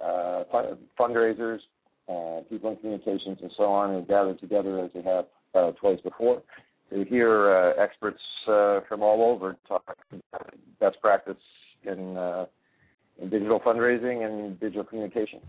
uh, 0.04 0.44
fundraisers, 1.00 1.60
uh, 2.08 2.40
people 2.48 2.70
in 2.70 2.76
communications, 2.76 3.38
and 3.42 3.50
so 3.56 3.64
on, 3.64 3.94
and 3.94 4.06
gathered 4.06 4.40
together 4.40 4.80
as 4.80 4.90
they 4.94 5.02
have 5.02 5.26
uh, 5.54 5.72
twice 5.72 6.00
before 6.02 6.42
to 6.90 7.04
hear 7.04 7.50
uh, 7.52 7.82
experts 7.82 8.20
uh, 8.48 8.80
from 8.88 9.02
all 9.02 9.34
over 9.34 9.56
talk 9.66 9.96
best 10.80 11.00
practice 11.00 11.36
in 11.84 12.16
uh, 12.16 12.46
in 13.20 13.30
digital 13.30 13.58
fundraising 13.60 14.26
and 14.26 14.60
digital 14.60 14.84
communication. 14.84 15.40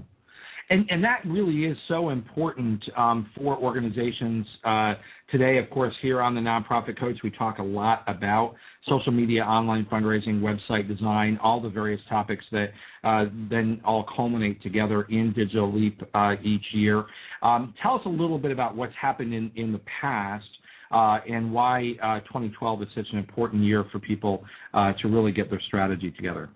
And, 0.70 0.86
and 0.90 1.02
that 1.04 1.22
really 1.26 1.66
is 1.66 1.78
so 1.88 2.10
important 2.10 2.84
um, 2.98 3.30
for 3.38 3.58
organizations 3.58 4.46
uh, 4.66 4.96
today. 5.32 5.60
Of 5.60 5.70
course, 5.70 5.94
here 6.02 6.22
on 6.22 6.36
the 6.36 6.42
Nonprofit 6.42 7.00
Coach, 7.00 7.18
we 7.24 7.32
talk 7.32 7.60
a 7.60 7.64
lot 7.64 8.04
about 8.08 8.56
social 8.88 9.14
media, 9.14 9.44
online 9.44 9.86
fundraising, 9.90 10.42
website 10.42 10.88
design, 10.88 11.40
all 11.42 11.62
the 11.62 11.70
various 11.70 12.02
topics 12.10 12.44
that 12.52 12.68
uh, 13.06 13.26
then 13.50 13.80
all 13.86 14.06
culminate 14.14 14.62
together 14.62 15.04
in 15.04 15.32
Digital 15.34 15.74
Leap 15.74 16.02
uh, 16.14 16.34
each 16.44 16.66
year. 16.74 17.06
Um, 17.42 17.74
tell 17.82 17.96
us 17.96 18.02
a 18.06 18.10
little 18.10 18.38
bit 18.38 18.52
about 18.52 18.76
what's 18.76 18.96
happened 19.02 19.34
in, 19.34 19.52
in 19.56 19.72
the 19.72 19.82
past. 20.02 20.46
Uh, 20.90 21.20
and 21.30 21.52
why 21.52 21.92
uh, 22.02 22.22
2012 22.22 22.84
is 22.84 22.88
such 22.96 23.08
an 23.12 23.20
important 23.20 23.62
year 23.62 23.84
for 23.92 24.00
people 24.00 24.46
uh, 24.74 24.94
to 25.02 25.10
really 25.10 25.34
get 25.34 25.50
their 25.50 25.60
strategy 25.68 26.12
together. 26.12 26.48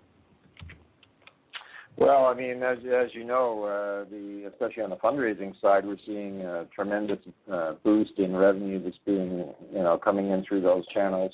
Well, 1.98 2.26
I 2.26 2.34
mean, 2.34 2.64
as 2.64 2.80
as 2.80 3.14
you 3.14 3.24
know, 3.24 3.64
uh, 3.64 4.10
the 4.10 4.50
especially 4.52 4.84
on 4.84 4.90
the 4.90 4.96
fundraising 4.96 5.60
side, 5.62 5.86
we're 5.86 5.98
seeing 6.06 6.42
a 6.42 6.66
tremendous 6.74 7.20
uh, 7.52 7.74
boost 7.84 8.14
in 8.18 8.36
revenue 8.36 8.82
that's 8.84 8.98
being 9.06 9.54
you 9.72 9.84
know 9.84 10.00
coming 10.04 10.32
in 10.32 10.44
through 10.46 10.62
those 10.62 10.88
channels, 10.88 11.32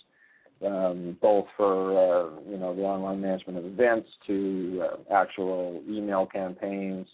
um, 0.65 1.17
both 1.21 1.45
for 1.55 1.91
uh, 1.91 2.29
you 2.49 2.57
know 2.57 2.75
the 2.75 2.81
online 2.81 3.21
management 3.21 3.59
of 3.59 3.65
events 3.65 4.09
to 4.25 4.83
uh, 4.83 5.13
actual 5.13 5.81
email 5.87 6.25
campaigns 6.25 7.07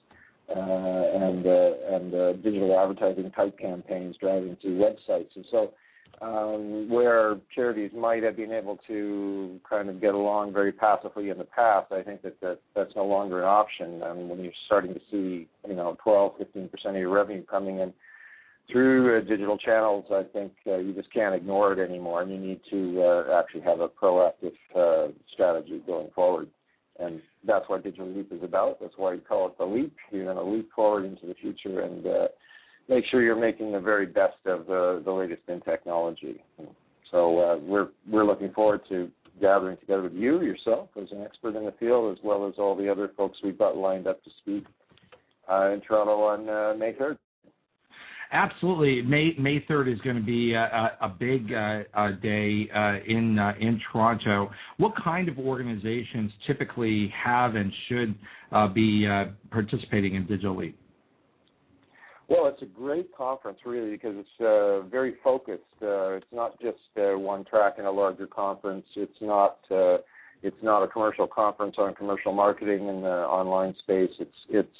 uh, 0.50 0.60
and 0.60 1.46
uh, 1.46 1.72
and 1.92 2.14
uh, 2.16 2.34
digital 2.34 2.78
advertising 2.80 3.30
type 3.32 3.58
campaigns 3.60 4.16
driving 4.20 4.58
to 4.62 4.68
websites, 4.70 5.36
and 5.36 5.46
so 5.52 5.74
um, 6.24 6.90
where 6.90 7.38
charities 7.54 7.92
might 7.96 8.24
have 8.24 8.38
been 8.38 8.52
able 8.52 8.80
to 8.88 9.60
kind 9.70 9.90
of 9.90 10.00
get 10.00 10.14
along 10.14 10.54
very 10.54 10.72
passively 10.72 11.30
in 11.30 11.38
the 11.38 11.44
past, 11.44 11.92
I 11.92 12.02
think 12.02 12.22
that, 12.22 12.40
that 12.42 12.60
that's 12.76 12.96
no 12.96 13.06
longer 13.06 13.40
an 13.40 13.46
option. 13.46 14.02
And 14.04 14.30
when 14.30 14.40
you're 14.40 14.54
starting 14.66 14.94
to 14.94 15.00
see, 15.12 15.48
you 15.68 15.76
know, 15.76 15.98
12, 16.04 16.34
15 16.38 16.70
percent 16.70 16.96
of 16.96 17.02
your 17.02 17.10
revenue 17.10 17.44
coming 17.46 17.80
in 17.80 17.94
through 18.72 19.18
uh, 19.18 19.22
digital 19.22 19.58
channels, 19.58 20.06
I 20.12 20.24
think 20.32 20.54
uh, 20.66 20.78
you 20.78 20.94
just 20.94 21.12
can't 21.14 21.36
ignore 21.36 21.74
it 21.74 21.86
anymore, 21.86 22.22
and 22.22 22.32
you 22.32 22.38
need 22.38 22.62
to 22.72 23.02
uh, 23.02 23.40
actually 23.40 23.62
have 23.62 23.82
a 23.82 23.90
proactive 23.90 24.54
uh, 24.76 25.12
strategy 25.34 25.82
going 25.86 26.10
forward. 26.16 26.48
And 27.00 27.22
that's 27.46 27.68
what 27.68 27.84
Digital 27.84 28.08
Leap 28.08 28.32
is 28.32 28.44
about. 28.44 28.80
That's 28.80 28.94
why 28.96 29.14
you 29.14 29.22
call 29.22 29.48
it 29.48 29.58
the 29.58 29.66
leap. 29.66 29.96
You're 30.12 30.26
going 30.26 30.38
to 30.38 30.44
leap 30.44 30.70
forward 30.74 31.06
into 31.06 31.26
the 31.26 31.34
future 31.34 31.82
and 31.82 32.06
uh, 32.06 32.28
make 32.90 33.06
sure 33.10 33.22
you're 33.22 33.40
making 33.40 33.72
the 33.72 33.80
very 33.80 34.06
best 34.06 34.38
of 34.46 34.66
the, 34.68 35.02
the 35.04 35.12
latest 35.12 35.42
in 35.48 35.62
technology. 35.62 36.44
So 37.12 37.40
uh, 37.40 37.58
we're 37.58 37.90
we're 38.10 38.26
looking 38.26 38.52
forward 38.54 38.82
to 38.90 39.10
gathering 39.40 39.78
together 39.78 40.04
with 40.04 40.14
you 40.14 40.42
yourself 40.42 40.90
as 41.00 41.08
an 41.12 41.22
expert 41.24 41.56
in 41.56 41.66
the 41.66 41.74
field, 41.80 42.18
as 42.18 42.24
well 42.24 42.48
as 42.48 42.54
all 42.58 42.76
the 42.76 42.90
other 42.90 43.12
folks 43.16 43.38
we've 43.44 43.58
got 43.58 43.78
lined 43.78 44.08
up 44.08 44.24
to 44.24 44.30
speak 44.42 44.66
uh, 45.52 45.72
in 45.72 45.82
Toronto 45.82 46.24
on 46.24 46.50
uh, 46.50 46.78
May 46.78 46.94
3rd. 46.94 47.18
Absolutely, 48.34 49.04
May 49.04 49.36
May 49.40 49.64
third 49.68 49.88
is 49.88 50.00
going 50.00 50.16
to 50.16 50.22
be 50.24 50.54
a, 50.56 50.98
a 51.02 51.08
big 51.08 51.54
uh, 51.54 51.84
uh, 51.94 52.14
day 52.14 52.68
uh, 52.76 52.96
in 53.08 53.38
uh, 53.38 53.54
in 53.60 53.80
Toronto. 53.92 54.50
What 54.78 54.94
kind 55.04 55.30
of 55.30 55.38
organizations 55.38 56.32
typically 56.48 57.14
have 57.24 57.54
and 57.54 57.72
should 57.88 58.16
uh, 58.52 58.68
be 58.70 59.08
uh, 59.08 59.26
participating 59.52 60.16
in 60.16 60.26
Digital 60.26 60.58
Leap? 60.58 60.76
Well, 62.34 62.48
it's 62.48 62.64
a 62.64 62.66
great 62.66 63.16
conference, 63.16 63.60
really, 63.64 63.92
because 63.92 64.16
it's 64.18 64.42
uh, 64.42 64.90
very 64.90 65.18
focused. 65.24 65.62
Uh, 65.80 66.14
it's 66.14 66.26
not 66.32 66.60
just 66.60 66.80
uh, 66.98 67.16
one 67.16 67.46
track 67.46 67.76
in 67.78 67.86
a 67.86 67.92
larger 67.92 68.26
conference. 68.26 68.86
It's 68.96 69.22
not. 69.22 69.60
Uh, 69.70 69.98
it's 70.42 70.58
not 70.64 70.82
a 70.82 70.88
commercial 70.88 71.28
conference 71.28 71.76
on 71.78 71.94
commercial 71.94 72.34
marketing 72.34 72.88
in 72.88 73.02
the 73.04 73.08
online 73.08 73.76
space. 73.84 74.10
It's 74.20 74.36
it's 74.50 74.78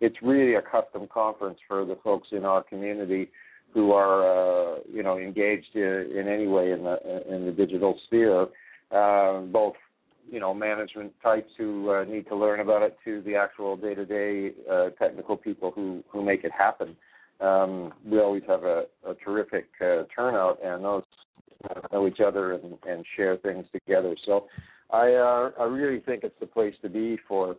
it's 0.00 0.16
really 0.22 0.54
a 0.54 0.62
custom 0.62 1.06
conference 1.12 1.58
for 1.68 1.84
the 1.84 1.98
folks 2.02 2.28
in 2.32 2.46
our 2.46 2.62
community 2.62 3.28
who 3.74 3.92
are 3.92 4.22
uh, 4.24 4.78
you 4.90 5.02
know 5.02 5.18
engaged 5.18 5.74
in, 5.74 6.10
in 6.16 6.26
any 6.26 6.46
way 6.46 6.72
in 6.72 6.84
the 6.84 6.96
in 7.28 7.44
the 7.44 7.52
digital 7.52 8.00
sphere, 8.06 8.46
uh, 8.92 9.40
both 9.40 9.74
you 10.30 10.40
know 10.40 10.54
management 10.54 11.12
types 11.22 11.50
who 11.56 11.90
uh, 11.90 12.04
need 12.04 12.26
to 12.28 12.36
learn 12.36 12.60
about 12.60 12.82
it 12.82 12.96
to 13.04 13.22
the 13.22 13.34
actual 13.34 13.76
day-to-day 13.76 14.52
uh, 14.70 14.90
technical 14.98 15.36
people 15.36 15.70
who 15.70 16.02
who 16.08 16.24
make 16.24 16.44
it 16.44 16.52
happen. 16.52 16.96
Um, 17.40 17.92
we 18.06 18.20
always 18.20 18.42
have 18.46 18.62
a, 18.62 18.84
a 19.06 19.14
terrific 19.24 19.66
uh, 19.80 20.04
turnout, 20.14 20.58
and 20.64 20.84
those 20.84 21.02
know 21.92 22.06
each 22.06 22.20
other 22.20 22.52
and, 22.52 22.74
and 22.86 23.04
share 23.16 23.36
things 23.38 23.66
together. 23.72 24.14
So 24.26 24.46
I 24.90 25.12
uh, 25.12 25.50
I 25.58 25.64
really 25.64 26.00
think 26.00 26.24
it's 26.24 26.38
the 26.40 26.46
place 26.46 26.74
to 26.82 26.88
be 26.88 27.18
for 27.28 27.56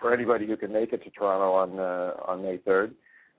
for 0.00 0.14
anybody 0.14 0.46
who 0.46 0.56
can 0.56 0.72
make 0.72 0.92
it 0.92 1.02
to 1.04 1.10
Toronto 1.10 1.52
on 1.52 1.78
uh, 1.78 2.12
on 2.26 2.42
May 2.42 2.58
3rd. 2.58 2.92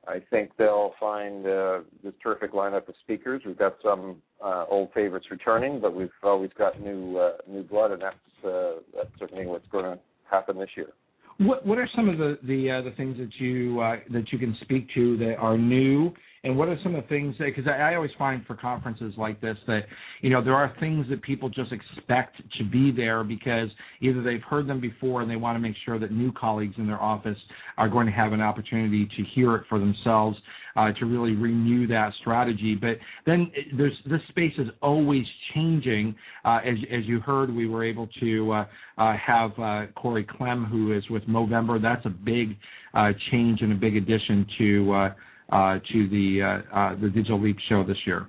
I 0.07 0.19
think 0.31 0.51
they'll 0.57 0.93
find 0.99 1.45
uh, 1.45 1.79
this 2.03 2.13
terrific 2.23 2.53
lineup 2.53 2.87
of 2.87 2.95
speakers. 3.03 3.43
We've 3.45 3.57
got 3.57 3.75
some 3.83 4.17
uh, 4.43 4.65
old 4.67 4.91
favorites 4.93 5.27
returning, 5.29 5.79
but 5.79 5.93
we've 5.93 6.09
always 6.23 6.49
got 6.57 6.81
new 6.81 7.17
uh, 7.17 7.33
new 7.47 7.63
blood, 7.63 7.91
and 7.91 8.01
that's 8.01 8.45
uh, 8.45 8.81
that's 8.95 9.11
certainly 9.19 9.45
what's 9.45 9.67
going 9.71 9.85
to 9.85 9.99
happen 10.29 10.57
this 10.57 10.69
year. 10.75 10.89
What 11.37 11.65
what 11.65 11.77
are 11.77 11.87
some 11.95 12.09
of 12.09 12.17
the 12.17 12.39
the 12.43 12.71
uh, 12.71 12.81
the 12.81 12.91
things 12.91 13.17
that 13.17 13.29
you 13.37 13.79
uh, 13.79 13.97
that 14.11 14.31
you 14.31 14.39
can 14.39 14.57
speak 14.61 14.87
to 14.95 15.17
that 15.17 15.35
are 15.35 15.57
new 15.57 16.11
and 16.43 16.58
what 16.58 16.67
are 16.67 16.77
some 16.82 16.95
of 16.95 17.04
the 17.04 17.08
things 17.08 17.36
that 17.38 17.45
because 17.56 17.67
I, 17.67 17.91
I 17.91 17.95
always 17.95 18.12
find 18.17 18.43
for 18.45 18.56
conferences 18.56 19.13
like 19.17 19.39
this 19.41 19.58
that 19.67 19.82
you 20.21 20.30
know 20.30 20.43
there 20.43 20.56
are 20.56 20.73
things 20.80 21.06
that 21.10 21.21
people 21.21 21.49
just 21.49 21.71
expect 21.71 22.38
to 22.58 22.63
be 22.63 22.91
there 22.91 23.23
because 23.23 23.69
either 24.01 24.23
they've 24.23 24.41
heard 24.41 24.67
them 24.67 24.82
before 24.82 25.21
and 25.21 25.30
they 25.30 25.36
want 25.36 25.56
to 25.56 25.60
make 25.60 25.75
sure 25.86 25.99
that 25.99 26.12
new 26.12 26.32
colleagues 26.32 26.75
in 26.77 26.88
their 26.88 27.01
office 27.01 27.38
are 27.77 27.89
going 27.89 28.08
to 28.08 28.12
have 28.12 28.34
an 28.34 28.41
opportunity 28.41 29.06
to 29.06 29.23
hear 29.36 29.56
it 29.56 29.63
for 29.69 29.77
themselves 29.77 30.38
uh, 30.75 30.91
to 30.93 31.06
really 31.06 31.34
renew 31.34 31.86
that 31.88 32.12
strategy. 32.21 32.75
But 32.75 32.97
then 33.25 33.51
uh, 33.56 33.77
there's 33.77 33.97
this 34.10 34.21
space 34.30 34.54
is 34.58 34.67
always 34.82 35.25
changing. 35.54 36.15
Uh, 36.43 36.60
as 36.65 36.77
as 36.91 37.06
you 37.06 37.19
heard, 37.19 37.54
we 37.54 37.67
were 37.67 37.84
able 37.84 38.08
to 38.19 38.51
uh, 38.51 38.65
uh, 38.97 39.15
have 39.15 39.51
uh, 39.60 39.88
Corey 39.95 40.23
Clem, 40.23 40.65
who 40.65 40.97
is 40.97 41.08
with 41.12 41.23
Movember. 41.27 41.80
That's 41.80 42.06
a 42.08 42.10
big 42.10 42.58
uh, 42.95 43.12
change 43.30 43.62
and 43.62 43.73
a 43.73 43.75
big 43.75 43.95
addition 43.95 44.47
to 44.58 45.12
to 45.51 46.09
the 46.09 46.41
uh, 46.73 46.77
uh, 46.77 46.95
the 46.95 47.09
Digital 47.09 47.41
Leap 47.41 47.57
show 47.69 47.83
this 47.83 47.97
year. 48.05 48.27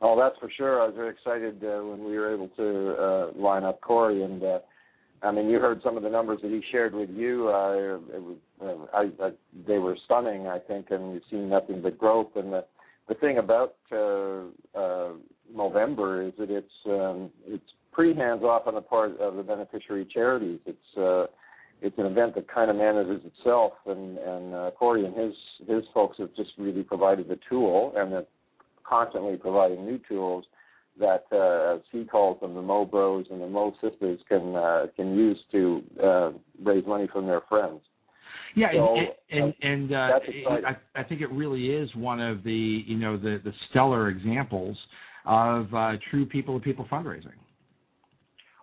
Oh, 0.00 0.18
that's 0.18 0.38
for 0.38 0.50
sure. 0.56 0.82
I 0.82 0.86
was 0.86 0.94
very 0.94 1.10
excited 1.10 1.64
uh, 1.64 1.82
when 1.84 2.04
we 2.04 2.18
were 2.18 2.34
able 2.34 2.48
to 2.48 2.94
uh, 3.02 3.40
line 3.40 3.64
up 3.64 3.80
Corey, 3.80 4.22
and 4.22 4.42
uh, 4.42 4.58
I 5.22 5.32
mean, 5.32 5.48
you 5.48 5.58
heard 5.58 5.80
some 5.82 5.96
of 5.96 6.02
the 6.02 6.10
numbers 6.10 6.40
that 6.42 6.50
he 6.50 6.60
shared 6.70 6.94
with 6.94 7.08
you. 7.10 7.48
Uh, 7.48 7.96
it 8.14 8.22
was, 8.22 8.36
uh, 8.62 8.96
I, 8.96 9.26
I, 9.26 9.30
they 9.66 9.78
were 9.78 9.96
stunning, 10.04 10.46
I 10.46 10.58
think, 10.58 10.88
and 10.90 11.12
we've 11.12 11.22
seen 11.30 11.48
nothing 11.48 11.80
but 11.80 11.96
growth. 11.96 12.36
And 12.36 12.52
the 12.52 12.64
the 13.08 13.14
thing 13.14 13.38
about 13.38 13.76
uh, 13.92 14.78
uh, 14.78 15.12
is 16.22 16.32
that 16.38 16.50
it's 16.50 16.66
um, 16.86 17.30
it's 17.46 17.64
pretty 17.92 18.18
hands 18.18 18.42
off 18.42 18.66
on 18.66 18.74
the 18.74 18.80
part 18.80 19.18
of 19.20 19.36
the 19.36 19.42
beneficiary 19.42 20.06
charities. 20.12 20.60
It's 20.66 20.96
uh, 20.98 21.26
it's 21.84 21.98
an 21.98 22.06
event 22.06 22.34
that 22.34 22.48
kind 22.48 22.70
of 22.70 22.76
manages 22.76 23.20
itself, 23.24 23.74
and 23.86 24.18
and 24.18 24.54
uh, 24.54 24.70
Corey 24.78 25.04
and 25.04 25.14
his 25.14 25.34
his 25.68 25.84
folks 25.92 26.18
have 26.18 26.34
just 26.34 26.50
really 26.58 26.82
provided 26.82 27.28
the 27.28 27.38
tool, 27.48 27.92
and 27.96 28.12
they're 28.12 28.26
constantly 28.88 29.36
providing 29.36 29.84
new 29.84 30.00
tools 30.08 30.44
that, 30.98 31.24
uh, 31.32 31.76
as 31.76 31.80
he 31.90 32.04
calls 32.04 32.40
them, 32.40 32.54
the 32.54 32.62
Mo 32.62 32.84
Bros 32.84 33.26
and 33.30 33.40
the 33.40 33.48
Mo 33.48 33.74
Sisters 33.82 34.20
can 34.28 34.56
uh, 34.56 34.86
can 34.96 35.14
use 35.14 35.38
to 35.52 35.82
uh, 36.02 36.30
raise 36.62 36.86
money 36.86 37.08
from 37.12 37.26
their 37.26 37.42
friends. 37.48 37.80
Yeah, 38.56 38.68
So, 38.72 38.96
and 39.30 39.54
and, 39.62 39.90
and 39.90 39.92
uh. 39.92 40.18
I, 40.94 41.00
I 41.00 41.02
think 41.02 41.20
it 41.20 41.30
really 41.32 41.66
is 41.66 41.94
one 41.96 42.20
of 42.20 42.42
the 42.44 42.82
you 42.86 42.96
know 42.96 43.16
the 43.16 43.40
the 43.44 43.52
stellar 43.70 44.08
examples 44.08 44.76
of 45.26 45.72
uh, 45.74 45.92
true 46.10 46.24
people 46.24 46.58
to 46.58 46.64
people 46.64 46.86
fundraising. 46.90 47.38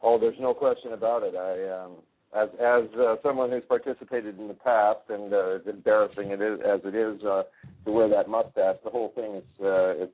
Oh, 0.04 0.18
there's 0.20 0.40
no 0.40 0.54
question 0.54 0.94
about 0.94 1.22
it. 1.24 1.36
I, 1.36 1.84
um, 1.84 1.92
as 2.34 2.50
as 2.60 2.84
uh, 2.98 3.16
someone 3.24 3.52
who's 3.52 3.64
participated 3.68 4.40
in 4.40 4.48
the 4.48 4.54
past, 4.54 5.00
and 5.10 5.34
uh, 5.34 5.56
as 5.56 5.62
embarrassing 5.68 6.32
it 6.32 6.42
is 6.42 6.60
as 6.66 6.80
it 6.86 6.96
is 6.96 7.22
uh, 7.24 7.44
to 7.86 7.92
wear 7.92 8.10
that 8.10 8.30
mustache, 8.30 8.78
the 8.84 8.90
whole 8.90 9.12
thing 9.16 9.36
is 9.36 9.44
uh, 9.62 10.04
it's 10.04 10.14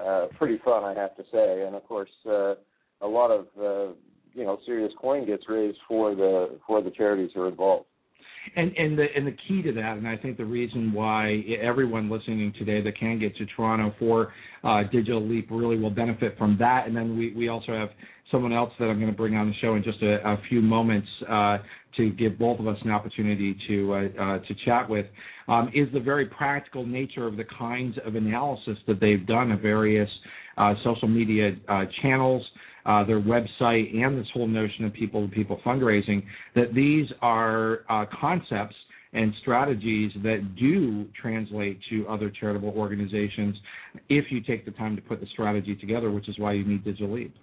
uh, 0.00 0.26
pretty 0.38 0.58
fun, 0.64 0.84
I 0.84 0.94
have 0.98 1.14
to 1.16 1.22
say. 1.30 1.64
And 1.66 1.76
of 1.76 1.86
course, 1.86 2.10
uh, 2.26 2.54
a 3.02 3.06
lot 3.06 3.30
of 3.30 3.46
uh, 3.58 3.92
you 4.32 4.44
know 4.44 4.58
serious 4.64 4.92
coin 5.00 5.26
gets 5.26 5.44
raised 5.48 5.78
for 5.86 6.14
the 6.14 6.58
for 6.66 6.82
the 6.82 6.90
charities 6.90 7.30
who 7.34 7.42
are 7.42 7.48
involved. 7.48 7.86
And 8.56 8.72
and 8.76 8.98
the 8.98 9.06
and 9.14 9.26
the 9.26 9.36
key 9.46 9.62
to 9.62 9.72
that, 9.74 9.98
and 9.98 10.08
I 10.08 10.16
think 10.16 10.36
the 10.36 10.44
reason 10.44 10.92
why 10.92 11.42
everyone 11.60 12.10
listening 12.10 12.52
today 12.58 12.80
that 12.82 12.98
can 12.98 13.20
get 13.20 13.36
to 13.36 13.46
Toronto 13.54 13.94
for 13.98 14.32
uh, 14.64 14.82
Digital 14.90 15.24
Leap 15.26 15.48
really 15.50 15.78
will 15.78 15.90
benefit 15.90 16.36
from 16.38 16.56
that. 16.58 16.86
And 16.86 16.96
then 16.96 17.16
we 17.16 17.32
we 17.34 17.48
also 17.48 17.72
have 17.72 17.90
someone 18.32 18.52
else 18.52 18.72
that 18.78 18.86
I'm 18.86 18.98
going 18.98 19.10
to 19.12 19.16
bring 19.16 19.36
on 19.36 19.48
the 19.48 19.54
show 19.60 19.74
in 19.76 19.84
just 19.84 20.02
a, 20.02 20.26
a 20.28 20.42
few 20.48 20.60
moments 20.60 21.06
uh, 21.30 21.58
to 21.96 22.10
give 22.10 22.38
both 22.38 22.58
of 22.58 22.66
us 22.66 22.78
an 22.84 22.90
opportunity 22.90 23.56
to 23.68 23.92
uh, 23.92 23.96
uh, 23.96 24.38
to 24.38 24.54
chat 24.64 24.88
with. 24.88 25.06
Um, 25.48 25.70
is 25.74 25.88
the 25.92 26.00
very 26.00 26.26
practical 26.26 26.86
nature 26.86 27.26
of 27.26 27.36
the 27.36 27.44
kinds 27.58 27.96
of 28.04 28.14
analysis 28.14 28.78
that 28.86 29.00
they've 29.00 29.26
done 29.26 29.52
of 29.52 29.60
various 29.60 30.08
uh, 30.56 30.74
social 30.82 31.08
media 31.08 31.52
uh, 31.68 31.84
channels 32.00 32.42
uh, 32.86 33.04
their 33.04 33.20
website, 33.20 33.94
and 33.94 34.18
this 34.18 34.26
whole 34.34 34.46
notion 34.46 34.84
of 34.84 34.92
people 34.92 35.26
to 35.26 35.32
people 35.32 35.60
fundraising, 35.64 36.24
that 36.54 36.74
these 36.74 37.06
are 37.20 37.80
uh, 37.88 38.04
concepts 38.20 38.74
and 39.12 39.32
strategies 39.42 40.10
that 40.22 40.56
do 40.56 41.06
translate 41.20 41.78
to 41.90 42.06
other 42.08 42.30
charitable 42.30 42.70
organizations 42.70 43.54
if 44.08 44.26
you 44.30 44.40
take 44.40 44.64
the 44.64 44.70
time 44.72 44.96
to 44.96 45.02
put 45.02 45.20
the 45.20 45.26
strategy 45.26 45.74
together, 45.76 46.10
which 46.10 46.28
is 46.28 46.38
why 46.38 46.52
you 46.52 46.64
need 46.64 46.82
Digital 46.82 47.14
Leap. 47.14 47.34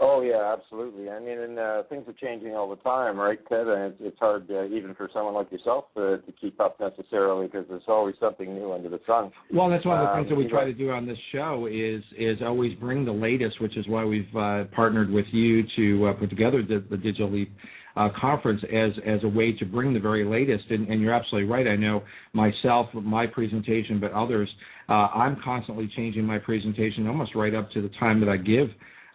Oh 0.00 0.20
yeah, 0.22 0.54
absolutely. 0.56 1.10
I 1.10 1.18
mean, 1.18 1.38
and 1.40 1.58
uh, 1.58 1.82
things 1.88 2.04
are 2.06 2.12
changing 2.12 2.54
all 2.54 2.70
the 2.70 2.76
time, 2.76 3.18
right, 3.18 3.38
Ted? 3.48 3.66
And 3.66 3.92
it's, 3.92 3.96
it's 4.00 4.18
hard 4.20 4.48
uh, 4.48 4.66
even 4.66 4.94
for 4.94 5.10
someone 5.12 5.34
like 5.34 5.50
yourself 5.50 5.86
to, 5.96 6.18
to 6.18 6.32
keep 6.40 6.60
up 6.60 6.78
necessarily 6.78 7.46
because 7.46 7.66
there's 7.68 7.82
always 7.88 8.14
something 8.20 8.54
new 8.54 8.72
under 8.72 8.88
the 8.88 9.00
sun. 9.08 9.32
Well, 9.52 9.68
that's 9.68 9.84
one 9.84 9.98
of 9.98 10.06
the 10.06 10.10
Um, 10.12 10.18
things 10.18 10.28
that 10.28 10.36
we 10.36 10.46
try 10.48 10.60
know- 10.64 10.72
to 10.72 10.78
do 10.78 10.90
on 10.92 11.06
this 11.06 11.18
show 11.32 11.66
is 11.70 12.02
is 12.16 12.38
always 12.46 12.74
bring 12.78 13.04
the 13.04 13.12
latest, 13.12 13.60
which 13.60 13.76
is 13.76 13.88
why 13.88 14.04
we've 14.04 14.34
uh, 14.36 14.64
partnered 14.74 15.10
with 15.10 15.26
you 15.32 15.64
to 15.76 16.06
uh, 16.06 16.12
put 16.12 16.30
together 16.30 16.62
the, 16.62 16.84
the 16.90 16.96
Digital 16.96 17.32
Leap 17.32 17.50
uh, 17.96 18.08
conference 18.20 18.62
as 18.72 18.92
as 19.04 19.24
a 19.24 19.28
way 19.28 19.50
to 19.58 19.64
bring 19.66 19.92
the 19.94 20.00
very 20.00 20.24
latest. 20.24 20.70
And, 20.70 20.86
and 20.88 21.00
you're 21.02 21.12
absolutely 21.14 21.50
right. 21.50 21.66
I 21.66 21.74
know 21.74 22.04
myself, 22.34 22.86
my 22.94 23.26
presentation, 23.26 23.98
but 23.98 24.12
others, 24.12 24.48
uh, 24.88 24.92
I'm 24.92 25.40
constantly 25.42 25.90
changing 25.96 26.24
my 26.24 26.38
presentation 26.38 27.08
almost 27.08 27.34
right 27.34 27.52
up 27.54 27.68
to 27.72 27.82
the 27.82 27.90
time 27.98 28.20
that 28.20 28.28
I 28.28 28.36
give 28.36 28.68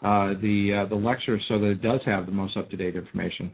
uh, 0.03 0.33
the 0.41 0.83
uh, 0.83 0.89
the 0.89 0.95
lecture, 0.95 1.39
so 1.47 1.59
that 1.59 1.67
it 1.67 1.81
does 1.81 2.01
have 2.05 2.25
the 2.25 2.31
most 2.31 2.57
up 2.57 2.69
to 2.71 2.77
date 2.77 2.95
information. 2.95 3.51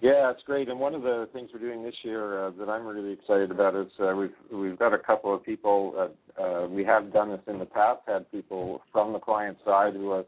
Yeah, 0.00 0.30
it's 0.30 0.42
great. 0.44 0.68
And 0.68 0.78
one 0.78 0.94
of 0.94 1.00
the 1.00 1.30
things 1.32 1.48
we're 1.52 1.60
doing 1.60 1.82
this 1.82 1.94
year 2.02 2.46
uh, 2.46 2.50
that 2.58 2.68
I'm 2.68 2.84
really 2.84 3.12
excited 3.12 3.50
about 3.50 3.74
is 3.74 3.90
uh, 3.98 4.14
we've 4.14 4.34
we've 4.52 4.78
got 4.78 4.92
a 4.92 4.98
couple 4.98 5.34
of 5.34 5.42
people. 5.42 5.94
Uh, 6.38 6.42
uh, 6.42 6.68
we 6.68 6.84
have 6.84 7.12
done 7.12 7.30
this 7.30 7.40
in 7.46 7.58
the 7.58 7.64
past. 7.64 8.00
Had 8.06 8.30
people 8.30 8.82
from 8.92 9.14
the 9.14 9.18
client 9.18 9.56
side 9.64 9.94
who 9.94 10.10
are 10.10 10.24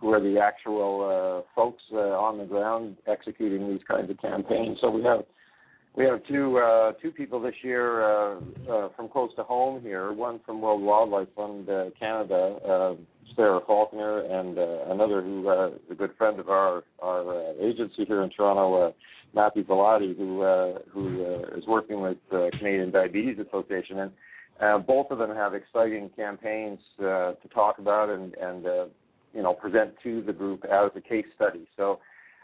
who 0.00 0.12
are 0.12 0.20
the 0.20 0.40
actual 0.40 1.44
uh, 1.46 1.48
folks 1.54 1.82
uh, 1.92 1.98
on 1.98 2.38
the 2.38 2.44
ground 2.44 2.96
executing 3.06 3.68
these 3.68 3.82
kinds 3.86 4.10
of 4.10 4.20
campaigns. 4.20 4.78
So 4.80 4.90
we 4.90 5.04
have 5.04 5.20
we 5.96 6.04
have 6.04 6.20
two 6.28 6.58
uh, 6.58 6.92
two 7.02 7.10
people 7.10 7.40
this 7.40 7.54
year 7.62 8.02
uh, 8.02 8.36
uh, 8.68 8.88
from 8.96 9.08
close 9.08 9.30
to 9.36 9.42
home 9.42 9.82
here. 9.82 10.12
One 10.12 10.40
from 10.46 10.60
World 10.60 10.82
Wildlife 10.82 11.28
Fund 11.36 11.68
uh, 11.68 11.86
Canada, 11.98 12.58
uh, 12.66 12.94
Sarah 13.36 13.60
Faulkner, 13.66 14.20
and 14.20 14.58
uh, 14.58 14.92
another 14.92 15.22
who 15.22 15.48
uh, 15.48 15.68
is 15.68 15.90
a 15.90 15.94
good 15.94 16.12
friend 16.16 16.38
of 16.40 16.48
our 16.48 16.84
our 17.02 17.50
uh, 17.50 17.52
agency 17.60 18.04
here 18.06 18.22
in 18.22 18.30
Toronto, 18.30 18.88
uh, 18.88 18.92
Matthew 19.34 19.64
Bellotti, 19.64 20.16
who 20.16 20.42
uh, 20.42 20.78
who 20.92 21.24
uh, 21.24 21.56
is 21.56 21.66
working 21.66 22.00
with 22.00 22.18
uh, 22.32 22.48
Canadian 22.58 22.90
Diabetes 22.90 23.38
Association, 23.38 24.00
and 24.00 24.12
uh, 24.60 24.78
both 24.78 25.10
of 25.10 25.18
them 25.18 25.34
have 25.34 25.54
exciting 25.54 26.10
campaigns 26.16 26.80
uh, 26.98 27.32
to 27.32 27.48
talk 27.52 27.78
about 27.78 28.08
and 28.08 28.34
and 28.34 28.66
uh, 28.66 28.86
you 29.34 29.42
know 29.42 29.54
present 29.54 29.94
to 30.02 30.22
the 30.22 30.32
group 30.32 30.64
as 30.64 30.90
a 30.96 31.00
case 31.00 31.26
study. 31.36 31.66
So. 31.76 32.00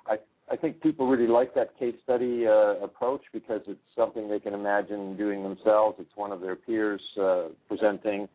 I 0.09 0.19
I 0.49 0.57
think 0.57 0.81
people 0.81 1.09
really 1.09 1.27
like 1.27 1.55
that 1.55 1.77
case 1.77 1.97
study 2.05 2.47
uh, 2.47 2.77
approach 2.83 3.23
because 3.33 3.63
it's 3.67 3.81
something 3.97 4.29
they 4.29 4.39
can 4.39 4.55
imagine 4.55 5.17
doing 5.17 5.43
themselves. 5.43 5.97
It's 5.99 6.15
one 6.15 6.31
of 6.31 6.41
their 6.41 6.55
peers 6.55 7.03
uh, 7.21 7.49
presenting, 7.67 8.29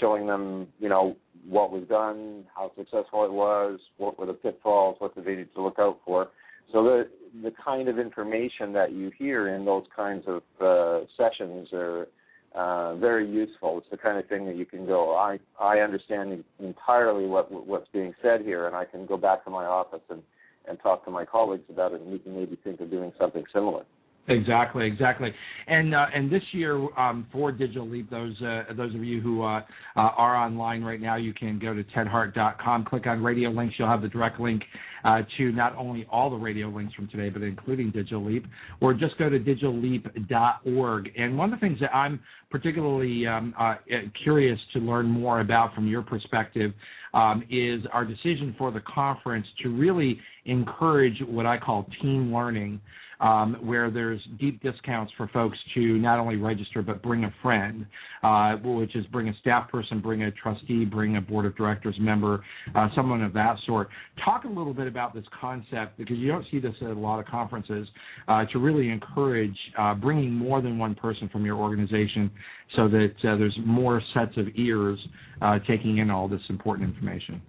showing 0.00 0.26
them, 0.26 0.68
you 0.78 0.88
know, 0.88 1.16
what 1.48 1.70
was 1.70 1.84
done, 1.88 2.44
how 2.54 2.70
successful 2.76 3.24
it 3.24 3.32
was, 3.32 3.80
what 3.96 4.18
were 4.18 4.26
the 4.26 4.34
pitfalls, 4.34 4.96
what 4.98 5.14
did 5.14 5.24
they 5.24 5.36
need 5.36 5.48
to 5.54 5.62
look 5.62 5.78
out 5.78 5.98
for. 6.04 6.28
So 6.72 6.82
the 6.82 7.08
the 7.42 7.52
kind 7.64 7.88
of 7.88 7.98
information 7.98 8.72
that 8.72 8.92
you 8.92 9.10
hear 9.18 9.54
in 9.54 9.64
those 9.64 9.84
kinds 9.94 10.24
of 10.26 10.42
uh, 10.60 11.06
sessions 11.16 11.68
are 11.72 12.06
uh, 12.54 12.96
very 12.96 13.28
useful. 13.28 13.78
It's 13.78 13.86
the 13.90 13.96
kind 13.96 14.18
of 14.18 14.26
thing 14.26 14.46
that 14.46 14.56
you 14.56 14.66
can 14.66 14.86
go, 14.86 15.14
I 15.14 15.38
I 15.58 15.78
understand 15.78 16.44
entirely 16.58 17.26
what 17.26 17.50
what's 17.66 17.88
being 17.92 18.14
said 18.22 18.42
here, 18.42 18.66
and 18.66 18.76
I 18.76 18.84
can 18.84 19.06
go 19.06 19.16
back 19.16 19.44
to 19.44 19.50
my 19.50 19.64
office 19.64 20.02
and 20.10 20.22
and 20.68 20.78
talk 20.80 21.04
to 21.06 21.10
my 21.10 21.24
colleagues 21.24 21.64
about 21.70 21.92
it, 21.92 22.00
and 22.02 22.12
we 22.12 22.18
can 22.18 22.34
maybe 22.34 22.58
think 22.62 22.80
of 22.80 22.90
doing 22.90 23.12
something 23.18 23.44
similar. 23.52 23.84
Exactly, 24.28 24.86
exactly. 24.86 25.32
And 25.68 25.94
uh, 25.94 26.06
and 26.14 26.30
this 26.30 26.42
year 26.52 26.76
um, 26.98 27.26
for 27.32 27.50
Digital 27.50 27.88
Leap, 27.88 28.10
those 28.10 28.40
uh, 28.42 28.64
those 28.76 28.94
of 28.94 29.02
you 29.02 29.22
who 29.22 29.42
uh, 29.42 29.60
uh, 29.60 29.64
are 29.96 30.36
online 30.36 30.82
right 30.82 31.00
now, 31.00 31.16
you 31.16 31.32
can 31.32 31.58
go 31.58 31.72
to 31.72 31.82
tedhart.com, 31.84 32.84
click 32.84 33.06
on 33.06 33.22
radio 33.22 33.48
links. 33.48 33.76
You'll 33.78 33.88
have 33.88 34.02
the 34.02 34.08
direct 34.08 34.38
link 34.38 34.62
uh, 35.04 35.22
to 35.38 35.50
not 35.52 35.74
only 35.76 36.06
all 36.10 36.28
the 36.28 36.36
radio 36.36 36.68
links 36.68 36.92
from 36.92 37.08
today, 37.08 37.30
but 37.30 37.40
including 37.42 37.90
Digital 37.90 38.22
Leap, 38.22 38.44
or 38.80 38.92
just 38.92 39.16
go 39.16 39.30
to 39.30 39.38
digitalleap.org. 39.38 41.10
And 41.16 41.38
one 41.38 41.52
of 41.52 41.58
the 41.58 41.66
things 41.66 41.80
that 41.80 41.94
I'm 41.94 42.20
particularly 42.50 43.26
um, 43.26 43.54
uh, 43.58 43.76
curious 44.22 44.58
to 44.74 44.78
learn 44.78 45.06
more 45.06 45.40
about 45.40 45.74
from 45.74 45.86
your 45.86 46.02
perspective 46.02 46.72
um, 47.14 47.42
is 47.50 47.80
our 47.94 48.04
decision 48.04 48.54
for 48.58 48.70
the 48.70 48.80
conference 48.80 49.46
to 49.62 49.70
really 49.70 50.18
encourage 50.44 51.16
what 51.26 51.46
I 51.46 51.56
call 51.56 51.86
team 52.02 52.32
learning 52.34 52.80
um, 53.20 53.56
where 53.60 53.90
there's 53.90 54.20
deep 54.38 54.62
discounts 54.62 55.12
for 55.16 55.28
folks 55.28 55.58
to 55.74 55.98
not 55.98 56.18
only 56.18 56.36
register 56.36 56.82
but 56.82 57.02
bring 57.02 57.24
a 57.24 57.34
friend, 57.42 57.86
uh, 58.22 58.56
which 58.56 58.94
is 58.94 59.04
bring 59.06 59.28
a 59.28 59.34
staff 59.40 59.68
person, 59.70 60.00
bring 60.00 60.22
a 60.22 60.30
trustee, 60.32 60.84
bring 60.84 61.16
a 61.16 61.20
board 61.20 61.44
of 61.44 61.56
directors 61.56 61.96
member, 62.00 62.44
uh, 62.74 62.88
someone 62.94 63.22
of 63.22 63.32
that 63.32 63.56
sort. 63.66 63.88
Talk 64.24 64.44
a 64.44 64.48
little 64.48 64.74
bit 64.74 64.86
about 64.86 65.14
this 65.14 65.24
concept 65.40 65.98
because 65.98 66.16
you 66.16 66.28
don't 66.28 66.44
see 66.50 66.58
this 66.58 66.74
at 66.80 66.88
a 66.88 66.92
lot 66.92 67.18
of 67.18 67.26
conferences 67.26 67.88
uh, 68.28 68.44
to 68.52 68.58
really 68.58 68.90
encourage 68.90 69.56
uh, 69.78 69.94
bringing 69.94 70.32
more 70.32 70.60
than 70.60 70.78
one 70.78 70.94
person 70.94 71.28
from 71.28 71.44
your 71.44 71.56
organization 71.56 72.30
so 72.76 72.88
that 72.88 73.12
uh, 73.24 73.36
there's 73.36 73.56
more 73.64 74.00
sets 74.14 74.36
of 74.36 74.46
ears 74.54 74.98
uh, 75.42 75.58
taking 75.66 75.98
in 75.98 76.10
all 76.10 76.28
this 76.28 76.40
important 76.48 76.88
information. 76.88 77.40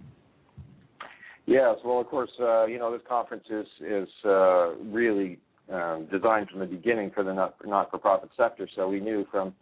Yes, 1.46 1.76
well, 1.84 2.00
of 2.00 2.06
course, 2.06 2.30
uh, 2.40 2.66
you 2.66 2.78
know 2.78 2.92
this 2.92 3.02
conference 3.08 3.42
is 3.50 3.66
is 3.80 4.08
uh, 4.24 4.74
really 4.76 5.40
um, 5.72 6.06
designed 6.10 6.48
from 6.50 6.60
the 6.60 6.66
beginning 6.66 7.10
for 7.10 7.24
the 7.24 7.32
not 7.32 7.54
not 7.66 7.90
for 7.90 7.98
profit 7.98 8.30
sector. 8.36 8.68
So 8.74 8.88
we 8.88 9.00
knew 9.00 9.26
from 9.30 9.54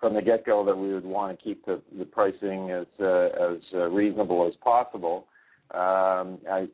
from 0.00 0.14
the 0.14 0.22
get 0.22 0.44
go 0.44 0.64
that 0.64 0.76
we 0.76 0.92
would 0.92 1.04
want 1.04 1.36
to 1.36 1.42
keep 1.42 1.64
the, 1.64 1.80
the 1.98 2.04
pricing 2.04 2.70
as 2.70 2.86
uh, 3.00 3.06
as 3.06 3.58
uh, 3.74 3.88
reasonable 3.90 4.46
as 4.46 4.54
possible. 4.62 5.26
Um, 5.72 6.38
I, 6.50 6.68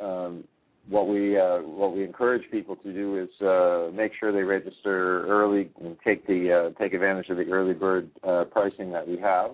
um, 0.00 0.44
what 0.88 1.06
we 1.08 1.38
uh, 1.38 1.58
what 1.58 1.94
we 1.94 2.04
encourage 2.04 2.50
people 2.50 2.76
to 2.76 2.92
do 2.92 3.18
is 3.18 3.46
uh, 3.46 3.90
make 3.94 4.12
sure 4.18 4.32
they 4.32 4.42
register 4.42 5.26
early 5.28 5.70
and 5.80 5.96
take 6.04 6.26
the 6.26 6.72
uh, 6.74 6.80
take 6.80 6.92
advantage 6.92 7.28
of 7.28 7.36
the 7.36 7.44
early 7.50 7.74
bird 7.74 8.10
uh, 8.24 8.44
pricing 8.44 8.90
that 8.92 9.06
we 9.06 9.18
have. 9.18 9.52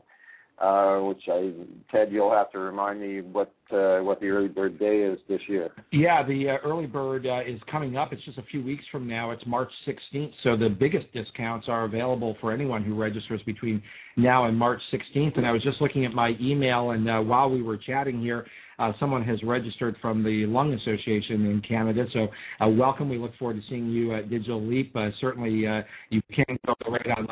Uh, 0.60 0.98
which 1.02 1.22
I, 1.30 1.52
Ted, 1.92 2.08
you'll 2.10 2.32
have 2.32 2.50
to 2.50 2.58
remind 2.58 3.00
me 3.00 3.20
what 3.20 3.52
uh, 3.70 4.00
what 4.00 4.18
the 4.18 4.26
early 4.26 4.48
bird 4.48 4.76
day 4.76 5.02
is 5.02 5.16
this 5.28 5.40
year. 5.48 5.70
Yeah, 5.92 6.26
the 6.26 6.50
uh, 6.50 6.68
early 6.68 6.86
bird 6.86 7.26
uh, 7.26 7.42
is 7.46 7.60
coming 7.70 7.96
up. 7.96 8.12
It's 8.12 8.24
just 8.24 8.38
a 8.38 8.42
few 8.42 8.64
weeks 8.64 8.82
from 8.90 9.06
now. 9.06 9.30
It's 9.30 9.42
March 9.46 9.70
16th, 9.86 10.32
so 10.42 10.56
the 10.56 10.68
biggest 10.68 11.12
discounts 11.12 11.68
are 11.68 11.84
available 11.84 12.36
for 12.40 12.50
anyone 12.52 12.82
who 12.82 12.96
registers 12.96 13.40
between 13.46 13.80
now 14.16 14.46
and 14.46 14.58
March 14.58 14.80
16th. 14.92 15.36
And 15.36 15.46
I 15.46 15.52
was 15.52 15.62
just 15.62 15.80
looking 15.80 16.04
at 16.04 16.12
my 16.12 16.32
email, 16.40 16.90
and 16.90 17.08
uh, 17.08 17.20
while 17.20 17.48
we 17.48 17.62
were 17.62 17.76
chatting 17.76 18.20
here, 18.20 18.44
uh, 18.78 18.92
someone 19.00 19.24
has 19.24 19.42
registered 19.42 19.96
from 20.00 20.22
the 20.22 20.46
Lung 20.46 20.72
Association 20.72 21.46
in 21.46 21.62
Canada. 21.66 22.04
So 22.12 22.28
uh, 22.64 22.68
welcome. 22.68 23.08
We 23.08 23.18
look 23.18 23.36
forward 23.38 23.56
to 23.56 23.62
seeing 23.68 23.88
you 23.88 24.14
at 24.14 24.30
Digital 24.30 24.64
Leap. 24.64 24.94
Uh, 24.94 25.10
certainly, 25.20 25.66
uh, 25.66 25.82
you 26.10 26.20
can 26.34 26.58
go 26.66 26.74
right 26.88 27.06
on 27.16 27.26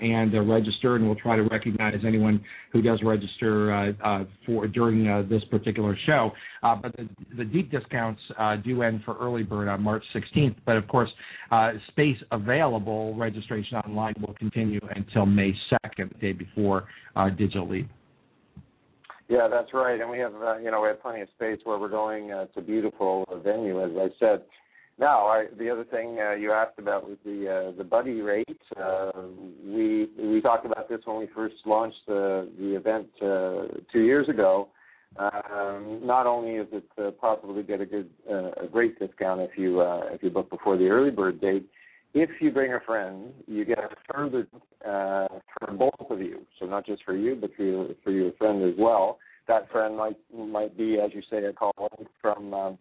and 0.00 0.34
uh, 0.34 0.40
register, 0.40 0.96
and 0.96 1.06
we'll 1.06 1.16
try 1.16 1.36
to 1.36 1.42
recognize 1.42 1.98
anyone 2.06 2.42
who 2.72 2.82
does 2.82 3.00
register 3.04 3.94
for 4.46 4.66
during 4.66 5.04
this 5.28 5.42
particular 5.50 5.96
show. 6.06 6.30
but 6.62 6.94
the, 6.96 7.08
the 7.36 7.44
deep 7.44 7.70
discounts 7.70 8.20
do 8.64 8.82
end 8.82 9.00
for 9.04 9.16
early 9.18 9.42
bird 9.42 9.68
on 9.68 9.82
March 9.82 10.04
16th. 10.14 10.56
But 10.66 10.76
of 10.76 10.86
course, 10.88 11.10
space 11.88 12.18
available 12.30 13.14
registration 13.16 13.76
online 13.78 14.14
will 14.20 14.34
continue 14.34 14.80
until 14.94 15.26
May 15.26 15.52
2nd, 15.72 16.12
the 16.12 16.18
day 16.20 16.32
before 16.32 16.86
Digital 17.36 17.68
Leap. 17.68 17.88
Yeah, 19.32 19.48
that's 19.48 19.72
right. 19.72 19.98
And 19.98 20.10
we 20.10 20.18
have, 20.18 20.34
uh, 20.34 20.58
you 20.58 20.70
know, 20.70 20.82
we 20.82 20.88
have 20.88 21.00
plenty 21.00 21.22
of 21.22 21.28
space 21.34 21.58
where 21.64 21.78
we're 21.78 21.88
going. 21.88 22.30
Uh, 22.30 22.42
it's 22.42 22.56
a 22.58 22.60
beautiful 22.60 23.24
venue, 23.42 23.82
as 23.82 23.90
I 23.96 24.08
said. 24.20 24.42
Now, 24.98 25.24
I, 25.26 25.46
the 25.58 25.70
other 25.70 25.84
thing 25.84 26.18
uh, 26.20 26.32
you 26.32 26.52
asked 26.52 26.78
about 26.78 27.08
was 27.08 27.16
the 27.24 27.70
uh, 27.72 27.78
the 27.78 27.82
buddy 27.82 28.20
rate. 28.20 28.60
Uh, 28.78 29.10
we 29.64 30.10
we 30.18 30.42
talked 30.42 30.66
about 30.66 30.90
this 30.90 31.00
when 31.06 31.18
we 31.18 31.28
first 31.34 31.54
launched 31.64 32.04
the 32.06 32.46
the 32.58 32.76
event 32.76 33.08
uh, 33.22 33.80
two 33.90 34.00
years 34.00 34.28
ago. 34.28 34.68
Um, 35.18 36.00
not 36.02 36.26
only 36.26 36.56
is 36.56 36.68
it 36.70 36.84
uh, 37.02 37.10
possible 37.12 37.54
to 37.54 37.62
get 37.62 37.80
a 37.80 37.86
good 37.86 38.10
uh, 38.30 38.50
a 38.62 38.68
great 38.70 38.98
discount 38.98 39.40
if 39.40 39.56
you 39.56 39.80
uh, 39.80 40.10
if 40.10 40.22
you 40.22 40.28
book 40.28 40.50
before 40.50 40.76
the 40.76 40.88
early 40.88 41.10
bird 41.10 41.40
date, 41.40 41.66
if 42.14 42.30
you 42.40 42.50
bring 42.50 42.74
a 42.74 42.80
friend, 42.80 43.32
you 43.46 43.64
get 43.64 43.78
a 43.78 43.88
further 44.12 44.46
uh, 44.84 45.28
for 45.58 45.72
both 45.72 46.10
of 46.10 46.20
you. 46.20 46.40
So 46.58 46.66
not 46.66 46.86
just 46.86 47.04
for 47.04 47.16
you, 47.16 47.36
but 47.40 47.50
for 47.56 47.64
your 47.64 47.88
for 48.04 48.10
your 48.10 48.32
friend 48.32 48.62
as 48.62 48.74
well. 48.78 49.18
That 49.48 49.70
friend 49.70 49.96
might 49.96 50.16
might 50.34 50.76
be, 50.76 50.98
as 50.98 51.10
you 51.14 51.22
say, 51.30 51.44
a 51.44 51.52
colleague 51.52 52.08
from 52.20 52.52
um, 52.52 52.78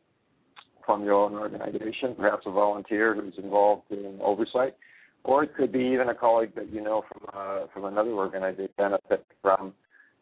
from 0.85 1.03
your 1.03 1.13
own 1.13 1.33
organization, 1.35 2.15
perhaps 2.17 2.43
a 2.45 2.51
volunteer 2.51 3.15
who's 3.15 3.33
involved 3.37 3.83
in 3.91 4.19
oversight, 4.21 4.75
or 5.23 5.43
it 5.43 5.55
could 5.55 5.71
be 5.71 5.79
even 5.79 6.09
a 6.09 6.15
colleague 6.15 6.55
that 6.55 6.71
you 6.71 6.81
know 6.81 7.03
from 7.07 7.29
uh, 7.33 7.67
from 7.73 7.85
another 7.85 8.11
organization 8.11 8.69
benefit 8.77 9.25
from 9.41 9.73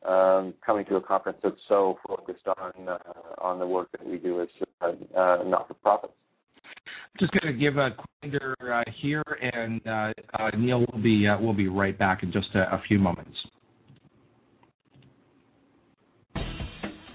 um, 0.06 0.54
coming 0.66 0.86
to 0.86 0.96
a 0.96 1.02
conference 1.02 1.40
that's 1.44 1.56
so 1.68 1.98
focused 2.08 2.48
on 2.48 2.88
uh, 2.88 2.98
on 3.40 3.60
the 3.60 3.68
work 3.68 3.92
that 3.92 4.06
we 4.06 4.18
do 4.18 4.42
as 4.42 4.48
uh, 4.82 5.44
not 5.46 5.68
for 5.68 5.74
profits 5.76 6.14
just 7.20 7.32
going 7.34 7.54
to 7.54 7.60
give 7.60 7.78
a 7.78 7.90
pointer 8.22 8.56
uh, 8.74 8.84
here, 9.02 9.24
and 9.42 9.82
uh, 9.88 10.14
uh, 10.40 10.50
Neil 10.58 10.80
will 10.80 11.02
be 11.02 11.28
uh, 11.28 11.40
will 11.40 11.54
be 11.54 11.68
right 11.68 11.98
back 11.98 12.24
in 12.24 12.32
just 12.32 12.48
a, 12.56 12.60
a 12.74 12.82
few 12.88 13.00
moments. 13.00 13.36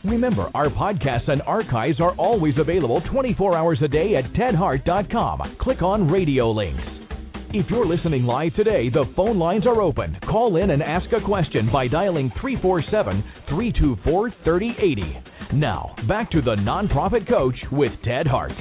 Remember, 0.04 0.50
our 0.54 0.68
podcasts 0.68 1.30
and 1.30 1.40
archives 1.42 1.98
are 1.98 2.14
always 2.16 2.54
available 2.58 3.00
24 3.10 3.56
hours 3.56 3.78
a 3.82 3.88
day 3.88 4.16
at 4.16 4.30
tedhart.com. 4.34 5.56
Click 5.60 5.80
on 5.80 6.10
radio 6.10 6.50
links. 6.50 6.82
If 7.56 7.66
you're 7.70 7.86
listening 7.86 8.24
live 8.24 8.54
today, 8.54 8.90
the 8.90 9.04
phone 9.16 9.38
lines 9.38 9.64
are 9.66 9.80
open. 9.80 10.18
Call 10.28 10.56
in 10.56 10.70
and 10.70 10.82
ask 10.82 11.06
a 11.12 11.24
question 11.24 11.70
by 11.72 11.88
dialing 11.88 12.30
347 12.40 13.22
324 13.48 14.30
3080. 14.44 15.56
Now, 15.56 15.94
back 16.06 16.30
to 16.32 16.42
the 16.42 16.56
Nonprofit 16.56 17.28
Coach 17.28 17.54
with 17.70 17.92
Ted 18.04 18.26
Hart. 18.26 18.52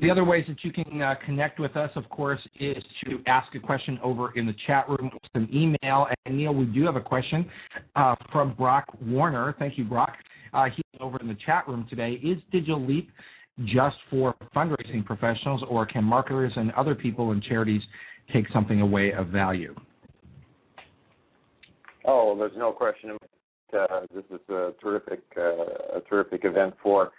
The 0.00 0.10
other 0.10 0.24
ways 0.24 0.46
that 0.48 0.56
you 0.64 0.72
can 0.72 1.02
uh, 1.02 1.14
connect 1.26 1.60
with 1.60 1.76
us, 1.76 1.90
of 1.94 2.08
course, 2.08 2.40
is 2.58 2.82
to 3.04 3.22
ask 3.26 3.54
a 3.54 3.58
question 3.58 3.98
over 4.02 4.32
in 4.34 4.46
the 4.46 4.54
chat 4.66 4.88
room, 4.88 5.10
an 5.34 5.46
email. 5.52 6.06
And 6.24 6.38
Neil, 6.38 6.54
we 6.54 6.64
do 6.64 6.86
have 6.86 6.96
a 6.96 7.02
question 7.02 7.46
uh, 7.96 8.14
from 8.32 8.54
Brock 8.54 8.86
Warner. 9.02 9.54
Thank 9.58 9.76
you, 9.76 9.84
Brock. 9.84 10.14
Uh, 10.54 10.66
he's 10.74 11.00
over 11.00 11.18
in 11.20 11.28
the 11.28 11.36
chat 11.44 11.68
room 11.68 11.86
today. 11.90 12.12
Is 12.22 12.38
Digital 12.50 12.84
Leap 12.84 13.10
just 13.66 13.96
for 14.08 14.34
fundraising 14.56 15.04
professionals, 15.04 15.62
or 15.68 15.84
can 15.84 16.02
marketers 16.02 16.52
and 16.56 16.72
other 16.72 16.94
people 16.94 17.32
and 17.32 17.42
charities 17.42 17.82
take 18.32 18.46
something 18.54 18.80
away 18.80 19.12
of 19.12 19.28
value? 19.28 19.74
Oh, 22.06 22.34
there's 22.38 22.56
no 22.56 22.72
question. 22.72 23.18
Uh, 23.70 24.00
this 24.14 24.24
is 24.30 24.40
a 24.48 24.70
terrific, 24.80 25.20
uh, 25.36 25.98
a 25.98 26.00
terrific 26.08 26.46
event 26.46 26.72
for 26.82 27.12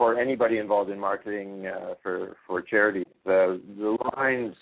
for 0.00 0.18
anybody 0.18 0.56
involved 0.56 0.90
in 0.90 0.98
marketing 0.98 1.66
uh, 1.66 1.92
for 2.02 2.34
for 2.46 2.62
charities. 2.62 3.04
The 3.26 3.60
the 3.76 3.98
lines 4.16 4.54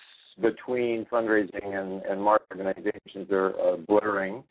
between 0.43 1.07
fundraising 1.07 1.79
and, 1.81 2.03
and 2.03 2.21
market 2.21 2.47
organizations 2.51 3.31
are 3.31 3.53
uh, 3.61 3.77
blurring. 3.77 4.43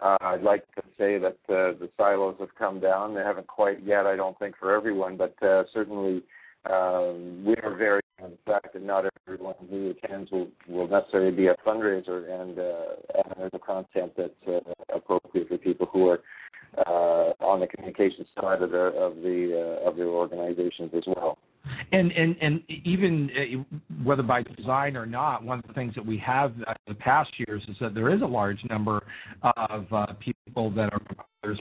Uh, 0.00 0.18
I'd 0.20 0.42
like 0.42 0.66
to 0.74 0.82
say 0.98 1.16
that 1.16 1.38
uh, 1.48 1.72
the 1.80 1.88
silos 1.96 2.36
have 2.40 2.54
come 2.58 2.78
down. 2.78 3.14
They 3.14 3.22
haven't 3.22 3.46
quite 3.46 3.82
yet, 3.82 4.04
I 4.04 4.16
don't 4.16 4.38
think, 4.38 4.56
for 4.60 4.74
everyone, 4.74 5.16
but 5.16 5.34
uh, 5.42 5.62
certainly 5.72 6.22
um, 6.70 7.42
we 7.46 7.54
are 7.62 7.74
very 7.74 8.02
in 8.22 8.32
the 8.32 8.38
fact 8.46 8.74
that 8.74 8.82
not 8.82 9.04
everyone 9.26 9.54
who 9.70 9.90
attends 9.90 10.30
will, 10.30 10.48
will 10.68 10.88
necessarily 10.88 11.34
be 11.34 11.46
a 11.46 11.56
fundraiser, 11.66 12.30
and, 12.30 12.58
uh, 12.58 13.22
and 13.24 13.34
there's 13.38 13.50
a 13.54 13.58
content 13.58 14.12
that's 14.16 14.32
uh, 14.46 14.60
appropriate 14.94 15.48
for 15.48 15.58
people 15.58 15.88
who 15.92 16.08
are 16.08 16.20
on 17.40 17.60
the 17.60 17.66
communication 17.66 18.26
side 18.40 18.62
of 18.62 18.70
the 18.70 18.78
of 18.78 19.16
the 19.16 19.78
uh, 19.84 19.88
of 19.88 19.96
the 19.96 20.04
organizations 20.04 20.90
as 20.96 21.04
well. 21.06 21.38
And 21.92 22.12
and 22.12 22.36
and 22.40 22.62
even 22.84 23.30
uh, 23.30 23.76
whether 24.02 24.22
by 24.22 24.42
design 24.42 24.96
or 24.96 25.06
not, 25.06 25.42
one 25.42 25.58
of 25.60 25.66
the 25.66 25.72
things 25.72 25.94
that 25.94 26.04
we 26.04 26.18
have 26.18 26.52
in 26.52 26.64
the 26.88 26.94
past 26.94 27.30
years 27.46 27.62
is 27.68 27.76
that 27.80 27.94
there 27.94 28.14
is 28.14 28.20
a 28.22 28.26
large 28.26 28.58
number 28.68 29.02
of 29.42 29.86
uh, 29.92 30.06
people 30.20 30.70
that 30.72 30.92
are 30.92 31.00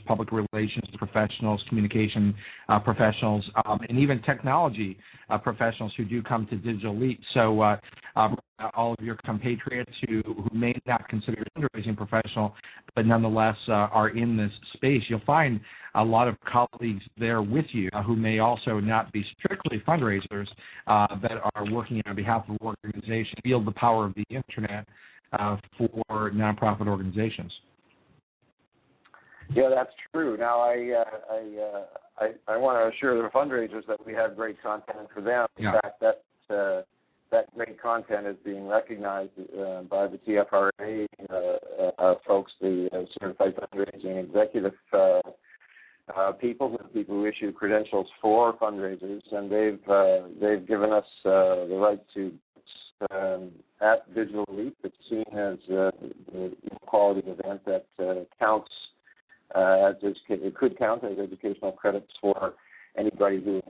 public 0.06 0.30
relations 0.32 0.84
professionals, 0.98 1.62
communication 1.68 2.34
uh, 2.70 2.80
professionals, 2.80 3.44
um, 3.66 3.80
and 3.90 4.00
even 4.00 4.22
technology 4.22 4.98
uh, 5.30 5.38
professionals 5.38 5.92
who 5.98 6.06
do 6.06 6.22
come 6.22 6.48
to 6.48 6.56
Digital 6.56 6.98
Leap. 6.98 7.20
So 7.34 7.62
uh, 7.62 7.78
um, 8.16 8.38
all 8.74 8.94
of 8.98 9.04
your 9.04 9.18
compatriots 9.26 9.92
who, 10.08 10.22
who 10.26 10.58
may 10.58 10.74
not 10.86 11.08
consider 11.10 11.44
fundraising 11.58 11.98
professional, 11.98 12.54
but 12.96 13.06
nonetheless 13.06 13.58
uh, 13.68 13.72
are 13.72 14.10
in 14.10 14.38
this 14.38 14.52
space, 14.76 15.02
you'll 15.10 15.22
find 15.26 15.60
a 15.96 16.04
lot 16.04 16.28
of 16.28 16.36
colleagues 16.42 17.04
there 17.18 17.42
with 17.42 17.66
you 17.72 17.90
uh, 17.94 18.02
who 18.02 18.16
may 18.16 18.40
also 18.40 18.80
not 18.80 19.12
be 19.12 19.24
strictly 19.38 19.82
fundraisers, 19.88 20.48
uh, 20.88 21.08
but 21.22 21.32
are 21.56 21.72
working 21.72 22.02
on 22.06 22.16
behalf 22.16 22.46
of 22.50 22.58
organizations, 22.62 23.36
feel 23.44 23.64
the 23.64 23.72
power 23.72 24.06
of 24.06 24.14
the 24.16 24.26
internet 24.30 24.88
for 25.78 26.32
nonprofit 26.32 26.88
organizations. 26.88 27.52
Yeah, 29.50 29.70
that's 29.74 29.94
true. 30.14 30.38
Now, 30.38 30.60
I 30.60 30.94
uh, 31.00 31.34
I, 31.34 31.62
uh, 31.62 31.84
I 32.18 32.54
I 32.54 32.58
want 32.58 32.78
to 32.78 32.96
assure 32.96 33.22
the 33.22 33.30
fundraisers 33.30 33.86
that 33.88 34.06
we 34.06 34.14
have 34.14 34.36
great 34.36 34.62
content 34.62 35.08
for 35.14 35.22
them. 35.22 35.48
In 35.58 35.66
yeah. 35.66 35.80
fact, 35.82 36.02
that 36.02 36.24
uh, 36.54 36.82
that 37.32 37.54
great 37.56 37.82
content 37.82 38.28
is 38.28 38.36
being 38.46 38.68
recognized 38.68 39.32
uh, 39.40 39.82
by 39.84 40.08
the 40.08 40.20
CFRE 40.28 41.06
uh, 41.30 42.02
uh, 42.02 42.16
folks, 42.26 42.52
the 42.62 42.90
uh, 42.94 43.04
Certified 43.20 43.56
Fundraising 43.56 44.24
Executive 44.24 44.74
uh, 44.94 45.20
uh, 46.16 46.32
people, 46.34 46.70
the 46.70 46.84
people 46.90 47.16
who 47.16 47.26
issue 47.26 47.52
credentials 47.52 48.08
for 48.22 48.54
fundraisers, 48.58 49.22
and 49.32 49.52
they've 49.52 49.90
uh, 49.90 50.28
they've 50.40 50.68
given 50.68 50.92
us 50.92 51.06
uh, 51.26 51.66
the 51.66 51.78
right 51.80 52.00
to 52.14 52.32
um, 53.12 53.52
at 53.82 54.14
Digital 54.14 54.46
Leap. 54.52 54.78
It's 54.84 54.96
seen 55.10 55.26
as 55.32 55.58
uh, 55.70 55.92
the 56.32 56.54
quality 56.86 57.22
event 57.22 57.62
that 57.66 57.86
uh, 58.00 58.24
counts 58.40 58.72
uh, 59.56 59.90
as 59.90 59.96
it 60.04 60.56
could 60.56 60.78
count 60.78 61.04
as 61.04 61.18
educational 61.20 61.72
credits 61.72 62.12
for 62.22 62.54
anybody 62.98 63.42
who 63.44 63.58
is 63.58 63.64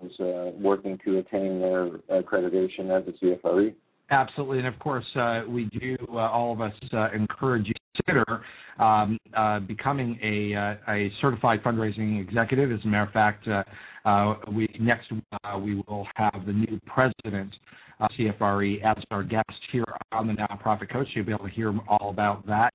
who's 0.00 0.20
uh, 0.20 0.50
working 0.60 0.98
to 1.04 1.18
attain 1.18 1.60
their 1.60 1.88
accreditation 2.10 2.90
as 2.90 3.06
a 3.08 3.24
CFRE. 3.24 3.74
Absolutely, 4.10 4.58
and 4.58 4.66
of 4.66 4.78
course, 4.78 5.04
uh, 5.16 5.42
we 5.46 5.66
do. 5.66 5.96
Uh, 6.10 6.16
all 6.16 6.52
of 6.52 6.60
us 6.62 6.72
uh, 6.94 7.08
encourage 7.14 7.66
you 7.66 7.74
to 7.74 8.02
consider 8.02 8.42
um, 8.82 9.18
uh, 9.36 9.60
becoming 9.60 10.18
a, 10.22 10.54
uh, 10.54 10.92
a 10.92 11.12
certified 11.20 11.62
fundraising 11.62 12.20
executive. 12.20 12.72
As 12.72 12.80
a 12.84 12.88
matter 12.88 13.04
of 13.04 13.12
fact, 13.12 13.46
uh, 13.46 14.34
we 14.50 14.68
next 14.80 15.12
we 15.60 15.82
will 15.86 16.06
have 16.16 16.46
the 16.46 16.52
new 16.52 16.80
president 16.86 17.52
of 18.00 18.08
CFRE 18.18 18.82
as 18.82 18.96
our 19.10 19.22
guest 19.22 19.44
here 19.72 19.84
on 20.12 20.26
the 20.26 20.32
Nonprofit 20.32 20.90
Coach. 20.90 21.08
You'll 21.14 21.26
be 21.26 21.32
able 21.32 21.48
to 21.48 21.54
hear 21.54 21.74
all 21.86 22.08
about 22.08 22.46
that. 22.46 22.72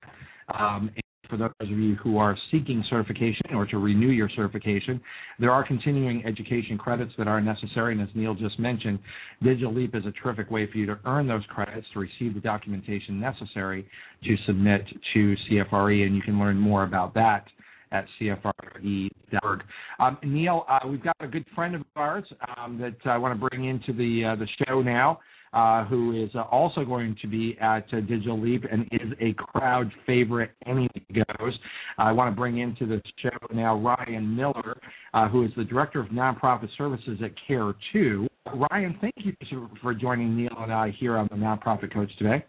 Um, 0.53 0.91
for 1.33 1.37
those 1.37 1.71
of 1.71 1.79
you 1.79 1.95
who 1.95 2.19
are 2.19 2.37
seeking 2.51 2.83
certification 2.91 3.55
or 3.55 3.65
to 3.65 3.79
renew 3.79 4.11
your 4.11 4.29
certification. 4.35 5.01
There 5.39 5.49
are 5.49 5.65
continuing 5.65 6.23
education 6.25 6.77
credits 6.77 7.11
that 7.17 7.27
are 7.27 7.41
necessary, 7.41 7.93
and 7.93 8.01
as 8.01 8.09
Neil 8.13 8.35
just 8.35 8.59
mentioned, 8.59 8.99
Digital 9.41 9.73
Leap 9.73 9.95
is 9.95 10.05
a 10.05 10.11
terrific 10.11 10.51
way 10.51 10.69
for 10.71 10.77
you 10.77 10.85
to 10.85 10.99
earn 11.05 11.27
those 11.27 11.41
credits 11.49 11.87
to 11.93 11.99
receive 11.99 12.35
the 12.35 12.39
documentation 12.39 13.19
necessary 13.19 13.87
to 14.23 14.35
submit 14.45 14.85
to 15.15 15.35
CFRE, 15.49 16.05
and 16.05 16.15
you 16.15 16.21
can 16.21 16.39
learn 16.39 16.57
more 16.57 16.83
about 16.83 17.15
that 17.15 17.47
at 17.91 18.05
CFRE.org. 18.21 19.63
Um, 19.99 20.17
Neil, 20.23 20.65
uh, 20.69 20.87
we've 20.87 21.03
got 21.03 21.15
a 21.19 21.27
good 21.27 21.45
friend 21.55 21.73
of 21.73 21.81
ours 21.95 22.25
um, 22.57 22.77
that 22.77 23.09
I 23.09 23.17
want 23.17 23.39
to 23.39 23.49
bring 23.49 23.65
into 23.65 23.91
the 23.91 24.33
uh, 24.33 24.35
the 24.35 24.47
show 24.67 24.83
now. 24.83 25.19
Uh, 25.53 25.85
who 25.85 26.23
is 26.23 26.31
also 26.51 26.83
going 26.83 27.15
to 27.21 27.27
be 27.27 27.57
at 27.61 27.85
uh, 27.93 27.99
Digital 28.01 28.39
Leap 28.39 28.63
and 28.69 28.87
is 28.91 29.13
a 29.21 29.33
crowd 29.33 29.91
favorite 30.05 30.51
any 30.65 30.89
goes. 31.13 31.57
I 31.97 32.11
want 32.11 32.31
to 32.31 32.35
bring 32.35 32.57
into 32.59 32.85
the 32.85 33.01
show 33.21 33.29
now 33.53 33.77
Ryan 33.77 34.35
Miller, 34.35 34.79
uh, 35.13 35.29
who 35.29 35.43
is 35.45 35.51
the 35.55 35.63
Director 35.63 35.99
of 35.99 36.07
Nonprofit 36.07 36.69
Services 36.77 37.19
at 37.23 37.31
Care2. 37.47 38.27
Ryan, 38.71 38.97
thank 38.99 39.15
you 39.17 39.33
for 39.81 39.93
joining 39.93 40.35
Neil 40.35 40.55
and 40.59 40.73
I 40.73 40.91
here 40.99 41.17
on 41.17 41.27
the 41.31 41.37
Nonprofit 41.37 41.93
Coach 41.93 42.11
today. 42.17 42.43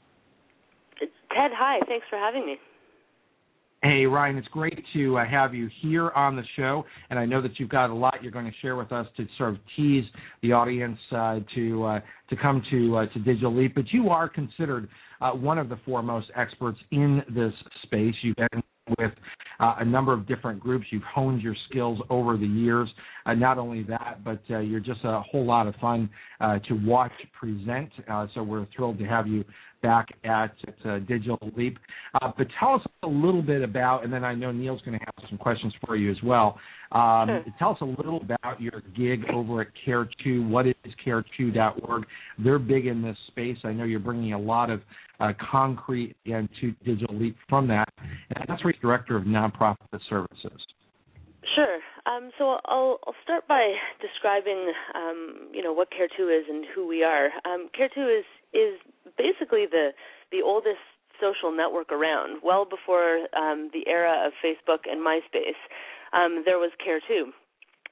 Ted, 0.98 1.50
hi. 1.54 1.80
Thanks 1.86 2.06
for 2.08 2.16
having 2.16 2.46
me. 2.46 2.56
Hey, 3.84 4.06
Ryan, 4.06 4.38
it's 4.38 4.48
great 4.48 4.82
to 4.94 5.18
uh, 5.18 5.26
have 5.28 5.52
you 5.52 5.68
here 5.82 6.08
on 6.12 6.36
the 6.36 6.42
show, 6.56 6.86
and 7.10 7.18
I 7.18 7.26
know 7.26 7.42
that 7.42 7.60
you've 7.60 7.68
got 7.68 7.90
a 7.90 7.94
lot 7.94 8.22
you're 8.22 8.32
going 8.32 8.46
to 8.46 8.56
share 8.62 8.76
with 8.76 8.92
us 8.92 9.06
to 9.18 9.26
sort 9.36 9.50
of 9.50 9.56
tease 9.76 10.04
the 10.42 10.52
audience 10.52 10.98
uh, 11.12 11.40
to 11.54 11.84
uh, 11.84 12.00
to 12.30 12.36
come 12.36 12.62
to 12.70 12.96
uh, 12.96 13.06
to 13.12 13.18
Digital 13.18 13.54
Leap. 13.54 13.74
But 13.74 13.92
you 13.92 14.08
are 14.08 14.26
considered 14.26 14.88
uh, 15.20 15.32
one 15.32 15.58
of 15.58 15.68
the 15.68 15.76
foremost 15.84 16.28
experts 16.34 16.78
in 16.92 17.20
this 17.28 17.52
space. 17.82 18.14
You've 18.22 18.36
been 18.36 18.62
with 18.98 19.12
uh, 19.60 19.74
a 19.80 19.84
number 19.84 20.14
of 20.14 20.26
different 20.26 20.60
groups. 20.60 20.86
You've 20.90 21.02
honed 21.02 21.42
your 21.42 21.56
skills 21.68 21.98
over 22.08 22.38
the 22.38 22.46
years. 22.46 22.88
Not 23.26 23.58
only 23.58 23.82
that, 23.82 24.20
but 24.24 24.40
you're 24.48 24.80
just 24.80 25.00
a 25.04 25.20
whole 25.30 25.44
lot 25.44 25.66
of 25.66 25.74
fun 25.76 26.08
to 26.40 26.74
watch 26.84 27.12
present. 27.38 27.90
So 28.34 28.42
we're 28.42 28.66
thrilled 28.74 28.98
to 28.98 29.04
have 29.04 29.26
you 29.26 29.44
back 29.84 30.08
at, 30.24 30.50
at 30.66 30.90
uh, 30.90 30.98
Digital 31.00 31.38
Leap. 31.56 31.78
but 32.20 32.46
tell 32.58 32.74
us 32.74 32.80
a 33.02 33.06
little 33.06 33.42
bit 33.42 33.62
about, 33.62 34.02
and 34.02 34.12
then 34.12 34.24
I 34.24 34.34
know 34.34 34.50
Neil's 34.50 34.80
going 34.80 34.98
to 34.98 35.04
have 35.04 35.28
some 35.28 35.36
questions 35.36 35.74
for 35.84 35.94
you 35.94 36.10
as 36.10 36.16
well. 36.24 36.58
Um, 36.90 37.28
sure. 37.28 37.44
Tell 37.58 37.70
us 37.72 37.78
a 37.82 37.84
little 37.84 38.22
about 38.22 38.60
your 38.60 38.82
gig 38.96 39.24
over 39.30 39.60
at 39.60 39.68
Care2. 39.86 40.48
What 40.48 40.66
is 40.66 40.74
Care2.org? 41.06 42.04
They're 42.42 42.58
big 42.58 42.86
in 42.86 43.02
this 43.02 43.16
space. 43.28 43.58
I 43.64 43.72
know 43.72 43.84
you're 43.84 44.00
bringing 44.00 44.32
a 44.32 44.40
lot 44.40 44.70
of 44.70 44.80
uh, 45.20 45.32
concrete 45.50 46.16
into 46.24 46.72
Digital 46.84 47.14
Leap 47.18 47.36
from 47.48 47.68
that, 47.68 47.88
and 47.98 48.44
that's 48.48 48.64
where 48.64 48.72
you're 48.72 48.96
director 48.96 49.16
of 49.16 49.24
nonprofit 49.24 49.76
services. 50.08 50.60
Sure. 51.54 51.78
Um, 52.06 52.30
so 52.36 52.60
I'll, 52.66 52.98
I'll 53.06 53.16
start 53.22 53.48
by 53.48 53.74
describing, 54.00 54.72
um, 54.94 55.48
you 55.52 55.62
know, 55.62 55.72
what 55.72 55.88
Care2 55.90 56.40
is 56.40 56.44
and 56.48 56.64
who 56.74 56.86
we 56.86 57.02
are. 57.02 57.30
Um, 57.44 57.68
Care2 57.72 58.20
is 58.20 58.24
is 58.52 58.78
basically 59.18 59.66
the 59.66 59.90
the 60.30 60.42
oldest 60.42 60.84
social 61.20 61.50
network 61.50 61.90
around. 61.90 62.40
Well 62.42 62.64
before 62.64 63.26
um, 63.32 63.70
the 63.72 63.88
era 63.88 64.26
of 64.26 64.32
Facebook 64.44 64.84
and 64.84 65.00
MySpace, 65.00 65.58
um, 66.12 66.42
there 66.44 66.58
was 66.58 66.70
Care2. 66.76 67.32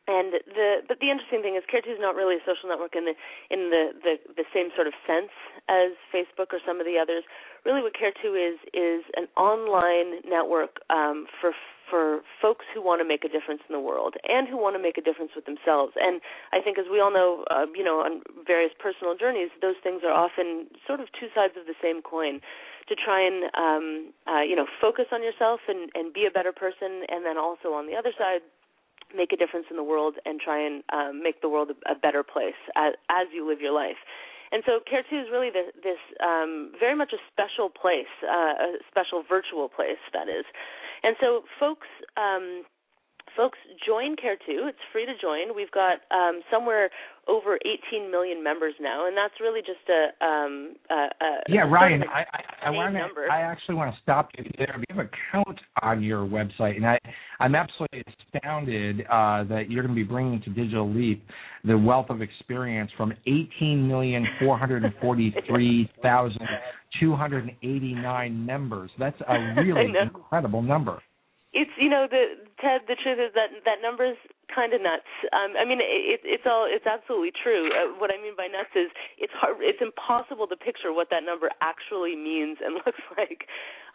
And 0.09 0.35
the 0.51 0.83
but 0.89 0.99
the 0.99 1.09
interesting 1.09 1.43
thing 1.43 1.55
is 1.55 1.63
Care2 1.71 1.95
is 1.95 2.03
not 2.03 2.19
really 2.19 2.35
a 2.35 2.45
social 2.45 2.69
network 2.69 2.99
in 2.99 3.07
the 3.07 3.15
in 3.55 3.71
the, 3.71 3.95
the 4.03 4.15
the 4.35 4.45
same 4.53 4.75
sort 4.75 4.91
of 4.91 4.95
sense 5.07 5.31
as 5.71 5.95
Facebook 6.11 6.51
or 6.51 6.59
some 6.67 6.83
of 6.83 6.87
the 6.87 6.99
others. 6.99 7.23
Really, 7.65 7.81
what 7.81 7.95
Care2 7.95 8.35
is 8.35 8.59
is 8.75 9.07
an 9.15 9.31
online 9.39 10.21
network 10.27 10.83
um, 10.91 11.31
for 11.41 11.55
for 11.93 12.24
folks 12.40 12.64
who 12.72 12.80
want 12.80 13.05
to 13.05 13.07
make 13.07 13.20
a 13.20 13.28
difference 13.28 13.61
in 13.68 13.76
the 13.76 13.84
world 13.84 14.16
and 14.24 14.49
who 14.49 14.57
want 14.57 14.72
to 14.72 14.80
make 14.80 14.97
a 14.97 15.05
difference 15.05 15.36
with 15.36 15.45
themselves. 15.45 15.93
And 16.01 16.24
I 16.57 16.64
think, 16.64 16.80
as 16.80 16.88
we 16.88 17.05
all 17.05 17.12
know, 17.12 17.45
uh, 17.53 17.68
you 17.76 17.84
know, 17.84 18.01
on 18.01 18.24
various 18.49 18.72
personal 18.80 19.12
journeys, 19.12 19.53
those 19.61 19.76
things 19.84 20.01
are 20.01 20.16
often 20.16 20.72
sort 20.88 21.05
of 21.05 21.12
two 21.12 21.28
sides 21.36 21.53
of 21.61 21.68
the 21.68 21.76
same 21.84 22.01
coin. 22.01 22.40
To 22.90 22.97
try 22.99 23.22
and 23.22 23.47
um, 23.55 23.86
uh, 24.26 24.43
you 24.43 24.57
know 24.57 24.66
focus 24.80 25.07
on 25.12 25.22
yourself 25.22 25.61
and, 25.68 25.88
and 25.95 26.12
be 26.12 26.26
a 26.26 26.32
better 26.32 26.51
person, 26.51 27.07
and 27.12 27.24
then 27.24 27.38
also 27.38 27.78
on 27.78 27.86
the 27.86 27.95
other 27.95 28.11
side 28.18 28.43
make 29.14 29.32
a 29.32 29.36
difference 29.36 29.66
in 29.70 29.76
the 29.76 29.84
world 29.84 30.16
and 30.24 30.40
try 30.40 30.59
and 30.59 30.82
um, 30.93 31.22
make 31.22 31.40
the 31.43 31.49
world 31.49 31.70
a, 31.86 31.95
better 31.95 32.24
place 32.24 32.59
as, 32.76 32.95
as 33.11 33.28
you 33.32 33.47
live 33.47 33.61
your 33.61 33.72
life. 33.72 34.01
And 34.53 34.62
so 34.66 34.80
Care 34.84 35.03
2 35.09 35.16
is 35.16 35.26
really 35.32 35.49
the, 35.49 35.72
this 35.80 36.01
um, 36.20 36.72
very 36.78 36.95
much 36.95 37.12
a 37.16 37.20
special 37.32 37.72
place, 37.72 38.12
uh, 38.20 38.76
a 38.76 38.84
special 38.84 39.24
virtual 39.24 39.68
place, 39.68 40.01
that 40.12 40.28
is. 40.28 40.45
And 41.03 41.17
so 41.21 41.43
folks 41.59 41.89
um, 42.17 42.65
folks 43.37 43.59
join 43.87 44.16
Care 44.16 44.37
2. 44.37 44.66
It's 44.68 44.78
free 44.93 45.07
to 45.07 45.12
join. 45.20 45.55
We've 45.55 45.70
got 45.70 46.01
um, 46.11 46.41
somewhere 46.51 46.91
over 47.28 47.57
18 47.91 48.11
million 48.11 48.43
members 48.43 48.74
now, 48.80 49.07
and 49.07 49.16
that's 49.16 49.35
really 49.41 49.61
just 49.61 49.89
a, 49.89 50.09
um, 50.24 50.74
a, 50.91 50.95
a 50.95 51.39
yeah. 51.49 51.61
Ryan, 51.61 52.03
I 52.12 52.24
I, 52.33 52.66
I 52.66 52.70
want 52.70 52.97
I 53.30 53.41
actually 53.43 53.76
want 53.76 53.95
to 53.95 54.01
stop 54.03 54.30
you 54.37 54.45
there. 54.59 54.74
We 54.76 54.85
have 54.91 55.07
a 55.07 55.11
count 55.30 55.61
on 55.83 56.03
your 56.03 56.26
website, 56.26 56.76
and 56.76 56.87
I 56.87 56.99
I'm 57.39 57.55
absolutely 57.55 58.03
astounded 58.35 59.03
uh, 59.03 59.45
that 59.45 59.70
you're 59.70 59.83
going 59.83 59.95
to 59.95 60.01
be 60.01 60.03
bringing 60.03 60.43
to 60.43 60.51
Digital 60.51 60.93
Leap 60.93 61.22
the 61.64 61.78
wealth 61.78 62.11
of 62.11 62.22
experience 62.22 62.91
from 62.97 63.12
18 63.26 63.87
million 63.87 64.26
443,000 64.41 66.39
289 67.01 68.47
members. 68.47 68.91
That's 68.99 69.20
a 69.26 69.55
really 69.62 69.93
incredible 70.03 70.61
number 70.61 71.01
it's 71.53 71.71
you 71.77 71.89
know 71.89 72.07
the 72.09 72.41
Ted. 72.61 72.83
The 72.89 72.97
truth 72.97 73.21
is 73.21 73.33
that 73.35 73.53
that 73.65 73.85
number's 73.85 74.17
kind 74.49 74.73
of 74.73 74.81
nuts. 74.81 75.09
Um, 75.33 75.53
I 75.57 75.65
mean, 75.65 75.81
it, 75.81 76.21
it's 76.25 76.45
all 76.49 76.65
it's 76.69 76.87
absolutely 76.87 77.33
true. 77.33 77.69
Uh, 77.69 77.93
what 78.01 78.11
I 78.13 78.21
mean 78.21 78.33
by 78.37 78.49
nuts 78.49 78.73
is 78.77 78.89
it's 79.19 79.33
hard. 79.37 79.61
It's 79.61 79.81
impossible 79.81 80.47
to 80.49 80.57
picture 80.57 80.93
what 80.93 81.09
that 81.11 81.25
number 81.25 81.51
actually 81.61 82.17
means 82.17 82.59
and 82.65 82.81
looks 82.87 83.05
like. 83.17 83.49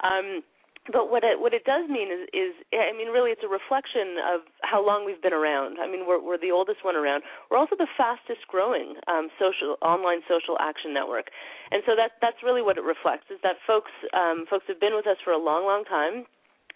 Um, 0.05 0.45
but 0.91 1.11
what 1.11 1.23
it 1.23 1.41
what 1.41 1.53
it 1.53 1.65
does 1.65 1.89
mean 1.89 2.13
is 2.13 2.29
is 2.31 2.53
I 2.71 2.93
mean 2.93 3.09
really 3.09 3.31
it's 3.31 3.43
a 3.43 3.49
reflection 3.49 4.21
of 4.21 4.45
how 4.61 4.79
long 4.85 5.05
we've 5.05 5.21
been 5.21 5.33
around. 5.33 5.79
I 5.81 5.89
mean 5.89 6.05
we're 6.07 6.21
we're 6.21 6.39
the 6.39 6.51
oldest 6.51 6.85
one 6.85 6.95
around. 6.95 7.23
We're 7.49 7.57
also 7.57 7.75
the 7.75 7.89
fastest 7.97 8.47
growing 8.47 8.95
um, 9.09 9.29
social 9.41 9.75
online 9.81 10.21
social 10.29 10.57
action 10.61 10.93
network, 10.93 11.33
and 11.71 11.83
so 11.85 11.97
that 11.97 12.21
that's 12.21 12.39
really 12.45 12.61
what 12.61 12.77
it 12.77 12.85
reflects 12.85 13.27
is 13.33 13.41
that 13.43 13.57
folks 13.65 13.91
um, 14.13 14.45
folks 14.49 14.65
have 14.69 14.79
been 14.79 14.95
with 14.95 15.07
us 15.07 15.17
for 15.25 15.33
a 15.33 15.41
long 15.41 15.65
long 15.65 15.83
time 15.83 16.25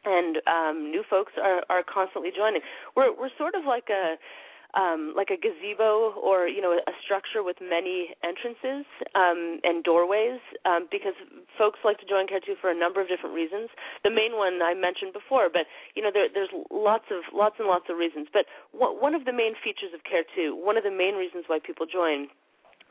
and 0.05 0.37
um, 0.47 0.91
new 0.91 1.03
folks 1.09 1.33
are, 1.41 1.63
are 1.69 1.83
constantly 1.83 2.31
joining. 2.35 2.61
We're 2.95 3.13
we're 3.17 3.33
sort 3.37 3.55
of 3.55 3.65
like 3.65 3.89
a 3.89 4.15
um, 4.73 5.13
like 5.15 5.29
a 5.29 5.37
gazebo 5.37 6.15
or 6.15 6.47
you 6.47 6.61
know 6.61 6.71
a 6.71 6.95
structure 7.03 7.43
with 7.43 7.57
many 7.59 8.15
entrances 8.23 8.87
um, 9.15 9.59
and 9.63 9.83
doorways 9.83 10.39
um, 10.65 10.87
because 10.91 11.15
folks 11.57 11.79
like 11.83 11.99
to 11.99 12.07
join 12.07 12.27
Care2 12.27 12.55
for 12.59 12.71
a 12.71 12.77
number 12.77 13.01
of 13.01 13.07
different 13.07 13.35
reasons. 13.35 13.69
The 14.03 14.11
main 14.11 14.37
one 14.39 14.61
I 14.63 14.73
mentioned 14.73 15.13
before, 15.13 15.49
but 15.51 15.67
you 15.95 16.01
know 16.01 16.11
there, 16.13 16.27
there's 16.31 16.51
lots 16.71 17.11
of 17.11 17.27
lots 17.35 17.55
and 17.59 17.67
lots 17.67 17.85
of 17.89 17.97
reasons. 17.97 18.27
But 18.31 18.47
one 18.71 19.15
of 19.15 19.25
the 19.25 19.33
main 19.35 19.53
features 19.59 19.91
of 19.93 20.01
Care2, 20.07 20.55
one 20.55 20.77
of 20.77 20.83
the 20.83 20.93
main 20.93 21.15
reasons 21.15 21.45
why 21.47 21.59
people 21.59 21.85
join. 21.85 22.31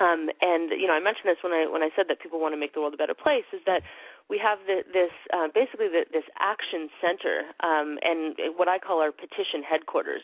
Um, 0.01 0.33
and 0.41 0.73
you 0.73 0.89
know, 0.89 0.97
I 0.97 1.01
mentioned 1.01 1.29
this 1.29 1.41
when 1.45 1.53
I 1.53 1.69
when 1.69 1.83
I 1.85 1.93
said 1.97 2.09
that 2.09 2.21
people 2.21 2.41
want 2.41 2.53
to 2.57 2.61
make 2.61 2.73
the 2.73 2.81
world 2.81 2.95
a 2.95 3.01
better 3.01 3.17
place. 3.17 3.45
Is 3.53 3.61
that 3.67 3.85
we 4.31 4.39
have 4.39 4.63
the, 4.65 4.87
this 4.95 5.11
uh, 5.35 5.51
basically 5.53 5.91
the, 5.91 6.07
this 6.15 6.25
action 6.39 6.89
center 7.03 7.51
um, 7.67 7.99
and 8.07 8.39
what 8.55 8.69
I 8.71 8.79
call 8.79 9.03
our 9.03 9.11
petition 9.11 9.67
headquarters. 9.67 10.23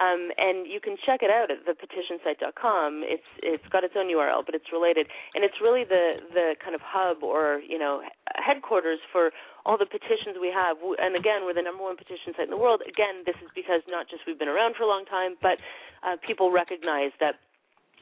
Um, 0.00 0.32
and 0.40 0.64
you 0.64 0.80
can 0.80 0.96
check 0.96 1.20
it 1.20 1.28
out 1.28 1.52
at 1.52 1.68
thepetitionsite.com. 1.68 3.04
It's 3.04 3.28
it's 3.44 3.68
got 3.68 3.84
its 3.84 3.92
own 3.92 4.08
URL, 4.08 4.40
but 4.40 4.56
it's 4.56 4.72
related, 4.72 5.06
and 5.36 5.44
it's 5.44 5.60
really 5.60 5.84
the 5.84 6.16
the 6.32 6.56
kind 6.64 6.74
of 6.74 6.80
hub 6.80 7.22
or 7.22 7.60
you 7.60 7.78
know 7.78 8.00
headquarters 8.34 9.04
for 9.12 9.30
all 9.68 9.76
the 9.76 9.86
petitions 9.86 10.40
we 10.40 10.48
have. 10.48 10.80
And 10.96 11.14
again, 11.14 11.44
we're 11.44 11.52
the 11.52 11.62
number 11.62 11.84
one 11.84 12.00
petition 12.00 12.32
site 12.32 12.48
in 12.48 12.50
the 12.50 12.56
world. 12.56 12.80
Again, 12.88 13.28
this 13.28 13.36
is 13.44 13.52
because 13.54 13.84
not 13.86 14.08
just 14.08 14.24
we've 14.26 14.40
been 14.40 14.50
around 14.50 14.80
for 14.80 14.84
a 14.84 14.90
long 14.90 15.04
time, 15.04 15.36
but 15.44 15.60
uh, 16.00 16.16
people 16.24 16.50
recognize 16.50 17.12
that 17.20 17.36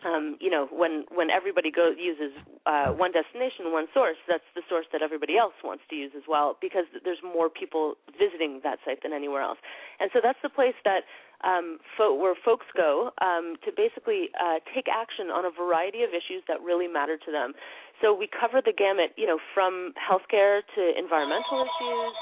um, 0.05 0.37
you 0.41 0.51
know, 0.51 0.69
when 0.73 1.05
when 1.13 1.31
everybody 1.31 1.71
goes 1.71 1.97
uses 1.99 2.33
uh, 2.67 2.89
one 2.89 3.13
destination, 3.13 3.73
one 3.73 3.87
source, 3.93 4.17
that's 4.29 4.47
the 4.55 4.63
source 4.69 4.87
that 4.93 5.03
everybody 5.03 5.37
else 5.37 5.55
wants 5.63 5.85
to 5.91 5.97
use 5.97 6.13
as 6.17 6.25
well, 6.29 6.57
because 6.61 6.85
there's 7.05 7.23
more 7.23 7.49
people 7.49 7.95
visiting 8.19 8.61
that 8.65 8.79
site 8.85 9.03
than 9.03 9.13
anywhere 9.13 9.43
else, 9.43 9.59
and 9.99 10.11
so 10.13 10.21
that's 10.23 10.39
the 10.43 10.49
place 10.49 10.77
that 10.85 11.05
um, 11.43 11.79
fo- 11.97 12.15
where 12.15 12.35
folks 12.45 12.67
go 12.77 13.11
um, 13.21 13.57
to 13.65 13.73
basically 13.73 14.29
uh, 14.37 14.61
take 14.75 14.87
action 14.89 15.29
on 15.29 15.45
a 15.45 15.51
variety 15.51 16.03
of 16.03 16.11
issues 16.11 16.45
that 16.49 16.61
really 16.61 16.89
matter 16.89 17.17
to 17.17 17.31
them. 17.33 17.53
So 18.01 18.15
we 18.15 18.29
cover 18.29 18.61
the 18.65 18.73
gamut, 18.73 19.13
you 19.17 19.27
know, 19.27 19.39
from 19.53 19.93
healthcare 19.97 20.61
to 20.75 20.83
environmental 20.97 21.65
issues. 21.69 22.13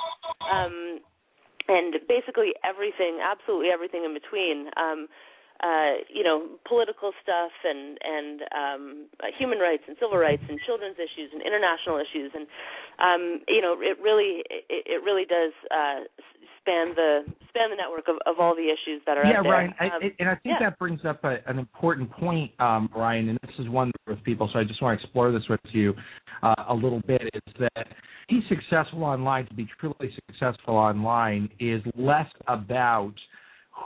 Um, 0.51 1.01
and 1.69 1.95
basically 2.09 2.57
everything, 2.65 3.21
absolutely 3.23 3.69
everything 3.69 4.05
in 4.05 4.15
between. 4.15 4.71
Um, 4.77 5.07
uh, 5.63 6.07
you 6.09 6.23
know, 6.23 6.47
political 6.67 7.13
stuff 7.23 7.53
and 7.65 7.99
and 8.03 8.43
um, 8.55 8.83
uh, 9.21 9.27
human 9.39 9.59
rights 9.59 9.83
and 9.89 9.97
civil 10.01 10.17
rights 10.19 10.43
and 10.49 10.59
children's 10.67 10.97
issues 10.97 11.31
and 11.33 11.43
international 11.43 11.99
issues 11.99 12.31
and 12.35 12.47
um, 12.99 13.41
you 13.49 13.63
know, 13.63 13.77
it 13.81 13.99
really 14.03 14.43
it, 14.51 14.85
it 14.87 15.03
really 15.05 15.25
does 15.25 15.53
uh, 15.71 16.07
span 16.61 16.95
the 16.95 17.25
span 17.49 17.71
the 17.71 17.77
network 17.77 18.09
of, 18.09 18.17
of 18.27 18.41
all 18.41 18.55
the 18.55 18.69
issues 18.69 19.01
that 19.07 19.17
are 19.17 19.25
yeah, 19.25 19.39
out 19.39 19.43
there. 19.45 19.53
Ryan, 19.53 19.75
um, 19.81 19.91
I, 20.03 20.15
and 20.19 20.29
I 20.29 20.35
think 20.35 20.57
yeah. 20.61 20.71
that 20.71 20.79
brings 20.79 21.01
up 21.05 21.25
a, 21.25 21.39
an 21.47 21.59
important 21.59 22.11
point, 22.11 22.53
um, 22.61 22.89
Ryan, 22.95 23.31
and 23.31 23.39
this 23.43 23.55
is 23.59 23.69
one 23.69 23.91
with 24.07 24.23
people, 24.25 24.49
so 24.53 24.59
I 24.59 24.65
just 24.65 24.83
want 24.83 24.99
to 24.99 25.05
explore 25.05 25.33
this 25.33 25.45
with 25.49 25.61
you 25.73 25.95
uh, 26.43 26.55
a 26.69 26.75
little 26.75 27.01
bit. 27.07 27.23
Is 27.35 27.55
that 27.61 27.87
be 28.29 28.41
successful 28.49 29.05
online 29.05 29.47
to 29.47 29.55
be 29.55 29.67
truly 29.81 30.13
successful 30.29 30.77
online 30.77 31.49
is 31.59 31.83
less 31.97 32.29
about 32.47 33.15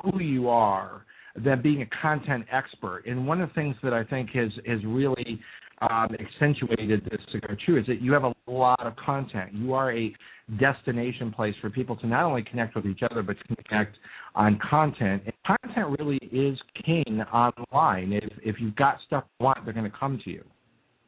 who 0.02 0.20
you 0.20 0.48
are 0.48 1.04
than 1.36 1.62
being 1.62 1.82
a 1.82 1.86
content 2.00 2.44
expert. 2.50 3.04
And 3.06 3.26
one 3.26 3.40
of 3.40 3.48
the 3.48 3.54
things 3.54 3.76
that 3.82 3.92
I 3.92 4.04
think 4.04 4.30
has 4.30 4.50
has 4.66 4.84
really 4.84 5.40
um, 5.80 6.08
accentuated 6.20 7.04
this 7.10 7.20
to 7.32 7.40
go 7.40 7.54
true 7.64 7.80
is 7.80 7.86
that 7.86 8.00
you 8.00 8.12
have 8.12 8.24
a 8.24 8.34
lot 8.46 8.80
of 8.86 8.94
content. 8.96 9.52
You 9.52 9.72
are 9.72 9.92
a 9.92 10.14
destination 10.60 11.32
place 11.32 11.54
for 11.60 11.70
people 11.70 11.96
to 11.96 12.06
not 12.06 12.24
only 12.24 12.42
connect 12.42 12.74
with 12.74 12.86
each 12.86 13.00
other 13.08 13.22
but 13.22 13.36
to 13.38 13.64
connect 13.64 13.96
on 14.34 14.58
content. 14.68 15.22
And 15.24 15.58
content 15.62 15.98
really 15.98 16.18
is 16.30 16.58
king 16.84 17.22
online. 17.32 18.12
If 18.12 18.32
if 18.42 18.56
you've 18.60 18.76
got 18.76 18.98
stuff 19.06 19.24
you 19.40 19.44
want, 19.44 19.64
they're 19.64 19.74
going 19.74 19.90
to 19.90 19.96
come 19.98 20.20
to 20.24 20.30
you. 20.30 20.44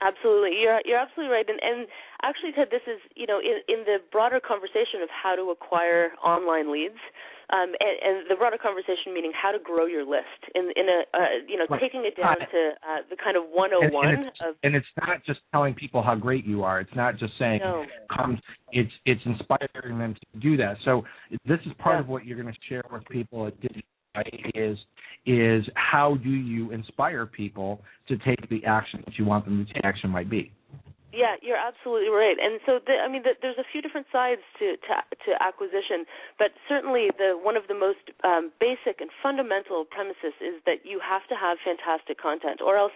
Absolutely, 0.05 0.61
you're 0.61 0.85
you're 0.85 1.01
absolutely 1.01 1.33
right, 1.33 1.49
and 1.49 1.57
and 1.65 1.89
actually, 2.21 2.53
Ted, 2.53 2.69
this 2.69 2.85
is 2.85 3.01
you 3.17 3.25
know 3.27 3.41
in 3.41 3.65
in 3.73 3.89
the 3.89 3.97
broader 4.13 4.37
conversation 4.37 5.01
of 5.01 5.09
how 5.09 5.35
to 5.35 5.49
acquire 5.49 6.13
online 6.21 6.69
leads, 6.69 7.01
um, 7.49 7.73
and, 7.81 7.97
and 8.05 8.17
the 8.29 8.37
broader 8.37 8.61
conversation 8.61 9.17
meaning 9.17 9.33
how 9.33 9.51
to 9.51 9.59
grow 9.59 9.87
your 9.87 10.05
list 10.05 10.53
in 10.55 10.69
in 10.77 10.93
a 10.93 11.09
uh, 11.17 11.41
you 11.49 11.57
know 11.57 11.65
Right. 11.71 11.81
taking 11.81 12.05
it 12.05 12.21
down 12.21 12.37
to 12.37 12.61
uh, 12.85 13.01
the 13.09 13.17
kind 13.17 13.41
of 13.41 13.49
101 13.49 13.81
and, 13.81 13.97
and 13.97 14.29
it's, 14.29 14.39
of 14.45 14.55
and 14.63 14.77
it's 14.77 14.93
not 15.01 15.25
just 15.25 15.41
telling 15.53 15.73
people 15.73 16.03
how 16.03 16.15
great 16.15 16.45
you 16.45 16.63
are. 16.63 16.81
It's 16.81 16.95
not 16.95 17.17
just 17.17 17.33
saying 17.39 17.61
No. 17.65 17.87
come. 18.15 18.39
It's 18.73 18.93
it's 19.07 19.25
inspiring 19.25 19.99
them 19.99 20.15
to 20.15 20.41
do 20.41 20.59
that. 20.59 20.77
So 20.85 21.05
this 21.49 21.61
is 21.65 21.73
part 21.79 21.99
of 21.99 22.09
what 22.09 22.27
you're 22.27 22.41
going 22.41 22.53
to 22.53 22.61
share 22.69 22.85
with 22.93 23.09
people 23.09 23.47
at 23.47 23.59
Digital 23.61 23.89
is 24.55 24.79
is 25.27 25.65
how 25.75 26.17
do 26.17 26.31
you 26.31 26.71
inspire 26.71 27.27
people 27.27 27.81
to 28.09 28.19
take 28.19 28.49
the 28.51 28.65
action 28.65 29.03
that 29.07 29.19
you 29.19 29.25
want 29.25 29.45
them 29.45 29.65
to 29.65 29.73
take 29.73 29.85
action 29.85 30.11
might 30.11 30.29
be. 30.29 30.53
Yeah, 31.15 31.39
you're 31.41 31.57
absolutely 31.57 32.11
right. 32.11 32.35
And 32.43 32.59
so, 32.67 32.83
the, 32.83 32.99
I 32.99 33.07
mean, 33.07 33.23
the, 33.23 33.39
there's 33.41 33.57
a 33.57 33.65
few 33.71 33.79
different 33.81 34.11
sides 34.11 34.43
to, 34.59 34.75
to 34.75 34.93
to 35.31 35.31
acquisition, 35.39 36.11
but 36.43 36.51
certainly 36.69 37.15
the 37.17 37.39
one 37.39 37.57
of 37.57 37.71
the 37.71 37.79
most 37.79 38.03
um, 38.27 38.51
basic 38.59 38.99
and 38.99 39.15
fundamental 39.23 39.87
premises 39.87 40.35
is 40.43 40.59
that 40.67 40.83
you 40.83 40.99
have 40.99 41.23
to 41.31 41.39
have 41.39 41.63
fantastic 41.63 42.19
content, 42.19 42.59
or 42.59 42.75
else 42.77 42.91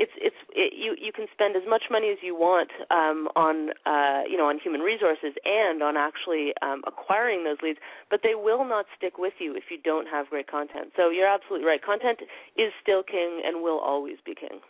it's 0.00 0.16
it's 0.16 0.40
it, 0.56 0.72
you 0.72 0.96
you 0.96 1.12
can 1.12 1.26
spend 1.32 1.54
as 1.54 1.62
much 1.68 1.84
money 1.90 2.08
as 2.08 2.16
you 2.22 2.34
want 2.34 2.72
um, 2.90 3.28
on 3.36 3.76
uh, 3.84 4.24
you 4.24 4.40
know 4.40 4.48
on 4.48 4.58
human 4.58 4.80
resources 4.80 5.36
and 5.44 5.82
on 5.82 5.96
actually 6.00 6.56
um, 6.62 6.80
acquiring 6.88 7.44
those 7.44 7.60
leads, 7.62 7.78
but 8.08 8.20
they 8.24 8.34
will 8.34 8.64
not 8.64 8.86
stick 8.96 9.18
with 9.18 9.34
you 9.38 9.54
if 9.54 9.64
you 9.70 9.76
don't 9.84 10.06
have 10.08 10.26
great 10.32 10.50
content. 10.50 10.88
So 10.96 11.10
you're 11.10 11.28
absolutely 11.28 11.68
right. 11.68 11.84
Content 11.84 12.20
is 12.56 12.72
still 12.82 13.02
king 13.02 13.42
and 13.44 13.62
will 13.62 13.78
always 13.78 14.16
be 14.24 14.34
king. 14.34 14.64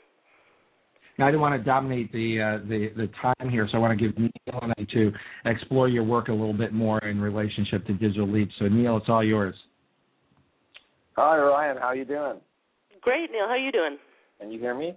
Now, 1.16 1.28
I 1.28 1.30
don't 1.30 1.40
want 1.40 1.54
to 1.54 1.64
dominate 1.64 2.10
the 2.10 2.40
uh, 2.42 2.66
the 2.66 2.90
the 2.96 3.08
time 3.22 3.48
here, 3.48 3.68
so 3.70 3.78
I 3.78 3.80
want 3.80 3.96
to 3.96 4.04
give 4.04 4.18
Neil 4.18 4.58
and 4.62 4.72
I 4.76 4.84
to 4.94 5.12
explore 5.46 5.88
your 5.88 6.02
work 6.02 6.26
a 6.26 6.32
little 6.32 6.56
bit 6.56 6.72
more 6.72 6.98
in 7.06 7.20
relationship 7.20 7.86
to 7.86 7.92
Digital 7.92 8.28
leads. 8.28 8.50
So, 8.58 8.66
Neil, 8.66 8.96
it's 8.96 9.08
all 9.08 9.22
yours. 9.22 9.54
Hi, 11.16 11.38
Ryan. 11.38 11.76
How 11.76 11.88
are 11.88 11.96
you 11.96 12.04
doing? 12.04 12.40
Great, 13.00 13.30
Neil. 13.30 13.46
How 13.46 13.54
are 13.54 13.58
you 13.58 13.70
doing? 13.70 13.98
Can 14.40 14.50
you 14.50 14.58
hear 14.58 14.74
me? 14.74 14.96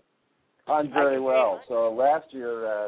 I'm 0.68 0.91
very 0.91 1.20
well. 1.20 1.61
So 1.68 1.91
last 1.91 2.26
year, 2.32 2.68
uh, 2.68 2.88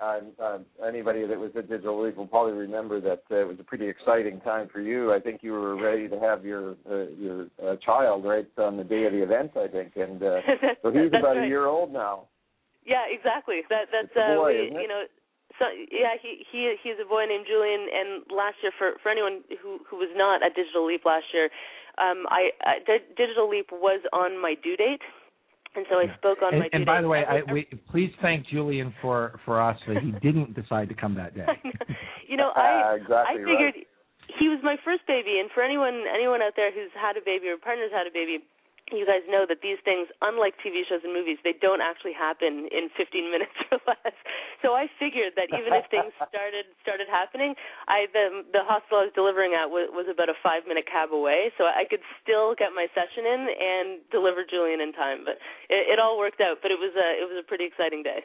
uh, 0.00 0.20
uh, 0.40 0.58
anybody 0.86 1.26
that 1.26 1.38
was 1.38 1.50
at 1.56 1.68
Digital 1.68 2.04
Leap 2.04 2.16
will 2.16 2.26
probably 2.26 2.52
remember 2.52 3.00
that 3.00 3.22
uh, 3.30 3.40
it 3.40 3.48
was 3.48 3.56
a 3.58 3.64
pretty 3.64 3.88
exciting 3.88 4.40
time 4.40 4.68
for 4.72 4.80
you. 4.80 5.12
I 5.12 5.18
think 5.18 5.42
you 5.42 5.52
were 5.52 5.76
ready 5.76 6.08
to 6.08 6.18
have 6.20 6.44
your 6.44 6.76
uh, 6.88 7.10
your 7.18 7.46
uh, 7.64 7.76
child 7.84 8.24
right 8.24 8.46
on 8.58 8.76
the 8.76 8.84
day 8.84 9.04
of 9.04 9.12
the 9.12 9.22
event. 9.22 9.52
I 9.56 9.66
think, 9.66 9.96
and 9.96 10.22
uh, 10.22 10.40
so 10.82 10.92
he's 10.92 11.08
about 11.08 11.36
right. 11.36 11.44
a 11.44 11.48
year 11.48 11.66
old 11.66 11.92
now. 11.92 12.28
Yeah, 12.86 13.04
exactly. 13.10 13.62
That 13.68 13.86
that's 13.90 14.14
uh 14.16 14.36
boy, 14.36 14.54
we, 14.54 14.66
isn't 14.66 14.76
it? 14.76 14.82
you 14.82 14.88
know 14.88 15.02
so 15.58 15.66
yeah, 15.90 16.14
he 16.20 16.46
he 16.50 16.74
he's 16.82 16.96
a 17.02 17.08
boy 17.08 17.26
named 17.26 17.46
Julian 17.48 17.88
and 17.92 18.22
last 18.30 18.56
year 18.62 18.72
for 18.78 18.92
for 19.02 19.10
anyone 19.10 19.42
who 19.60 19.80
who 19.88 19.96
was 19.96 20.10
not 20.14 20.42
at 20.42 20.54
Digital 20.54 20.86
Leap 20.86 21.04
last 21.04 21.26
year, 21.34 21.50
um 21.98 22.26
I, 22.30 22.50
I 22.62 22.78
Di- 22.86 23.10
Digital 23.16 23.48
Leap 23.50 23.70
was 23.72 24.00
on 24.12 24.40
my 24.40 24.54
due 24.54 24.76
date. 24.76 25.02
And 25.76 25.86
so 25.90 25.96
I 25.96 26.06
spoke 26.16 26.38
on 26.42 26.54
And, 26.54 26.60
my 26.60 26.68
due 26.68 26.76
and 26.76 26.86
by 26.86 27.00
the 27.02 27.08
way, 27.08 27.24
I 27.24 27.38
I, 27.38 27.52
we, 27.52 27.66
please 27.90 28.10
thank 28.22 28.46
Julian 28.48 28.94
for 29.00 29.38
for 29.44 29.60
us 29.60 29.78
that 29.86 30.02
he 30.02 30.12
didn't 30.22 30.54
decide 30.54 30.88
to 30.88 30.94
come 30.94 31.14
that 31.14 31.34
day. 31.34 31.46
you 32.28 32.36
know, 32.36 32.50
I 32.56 32.92
uh, 32.92 32.94
exactly 32.96 33.42
I 33.42 33.46
figured 33.46 33.74
he 34.38 34.48
was 34.48 34.60
my 34.62 34.76
first 34.84 35.06
baby, 35.06 35.38
and 35.40 35.50
for 35.54 35.62
anyone 35.62 36.04
anyone 36.12 36.42
out 36.42 36.52
there 36.56 36.72
who's 36.72 36.90
had 36.94 37.16
a 37.16 37.24
baby 37.24 37.48
or 37.48 37.56
partner's 37.56 37.92
had 37.92 38.06
a 38.06 38.12
baby, 38.12 38.44
you 38.96 39.04
guys 39.04 39.24
know 39.28 39.44
that 39.48 39.60
these 39.60 39.78
things, 39.84 40.08
unlike 40.22 40.54
TV 40.64 40.86
shows 40.86 41.04
and 41.04 41.12
movies, 41.12 41.36
they 41.44 41.52
don't 41.52 41.80
actually 41.80 42.14
happen 42.14 42.68
in 42.72 42.88
15 42.96 43.30
minutes 43.34 43.54
or 43.68 43.78
less. 43.84 44.16
So 44.64 44.72
I 44.74 44.88
figured 44.98 45.36
that 45.36 45.52
even 45.52 45.74
if 45.74 45.86
things 45.90 46.12
started 46.30 46.66
started 46.80 47.08
happening, 47.10 47.54
I 47.86 48.06
the 48.12 48.44
the 48.52 48.64
hospital 48.64 49.04
I 49.04 49.12
was 49.12 49.14
delivering 49.14 49.52
at 49.52 49.68
was, 49.68 49.92
was 49.92 50.06
about 50.08 50.28
a 50.32 50.36
five 50.40 50.64
minute 50.64 50.88
cab 50.88 51.12
away, 51.12 51.52
so 51.58 51.68
I 51.68 51.84
could 51.84 52.02
still 52.22 52.54
get 52.56 52.72
my 52.72 52.88
session 52.96 53.26
in 53.28 53.40
and 53.52 53.86
deliver 54.10 54.46
Julian 54.46 54.80
in 54.80 54.92
time. 54.92 55.24
But 55.24 55.36
it, 55.68 55.96
it 55.96 55.98
all 55.98 56.16
worked 56.16 56.40
out. 56.40 56.64
But 56.64 56.70
it 56.70 56.80
was 56.80 56.94
a 56.96 57.08
it 57.20 57.26
was 57.26 57.36
a 57.36 57.46
pretty 57.46 57.66
exciting 57.66 58.02
day. 58.02 58.24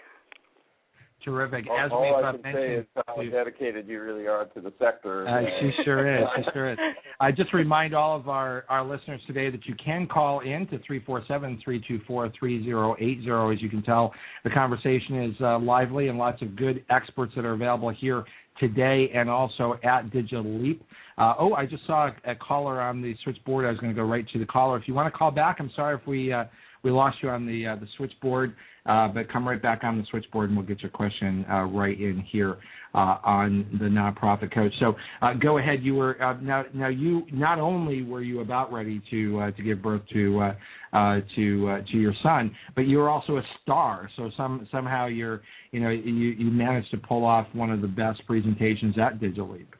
Terrific. 1.24 1.65
All, 1.69 1.80
As 1.80 1.91
all 1.91 2.01
we've 2.01 2.13
I 2.13 2.30
uh, 2.30 2.32
can 2.34 2.41
say 2.41 2.53
mentioned, 2.53 2.80
is 2.80 2.86
how 3.07 3.21
dedicated 3.24 3.88
you 3.88 4.01
really 4.01 4.28
are 4.28 4.45
to 4.45 4.61
the 4.61 4.74
sector. 4.80 5.28
Uh, 5.28 5.41
she 5.61 5.71
sure 5.86 6.17
is. 6.17 6.24
She 6.36 6.43
sure 6.53 6.74
is. 6.74 6.80
I 7.19 7.32
just 7.32 7.53
remind 7.53 7.95
all 7.95 8.17
of 8.17 8.28
our, 8.28 8.65
our 8.67 8.84
listeners 8.84 9.21
today 9.26 9.49
that 9.49 9.65
you 9.65 9.76
can 9.84 10.05
call 10.07 10.41
in 10.41 10.67
to 10.67 10.80
347-324-3080. 10.80 13.53
As 13.53 13.61
you 13.61 13.69
can 13.69 13.84
tell, 13.84 14.13
the 14.43 14.49
conversation 14.49 15.24
is 15.24 15.34
uh, 15.39 15.57
lively 15.59 16.09
and 16.09 16.17
lots 16.17 16.41
of 16.41 16.57
good 16.57 16.84
experts 16.89 17.32
that 17.36 17.45
are 17.45 17.53
available 17.53 17.89
here 17.89 18.26
today 18.59 19.09
and 19.13 19.30
also 19.30 19.80
at 19.84 20.11
Digital 20.11 20.61
Leap. 20.61 20.84
Uh, 21.17 21.34
oh, 21.39 21.53
I 21.53 21.65
just 21.65 21.86
saw 21.86 22.07
a, 22.07 22.32
a 22.32 22.36
caller 22.36 22.82
on 22.82 23.01
the 23.01 23.15
switchboard. 23.24 23.65
I 23.65 23.69
was 23.69 23.80
going 23.80 23.93
to 23.93 23.99
go 23.99 24.05
right 24.05 24.26
to 24.34 24.39
the 24.39 24.45
caller. 24.45 24.78
If 24.78 24.88
you 24.88 24.93
want 24.93 25.11
to 25.11 25.17
call 25.17 25.32
back, 25.32 25.57
I'm 25.59 25.71
sorry 25.76 25.95
if 25.95 26.05
we 26.07 26.34
uh, 26.34 26.45
we 26.84 26.91
lost 26.91 27.17
you 27.21 27.29
on 27.29 27.45
the 27.45 27.67
uh, 27.67 27.75
the 27.77 27.88
switchboard, 27.97 28.53
uh, 28.86 29.07
but 29.07 29.31
come 29.31 29.47
right 29.47 29.61
back 29.61 29.84
on 29.84 29.97
the 29.97 30.03
switchboard 30.09 30.49
and 30.49 30.57
we'll 30.57 30.67
get 30.67 30.81
your 30.81 30.91
question 30.91 31.45
uh, 31.49 31.63
right 31.63 31.99
in 31.99 32.23
here 32.31 32.57
uh, 32.93 33.17
on 33.23 33.65
the 33.79 33.86
nonprofit 33.86 34.53
coach. 34.53 34.73
So 34.79 34.93
uh, 35.21 35.34
go 35.34 35.57
ahead. 35.57 35.79
You 35.81 35.95
were 35.95 36.21
uh, 36.21 36.39
now 36.41 36.65
now 36.73 36.89
you 36.89 37.23
not 37.31 37.59
only 37.59 38.03
were 38.03 38.21
you 38.21 38.41
about 38.41 38.71
ready 38.71 39.01
to 39.11 39.39
uh, 39.39 39.51
to 39.51 39.63
give 39.63 39.81
birth 39.81 40.01
to 40.13 40.39
uh, 40.39 40.55
uh, 40.95 41.19
to 41.36 41.84
to 41.91 41.97
your 41.97 42.13
son, 42.21 42.53
but 42.75 42.81
you 42.81 42.97
were 42.97 43.09
also 43.09 43.38
a 43.38 43.43
star. 43.61 44.09
So 44.17 44.29
some 44.36 44.67
somehow 44.71 45.07
you're 45.07 45.41
you 45.71 45.79
know 45.79 45.89
you 45.89 46.11
you 46.11 46.51
managed 46.51 46.91
to 46.91 46.97
pull 46.97 47.25
off 47.25 47.47
one 47.53 47.71
of 47.71 47.81
the 47.81 47.88
best 47.88 48.25
presentations 48.27 48.95
at 48.99 49.19
Digital 49.19 49.51
Leap. 49.51 49.73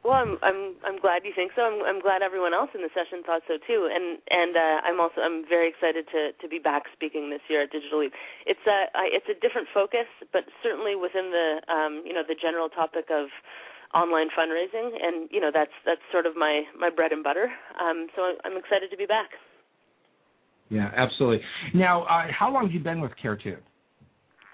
Well, 0.00 0.16
I'm 0.16 0.40
I'm 0.40 0.80
I'm 0.80 0.98
glad 0.98 1.28
you 1.28 1.32
think 1.36 1.52
so. 1.52 1.60
I'm 1.60 1.84
I'm 1.84 2.00
glad 2.00 2.22
everyone 2.24 2.54
else 2.56 2.70
in 2.72 2.80
the 2.80 2.88
session 2.96 3.20
thought 3.20 3.44
so 3.44 3.60
too. 3.60 3.84
And 3.92 4.16
and 4.32 4.56
uh, 4.56 4.78
I'm 4.88 4.98
also 4.98 5.20
I'm 5.20 5.44
very 5.44 5.68
excited 5.68 6.08
to 6.08 6.32
to 6.40 6.46
be 6.48 6.58
back 6.58 6.88
speaking 6.96 7.28
this 7.28 7.44
year 7.52 7.68
at 7.68 7.70
Digital 7.70 8.00
Leap. 8.00 8.12
It's 8.46 8.64
a 8.64 8.88
I, 8.96 9.12
it's 9.12 9.28
a 9.28 9.36
different 9.36 9.68
focus, 9.72 10.08
but 10.32 10.48
certainly 10.64 10.96
within 10.96 11.28
the 11.28 11.60
um 11.68 12.02
you 12.08 12.16
know 12.16 12.24
the 12.24 12.34
general 12.34 12.72
topic 12.72 13.12
of 13.12 13.28
online 13.94 14.28
fundraising, 14.32 14.96
and 14.96 15.28
you 15.30 15.40
know 15.40 15.50
that's 15.52 15.74
that's 15.84 16.00
sort 16.12 16.24
of 16.24 16.36
my 16.36 16.62
my 16.78 16.88
bread 16.88 17.12
and 17.12 17.22
butter. 17.22 17.52
Um, 17.76 18.08
so 18.16 18.40
I'm 18.44 18.56
excited 18.56 18.90
to 18.90 18.96
be 18.96 19.06
back. 19.06 19.30
Yeah, 20.70 20.90
absolutely. 20.96 21.44
Now, 21.74 22.04
uh, 22.04 22.30
how 22.30 22.50
long 22.50 22.66
have 22.66 22.72
you 22.72 22.80
been 22.80 23.00
with 23.00 23.12
Care 23.20 23.36
Two? 23.36 23.56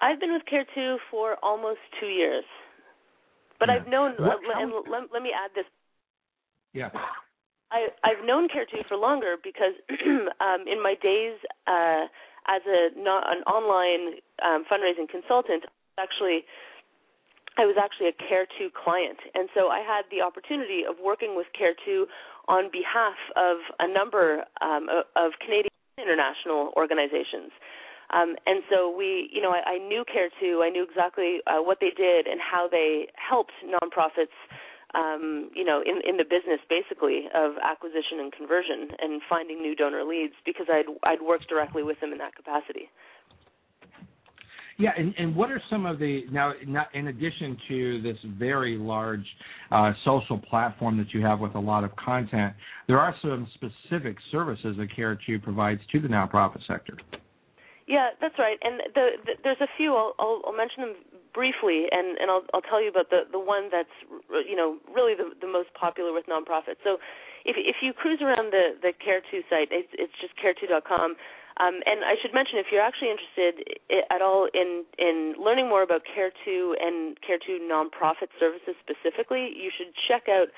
I've 0.01 0.19
been 0.19 0.33
with 0.33 0.47
Care 0.49 0.67
Two 0.75 0.97
for 1.11 1.37
almost 1.43 1.81
two 2.01 2.07
years, 2.09 2.45
but 3.59 3.69
Yeah. 3.69 3.75
I've 3.75 3.89
known. 3.89 4.15
What- 4.19 4.45
uh, 4.45 4.61
and 4.61 4.73
let, 4.91 5.13
let 5.13 5.23
me 5.23 5.33
add 5.33 5.51
this 5.55 5.67
Yeah. 6.73 6.91
I, 7.71 7.89
I've 8.05 8.25
known 8.25 8.49
Care 8.49 8.67
Two 8.67 8.83
for 8.89 8.97
longer 8.97 9.37
because 9.43 9.75
um, 10.41 10.65
in 10.67 10.83
my 10.83 10.95
days 10.95 11.39
uh, 11.67 12.07
as 12.47 12.63
a 12.67 12.91
not, 12.97 13.27
an 13.27 13.43
online 13.45 14.21
um, 14.45 14.65
fundraising 14.71 15.09
consultant, 15.09 15.65
actually, 15.99 16.45
I 17.59 17.67
was 17.67 17.77
actually 17.81 18.09
a 18.09 18.17
Care 18.29 18.47
Two 18.59 18.71
client, 18.71 19.19
and 19.35 19.49
so 19.55 19.69
I 19.69 19.81
had 19.81 20.05
the 20.11 20.23
opportunity 20.23 20.85
of 20.89 20.97
working 21.03 21.35
with 21.35 21.47
Care 21.59 21.75
Two 21.85 22.07
on 22.49 22.71
behalf 22.71 23.19
of 23.35 23.59
a 23.81 23.89
number 23.93 24.45
um, 24.63 24.87
of, 24.89 25.05
of 25.17 25.33
Canadian 25.41 25.75
and 25.99 26.07
international 26.07 26.73
organizations. 26.77 27.51
Um, 28.11 28.37
and 28.47 28.63
so 28.71 28.95
we, 28.95 29.29
you 29.33 29.43
know, 29.43 29.51
I, 29.51 29.77
I 29.77 29.79
knew 29.79 30.05
Care 30.11 30.29
Two. 30.41 30.63
I 30.65 30.71
knew 30.71 30.85
exactly 30.85 31.39
uh, 31.47 31.63
what 31.63 31.79
they 31.81 31.91
did 31.97 32.27
and 32.27 32.41
how 32.41 32.69
they 32.71 33.09
helped 33.17 33.53
nonprofits 33.67 34.35
um, 34.95 35.51
you 35.55 35.65
know, 35.65 35.83
in 35.85 36.01
in 36.09 36.17
the 36.17 36.25
business 36.25 36.61
basically 36.69 37.29
of 37.35 37.53
acquisition 37.63 38.21
and 38.21 38.33
conversion 38.33 38.89
and 38.99 39.21
finding 39.29 39.61
new 39.61 39.75
donor 39.75 40.05
leads 40.05 40.35
because 40.45 40.67
I'd 40.71 40.87
I'd 41.03 41.21
worked 41.21 41.49
directly 41.49 41.83
with 41.83 42.01
them 42.01 42.13
in 42.13 42.19
that 42.19 42.35
capacity. 42.35 42.89
Yeah, 44.79 44.91
and, 44.97 45.15
and 45.17 45.35
what 45.35 45.51
are 45.51 45.61
some 45.71 45.87
of 45.87 45.99
the 45.99 46.25
now? 46.31 46.53
Not, 46.67 46.95
in 46.95 47.09
addition 47.09 47.57
to 47.69 48.03
this 48.03 48.17
very 48.39 48.77
large 48.77 49.25
uh, 49.71 49.93
social 50.05 50.39
platform 50.39 50.99
that 50.99 51.15
you 51.15 51.25
have 51.25 51.41
with 51.41 51.55
a 51.55 51.61
lot 51.61 51.83
of 51.83 51.97
content, 51.97 52.55
there 52.87 52.99
are 52.99 53.15
some 53.23 53.49
specific 53.55 54.17
services 54.31 54.77
that 54.77 54.89
Care2 54.97 55.43
provides 55.43 55.81
to 55.93 56.01
the 56.01 56.09
nonprofit 56.09 56.61
sector. 56.67 56.97
Yeah, 57.87 58.11
that's 58.21 58.35
right. 58.39 58.59
And 58.63 58.83
the, 58.95 59.07
the, 59.25 59.33
there's 59.45 59.63
a 59.63 59.71
few. 59.77 59.95
I'll, 59.95 60.15
I'll, 60.19 60.43
I'll 60.47 60.57
mention 60.57 60.83
them 60.83 60.95
briefly, 61.33 61.87
and, 61.91 62.19
and 62.19 62.31
I'll, 62.31 62.43
I'll 62.53 62.67
tell 62.67 62.83
you 62.83 62.91
about 62.91 63.11
the, 63.11 63.31
the 63.31 63.39
one 63.39 63.71
that's 63.71 63.95
you 64.47 64.57
know 64.57 64.79
really 64.91 65.15
the, 65.15 65.31
the 65.41 65.47
most 65.47 65.71
popular 65.79 66.13
with 66.13 66.27
nonprofits. 66.27 66.83
So, 66.83 66.99
if 67.47 67.55
if 67.55 67.77
you 67.83 67.95
cruise 67.95 68.19
around 68.21 68.51
the 68.51 68.75
the 68.83 68.91
Care2 68.91 69.47
site, 69.47 69.71
it's, 69.71 69.91
it's 69.95 70.13
just 70.21 70.35
care2.com. 70.35 71.15
Um, 71.57 71.81
and 71.89 72.05
I 72.05 72.21
should 72.21 72.35
mention, 72.35 72.59
if 72.61 72.67
you're 72.69 72.85
actually 72.85 73.15
interested 73.15 73.81
at 74.11 74.21
all 74.21 74.51
in 74.53 74.85
in 74.99 75.35
learning 75.39 75.69
more 75.71 75.83
about 75.83 76.03
Care2 76.05 76.75
and 76.83 77.17
Care2 77.23 77.63
nonprofit 77.71 78.35
services 78.39 78.75
specifically, 78.83 79.55
you 79.55 79.71
should 79.71 79.95
check 80.11 80.27
out 80.29 80.49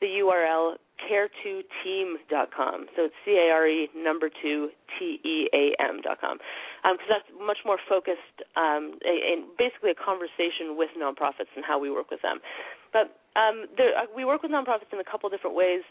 the 0.00 0.24
URL 0.24 0.80
care2team.com. 1.02 2.86
So 2.96 3.06
it's 3.06 3.14
C 3.24 3.38
A 3.38 3.52
R 3.52 3.66
E 3.66 3.88
number 3.96 4.30
two 4.30 4.70
T 4.98 5.20
E 5.24 5.48
A 5.52 5.74
M.com 5.82 6.38
because 6.82 7.08
um, 7.08 7.12
that's 7.12 7.28
much 7.38 7.58
more 7.64 7.78
focused 7.88 8.42
um, 8.56 8.98
basically 9.58 9.90
a 9.90 9.98
conversation 9.98 10.76
with 10.76 10.90
nonprofits 10.98 11.50
and 11.56 11.64
how 11.64 11.78
we 11.78 11.90
work 11.90 12.10
with 12.10 12.22
them. 12.22 12.38
But 12.92 13.16
um, 13.38 13.66
there, 13.76 13.96
uh, 13.96 14.06
we 14.14 14.24
work 14.24 14.42
with 14.42 14.50
nonprofits 14.50 14.92
in 14.92 14.98
a 14.98 15.04
couple 15.04 15.28
different 15.30 15.56
ways 15.56 15.82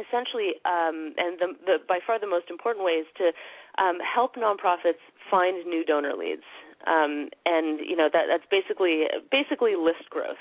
essentially, 0.00 0.56
um, 0.64 1.12
and 1.20 1.36
the, 1.36 1.48
the, 1.66 1.76
by 1.86 1.98
far 2.06 2.18
the 2.18 2.26
most 2.26 2.48
important 2.48 2.84
way 2.84 3.04
is 3.04 3.06
to 3.18 3.32
um, 3.76 3.98
help 4.00 4.36
nonprofits 4.36 5.02
find 5.30 5.66
new 5.66 5.84
donor 5.84 6.14
leads, 6.16 6.48
um, 6.86 7.28
and 7.44 7.80
you 7.80 7.96
know 7.96 8.08
that 8.12 8.24
that's 8.28 8.48
basically 8.50 9.04
basically 9.30 9.76
list 9.76 10.08
growth. 10.08 10.40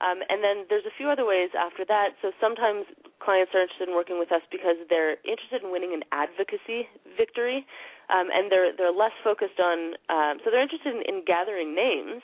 Um, 0.00 0.20
and 0.28 0.44
then 0.44 0.68
there's 0.68 0.84
a 0.84 0.94
few 0.96 1.08
other 1.08 1.24
ways 1.24 1.50
after 1.56 1.84
that. 1.88 2.16
So 2.20 2.32
sometimes 2.40 2.84
clients 3.20 3.52
are 3.54 3.62
interested 3.64 3.88
in 3.88 3.94
working 3.94 4.18
with 4.18 4.32
us 4.32 4.42
because 4.52 4.76
they're 4.88 5.16
interested 5.24 5.64
in 5.64 5.72
winning 5.72 5.94
an 5.96 6.04
advocacy 6.12 6.88
victory, 7.16 7.64
um, 8.12 8.28
and 8.30 8.52
they're 8.52 8.76
they're 8.76 8.92
less 8.92 9.16
focused 9.24 9.58
on. 9.58 9.96
Um, 10.12 10.38
so 10.44 10.52
they're 10.52 10.62
interested 10.62 10.94
in, 10.94 11.02
in 11.08 11.24
gathering 11.24 11.74
names. 11.74 12.22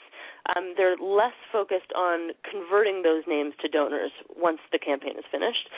Um, 0.54 0.74
they're 0.76 0.98
less 0.98 1.34
focused 1.52 1.94
on 1.94 2.34
converting 2.42 3.02
those 3.02 3.22
names 3.26 3.54
to 3.62 3.68
donors 3.68 4.10
once 4.34 4.58
the 4.72 4.78
campaign 4.78 5.14
is 5.16 5.24
finished. 5.30 5.70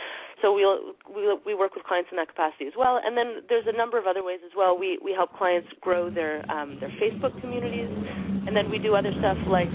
So 0.42 0.53
we'll, 0.53 0.97
we 1.09 1.30
we 1.47 1.55
work 1.55 1.74
with 1.76 1.84
clients 1.84 2.09
in 2.11 2.16
that 2.16 2.28
capacity 2.28 2.66
as 2.66 2.74
well. 2.76 2.99
And 2.99 3.16
then 3.16 3.45
there's 3.49 3.68
a 3.68 3.76
number 3.76 3.99
of 3.99 4.07
other 4.07 4.24
ways 4.24 4.40
as 4.45 4.53
well. 4.57 4.76
We 4.76 4.99
we 5.05 5.12
help 5.12 5.32
clients 5.36 5.68
grow 5.80 6.11
their 6.11 6.42
um, 6.51 6.76
their 6.80 6.92
Facebook 6.99 7.38
communities, 7.40 7.92
and 8.47 8.57
then 8.57 8.70
we 8.70 8.78
do 8.78 8.97
other 8.97 9.12
stuff 9.20 9.38
like. 9.47 9.70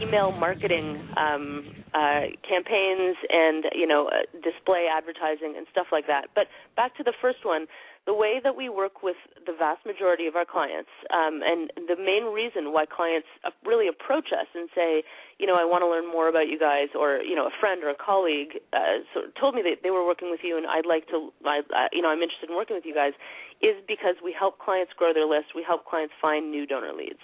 Email 0.00 0.32
marketing 0.32 0.96
um, 1.16 1.84
uh, 1.92 2.32
campaigns 2.48 3.16
and 3.28 3.64
you 3.74 3.86
know 3.86 4.08
uh, 4.08 4.24
display 4.40 4.88
advertising 4.90 5.54
and 5.56 5.66
stuff 5.70 5.88
like 5.92 6.06
that. 6.06 6.28
But 6.34 6.46
back 6.74 6.96
to 6.96 7.02
the 7.02 7.12
first 7.20 7.44
one, 7.44 7.66
the 8.06 8.14
way 8.14 8.40
that 8.42 8.56
we 8.56 8.68
work 8.68 9.02
with 9.02 9.16
the 9.44 9.52
vast 9.52 9.84
majority 9.84 10.26
of 10.26 10.36
our 10.36 10.46
clients, 10.46 10.88
um, 11.12 11.42
and 11.44 11.70
the 11.86 11.96
main 12.00 12.32
reason 12.32 12.72
why 12.72 12.86
clients 12.86 13.28
really 13.64 13.88
approach 13.88 14.32
us 14.32 14.48
and 14.54 14.70
say, 14.74 15.02
you 15.38 15.46
know, 15.46 15.54
I 15.54 15.64
want 15.68 15.82
to 15.82 15.88
learn 15.88 16.08
more 16.08 16.28
about 16.28 16.48
you 16.48 16.58
guys, 16.58 16.88
or 16.96 17.20
you 17.20 17.36
know, 17.36 17.46
a 17.46 17.54
friend 17.60 17.84
or 17.84 17.90
a 17.90 17.98
colleague 17.98 18.56
uh, 18.72 19.04
so 19.12 19.28
told 19.38 19.54
me 19.54 19.62
that 19.68 19.82
they 19.82 19.90
were 19.90 20.06
working 20.06 20.30
with 20.30 20.40
you, 20.42 20.56
and 20.56 20.66
I'd 20.66 20.86
like 20.86 21.08
to, 21.08 21.28
I, 21.44 21.60
uh, 21.60 21.88
you 21.92 22.00
know, 22.00 22.08
I'm 22.08 22.22
interested 22.22 22.48
in 22.48 22.56
working 22.56 22.76
with 22.76 22.86
you 22.86 22.94
guys, 22.94 23.12
is 23.60 23.76
because 23.86 24.16
we 24.24 24.32
help 24.32 24.58
clients 24.58 24.92
grow 24.96 25.12
their 25.12 25.26
list, 25.26 25.52
we 25.54 25.62
help 25.62 25.84
clients 25.84 26.14
find 26.22 26.50
new 26.50 26.64
donor 26.64 26.92
leads 26.96 27.20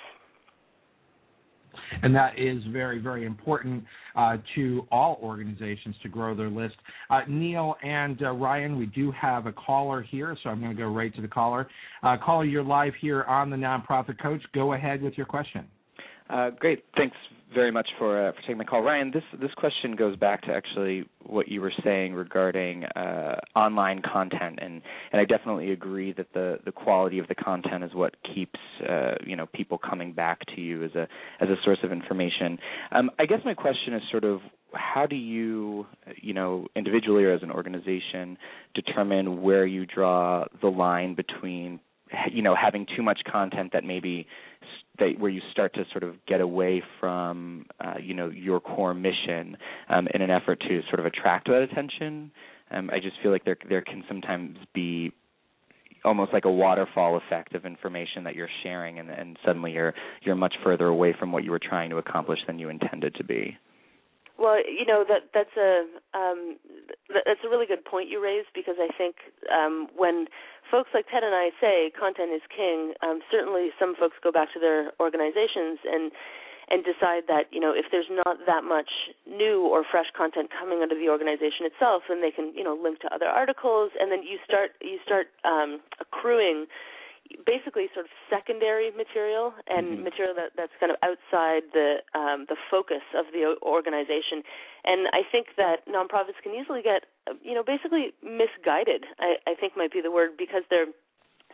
and 2.03 2.14
that 2.14 2.39
is 2.39 2.62
very, 2.72 2.99
very 2.99 3.24
important 3.24 3.84
uh, 4.14 4.37
to 4.55 4.87
all 4.91 5.18
organizations 5.22 5.95
to 6.03 6.09
grow 6.09 6.34
their 6.34 6.51
list. 6.51 6.76
Uh, 7.11 7.20
Neil 7.28 7.76
and 7.82 8.22
uh, 8.22 8.32
Ryan, 8.32 8.78
we 8.78 8.87
do 8.87 9.12
have 9.12 9.47
a 9.47 9.53
caller 9.53 10.03
here, 10.03 10.37
so 10.43 10.51
I'm 10.51 10.61
going 10.61 10.74
to 10.74 10.80
go 10.80 10.89
right 10.89 11.14
to 11.14 11.22
the 11.22 11.28
caller. 11.28 11.68
Uh, 12.03 12.16
caller, 12.16 12.45
you're 12.45 12.62
live 12.62 12.95
here 13.01 13.22
on 13.24 13.51
the 13.51 13.57
Nonprofit 13.57 14.20
Coach. 14.20 14.43
Go 14.55 14.72
ahead 14.72 15.03
with 15.03 15.14
your 15.16 15.26
question. 15.26 15.66
Uh, 16.29 16.51
great. 16.51 16.85
Thanks 16.97 17.16
very 17.55 17.70
much 17.70 17.89
for 17.99 18.29
uh, 18.29 18.33
for 18.33 18.41
taking 18.41 18.59
my 18.59 18.64
call, 18.64 18.83
Ryan. 18.83 19.12
This 19.12 19.22
this 19.41 19.53
question 19.57 19.95
goes 19.95 20.16
back 20.16 20.43
to 20.43 20.53
actually 20.53 21.05
what 21.24 21.49
you 21.49 21.61
were 21.61 21.72
saying 21.85 22.14
regarding 22.14 22.85
uh, 22.85 23.37
online 23.55 24.03
content, 24.03 24.59
and 24.61 24.83
and 25.12 25.20
I 25.20 25.24
definitely 25.24 25.70
agree 25.70 26.12
that 26.14 26.33
the 26.35 26.59
the 26.64 26.72
quality 26.72 27.18
of 27.20 27.29
the 27.29 27.37
content 27.37 27.85
is 27.85 27.95
what 27.95 28.16
keeps 28.35 28.59
uh, 28.89 29.14
you 29.24 29.37
know 29.37 29.47
people 29.47 29.79
coming 29.79 30.12
back 30.12 30.41
to 30.55 30.61
you 30.61 30.83
as 30.83 30.95
a 30.97 31.07
as 31.41 31.49
a 31.49 31.57
source 31.64 31.79
of 31.85 31.93
information. 31.93 32.59
Um, 32.91 33.11
I 33.18 33.27
guess 33.27 33.41
my 33.45 33.55
question 33.55 33.95
is 33.95 34.03
sort 34.11 34.24
of 34.24 34.41
how 34.72 35.07
do 35.07 35.16
you 35.16 35.87
you 36.20 36.35
know 36.35 36.66
individually 36.74 37.24
or 37.24 37.33
as 37.33 37.43
an 37.43 37.53
organization 37.53 38.37
determine 38.74 39.43
where 39.43 39.66
you 39.66 39.87
draw 39.87 40.45
the 40.61 40.68
line 40.68 41.14
between 41.14 41.79
you 42.33 42.43
know 42.43 42.55
having 42.55 42.87
too 42.97 43.03
much 43.03 43.20
content 43.31 43.72
that 43.72 43.85
maybe 43.85 44.27
that 44.99 45.18
where 45.18 45.30
you 45.30 45.40
start 45.53 45.74
to 45.74 45.84
sort 45.92 46.03
of 46.03 46.14
get 46.26 46.40
away 46.40 46.82
from 47.01 47.66
uh, 47.80 47.94
you 48.01 48.14
know 48.14 48.28
your 48.28 48.61
core 48.61 48.94
mission 48.94 49.57
um, 49.88 50.09
in 50.14 50.22
an 50.22 50.30
effort 50.30 50.61
to 50.68 50.80
sort 50.88 51.01
of 51.01 51.07
attract 51.07 51.49
that 51.49 51.62
attention. 51.62 52.30
Um, 52.70 52.90
I 52.92 52.99
just 52.99 53.16
feel 53.22 53.32
like 53.32 53.44
there 53.44 53.57
there 53.68 53.82
can 53.82 54.05
sometimes 54.09 54.59
be 54.74 55.12
almost 56.05 56.32
like 56.32 56.44
a 56.44 56.51
waterfall 56.51 57.16
effect 57.16 57.55
of 57.55 57.66
information 57.66 58.24
that 58.24 58.34
you're 58.34 58.49
sharing, 58.62 58.99
and, 58.99 59.11
and 59.11 59.38
suddenly 59.44 59.72
you're 59.72 59.94
you're 60.22 60.36
much 60.36 60.55
further 60.64 60.86
away 60.86 61.14
from 61.18 61.32
what 61.32 61.44
you 61.44 61.51
were 61.51 61.61
trying 61.61 61.90
to 61.90 61.99
accomplish 61.99 62.38
than 62.47 62.59
you 62.59 62.68
intended 62.68 63.14
to 63.16 63.24
be. 63.24 63.57
Well, 64.39 64.61
you 64.61 64.84
know 64.84 65.05
that 65.09 65.32
that's 65.32 65.57
a 65.57 65.89
um, 66.12 66.57
that's 67.09 67.41
a 67.45 67.49
really 67.49 67.64
good 67.64 67.84
point 67.84 68.11
you 68.11 68.22
raised 68.22 68.53
because 68.55 68.76
I 68.78 68.93
think 68.93 69.16
um, 69.49 69.89
when 69.97 70.26
folks 70.70 70.91
like 70.93 71.07
Ted 71.09 71.24
and 71.24 71.34
I 71.34 71.51
say 71.61 71.91
content 71.99 72.32
is 72.37 72.43
king, 72.53 72.93
um, 73.03 73.20
certainly 73.30 73.70
some 73.80 73.97
folks 73.97 74.16
go 74.22 74.30
back 74.30 74.53
to 74.53 74.61
their 74.61 74.93
organizations 75.01 75.80
and 75.89 76.12
and 76.68 76.84
decide 76.84 77.24
that 77.32 77.49
you 77.51 77.61
know 77.61 77.72
if 77.72 77.87
there's 77.91 78.12
not 78.12 78.37
that 78.47 78.61
much 78.61 79.09
new 79.24 79.64
or 79.64 79.84
fresh 79.89 80.12
content 80.12 80.51
coming 80.53 80.84
out 80.84 80.93
of 80.93 80.99
the 80.99 81.09
organization 81.09 81.64
itself, 81.64 82.05
then 82.09 82.20
they 82.20 82.30
can 82.30 82.53
you 82.55 82.62
know 82.62 82.76
link 82.76 83.01
to 83.01 83.14
other 83.14 83.32
articles, 83.32 83.93
and 83.99 84.12
then 84.12 84.22
you 84.22 84.37
start 84.45 84.76
you 84.82 84.99
start 85.01 85.28
um, 85.49 85.80
accruing 85.97 86.66
basically 87.45 87.89
sort 87.95 88.07
of 88.07 88.12
secondary 88.31 88.91
material 88.91 89.55
and 89.66 89.87
mm-hmm. 89.87 90.05
material 90.05 90.35
that, 90.35 90.53
that's 90.57 90.72
kind 90.81 90.91
of 90.91 90.99
outside 91.03 91.62
the 91.72 92.03
um, 92.14 92.47
the 92.49 92.57
focus 92.70 93.03
of 93.14 93.27
the 93.33 93.57
organization. 93.62 94.43
And 94.85 95.09
I 95.12 95.22
think 95.31 95.57
that 95.57 95.87
nonprofits 95.89 96.39
can 96.43 96.55
easily 96.55 96.83
get, 96.83 97.07
you 97.43 97.55
know, 97.55 97.62
basically 97.62 98.14
misguided. 98.22 99.05
I, 99.18 99.37
I 99.47 99.55
think 99.55 99.77
might 99.77 99.93
be 99.93 100.01
the 100.01 100.11
word 100.11 100.37
because 100.39 100.62
they're 100.70 100.91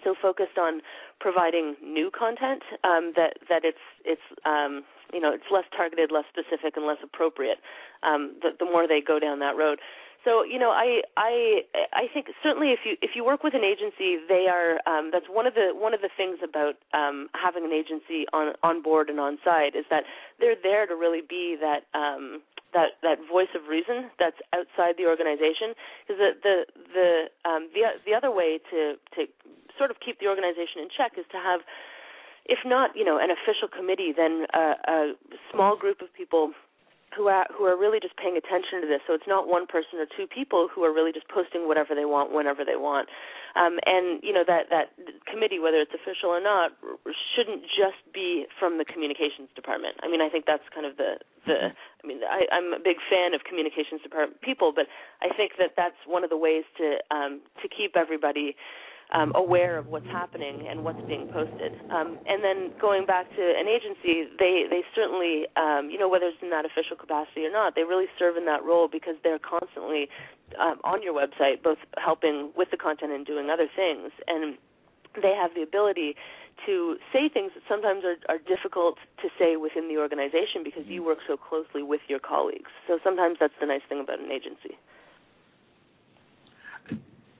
so 0.04 0.14
focused 0.20 0.58
on 0.58 0.80
providing 1.20 1.76
new 1.82 2.10
content 2.10 2.62
um, 2.84 3.12
that 3.16 3.38
that 3.48 3.64
it's 3.64 3.84
it's 4.04 4.22
um, 4.44 4.84
you 5.12 5.20
know 5.20 5.32
it's 5.32 5.46
less 5.50 5.64
targeted, 5.76 6.10
less 6.10 6.24
specific, 6.28 6.76
and 6.76 6.86
less 6.86 6.98
appropriate. 7.02 7.58
Um, 8.02 8.34
the, 8.42 8.50
the 8.58 8.64
more 8.64 8.86
they 8.88 9.00
go 9.00 9.18
down 9.18 9.38
that 9.40 9.56
road. 9.56 9.78
So 10.24 10.44
you 10.44 10.58
know, 10.58 10.70
I 10.70 11.02
I 11.16 11.62
I 11.92 12.06
think 12.14 12.26
certainly 12.42 12.70
if 12.70 12.80
you 12.84 12.96
if 13.02 13.12
you 13.14 13.24
work 13.24 13.42
with 13.42 13.54
an 13.54 13.64
agency, 13.64 14.22
they 14.28 14.46
are 14.46 14.78
um, 14.86 15.10
that's 15.12 15.26
one 15.28 15.46
of 15.46 15.54
the 15.54 15.72
one 15.74 15.94
of 15.94 16.00
the 16.00 16.10
things 16.16 16.38
about 16.42 16.78
um, 16.94 17.28
having 17.34 17.64
an 17.64 17.72
agency 17.72 18.26
on 18.32 18.54
on 18.62 18.82
board 18.82 19.10
and 19.10 19.18
on 19.18 19.38
site 19.44 19.74
is 19.74 19.84
that 19.90 20.04
they're 20.38 20.58
there 20.62 20.86
to 20.86 20.94
really 20.94 21.22
be 21.26 21.56
that 21.60 21.90
um, 21.98 22.40
that 22.72 23.02
that 23.02 23.18
voice 23.26 23.50
of 23.54 23.66
reason 23.68 24.10
that's 24.18 24.38
outside 24.54 24.94
the 24.96 25.06
organization. 25.06 25.74
Because 26.06 26.18
the 26.22 26.30
the 26.38 26.56
the 26.94 27.08
um, 27.42 27.68
the 27.74 27.82
the 28.06 28.14
other 28.14 28.30
way 28.30 28.60
to 28.70 28.94
to 29.18 29.26
sort 29.76 29.90
of 29.90 29.98
keep 29.98 30.20
the 30.20 30.28
organization 30.28 30.86
in 30.86 30.88
check 30.88 31.18
is 31.18 31.26
to 31.32 31.38
have 31.38 31.60
if 32.46 32.58
not 32.64 32.94
you 32.94 33.04
know 33.04 33.18
an 33.18 33.30
official 33.30 33.66
committee, 33.66 34.12
then 34.14 34.46
a, 34.54 34.74
a 34.86 34.98
small 35.50 35.76
group 35.76 36.00
of 36.00 36.14
people 36.14 36.52
who 37.16 37.28
are 37.28 37.46
who 37.52 37.64
are 37.64 37.76
really 37.76 38.00
just 38.00 38.16
paying 38.16 38.36
attention 38.36 38.80
to 38.80 38.88
this. 38.88 39.00
So 39.06 39.14
it's 39.14 39.28
not 39.28 39.48
one 39.48 39.66
person 39.66 40.00
or 40.00 40.06
two 40.06 40.26
people 40.26 40.68
who 40.72 40.84
are 40.84 40.92
really 40.92 41.12
just 41.12 41.28
posting 41.28 41.68
whatever 41.68 41.94
they 41.94 42.04
want 42.04 42.32
whenever 42.32 42.64
they 42.64 42.76
want. 42.76 43.08
Um, 43.54 43.76
and 43.84 44.20
you 44.24 44.32
know 44.32 44.44
that 44.46 44.72
that 44.72 44.96
committee, 45.28 45.58
whether 45.58 45.76
it's 45.76 45.92
official 45.92 46.32
or 46.32 46.40
not, 46.40 46.72
shouldn't 47.36 47.62
just 47.68 48.00
be 48.12 48.46
from 48.58 48.78
the 48.78 48.84
communications 48.84 49.52
department. 49.54 50.00
I 50.02 50.08
mean, 50.08 50.20
I 50.20 50.28
think 50.28 50.46
that's 50.46 50.64
kind 50.72 50.86
of 50.86 50.96
the 50.96 51.20
the. 51.46 51.72
I 51.72 52.04
mean, 52.06 52.20
I, 52.26 52.48
I'm 52.50 52.72
a 52.72 52.82
big 52.82 52.96
fan 53.06 53.34
of 53.34 53.44
communications 53.44 54.02
department 54.02 54.40
people, 54.40 54.72
but 54.74 54.90
I 55.22 55.30
think 55.36 55.52
that 55.58 55.76
that's 55.76 56.00
one 56.06 56.24
of 56.24 56.30
the 56.30 56.40
ways 56.40 56.64
to 56.78 56.98
um, 57.14 57.40
to 57.60 57.68
keep 57.68 57.94
everybody 57.94 58.56
um, 59.12 59.32
aware 59.34 59.76
of 59.76 59.86
what's 59.88 60.06
happening 60.10 60.64
and 60.68 60.84
what's 60.84 61.00
being 61.06 61.26
posted. 61.32 61.72
Um, 61.90 62.18
and 62.26 62.42
then 62.42 62.72
going 62.80 63.04
back 63.06 63.28
to 63.36 63.42
an 63.42 63.68
agency, 63.68 64.28
they 64.38 64.64
they 64.68 64.82
certainly, 64.94 65.46
um, 65.56 65.90
you 65.90 65.98
know, 65.98 66.08
whether 66.08 66.26
it's 66.26 66.42
in 66.42 66.50
that 66.50 66.64
official 66.64 66.96
capacity 66.96 67.44
or 67.44 67.52
not, 67.52 67.74
they 67.74 67.84
really 67.84 68.06
serve 68.18 68.36
in 68.36 68.46
that 68.46 68.64
role 68.64 68.88
because 68.88 69.16
they're 69.22 69.38
constantly 69.38 70.08
um, 70.58 70.80
on 70.84 71.02
your 71.02 71.12
website, 71.12 71.62
both 71.62 71.78
helping 71.98 72.50
with 72.56 72.70
the 72.70 72.76
content 72.76 73.12
and 73.12 73.26
doing 73.26 73.50
other 73.50 73.68
things, 73.74 74.10
and 74.26 74.56
they 75.20 75.34
have 75.36 75.52
the 75.54 75.62
ability 75.62 76.16
to 76.66 76.96
say 77.12 77.28
things 77.28 77.52
that 77.54 77.62
sometimes 77.68 78.04
are, 78.04 78.16
are 78.28 78.38
difficult 78.38 78.96
to 79.20 79.28
say 79.38 79.56
within 79.56 79.88
the 79.88 79.98
organization 79.98 80.62
because 80.64 80.84
you 80.86 81.02
work 81.02 81.18
so 81.26 81.36
closely 81.36 81.82
with 81.82 82.00
your 82.08 82.18
colleagues. 82.18 82.70
So 82.86 82.98
sometimes 83.02 83.38
that's 83.40 83.56
the 83.60 83.66
nice 83.66 83.82
thing 83.88 84.00
about 84.00 84.20
an 84.20 84.30
agency. 84.30 84.78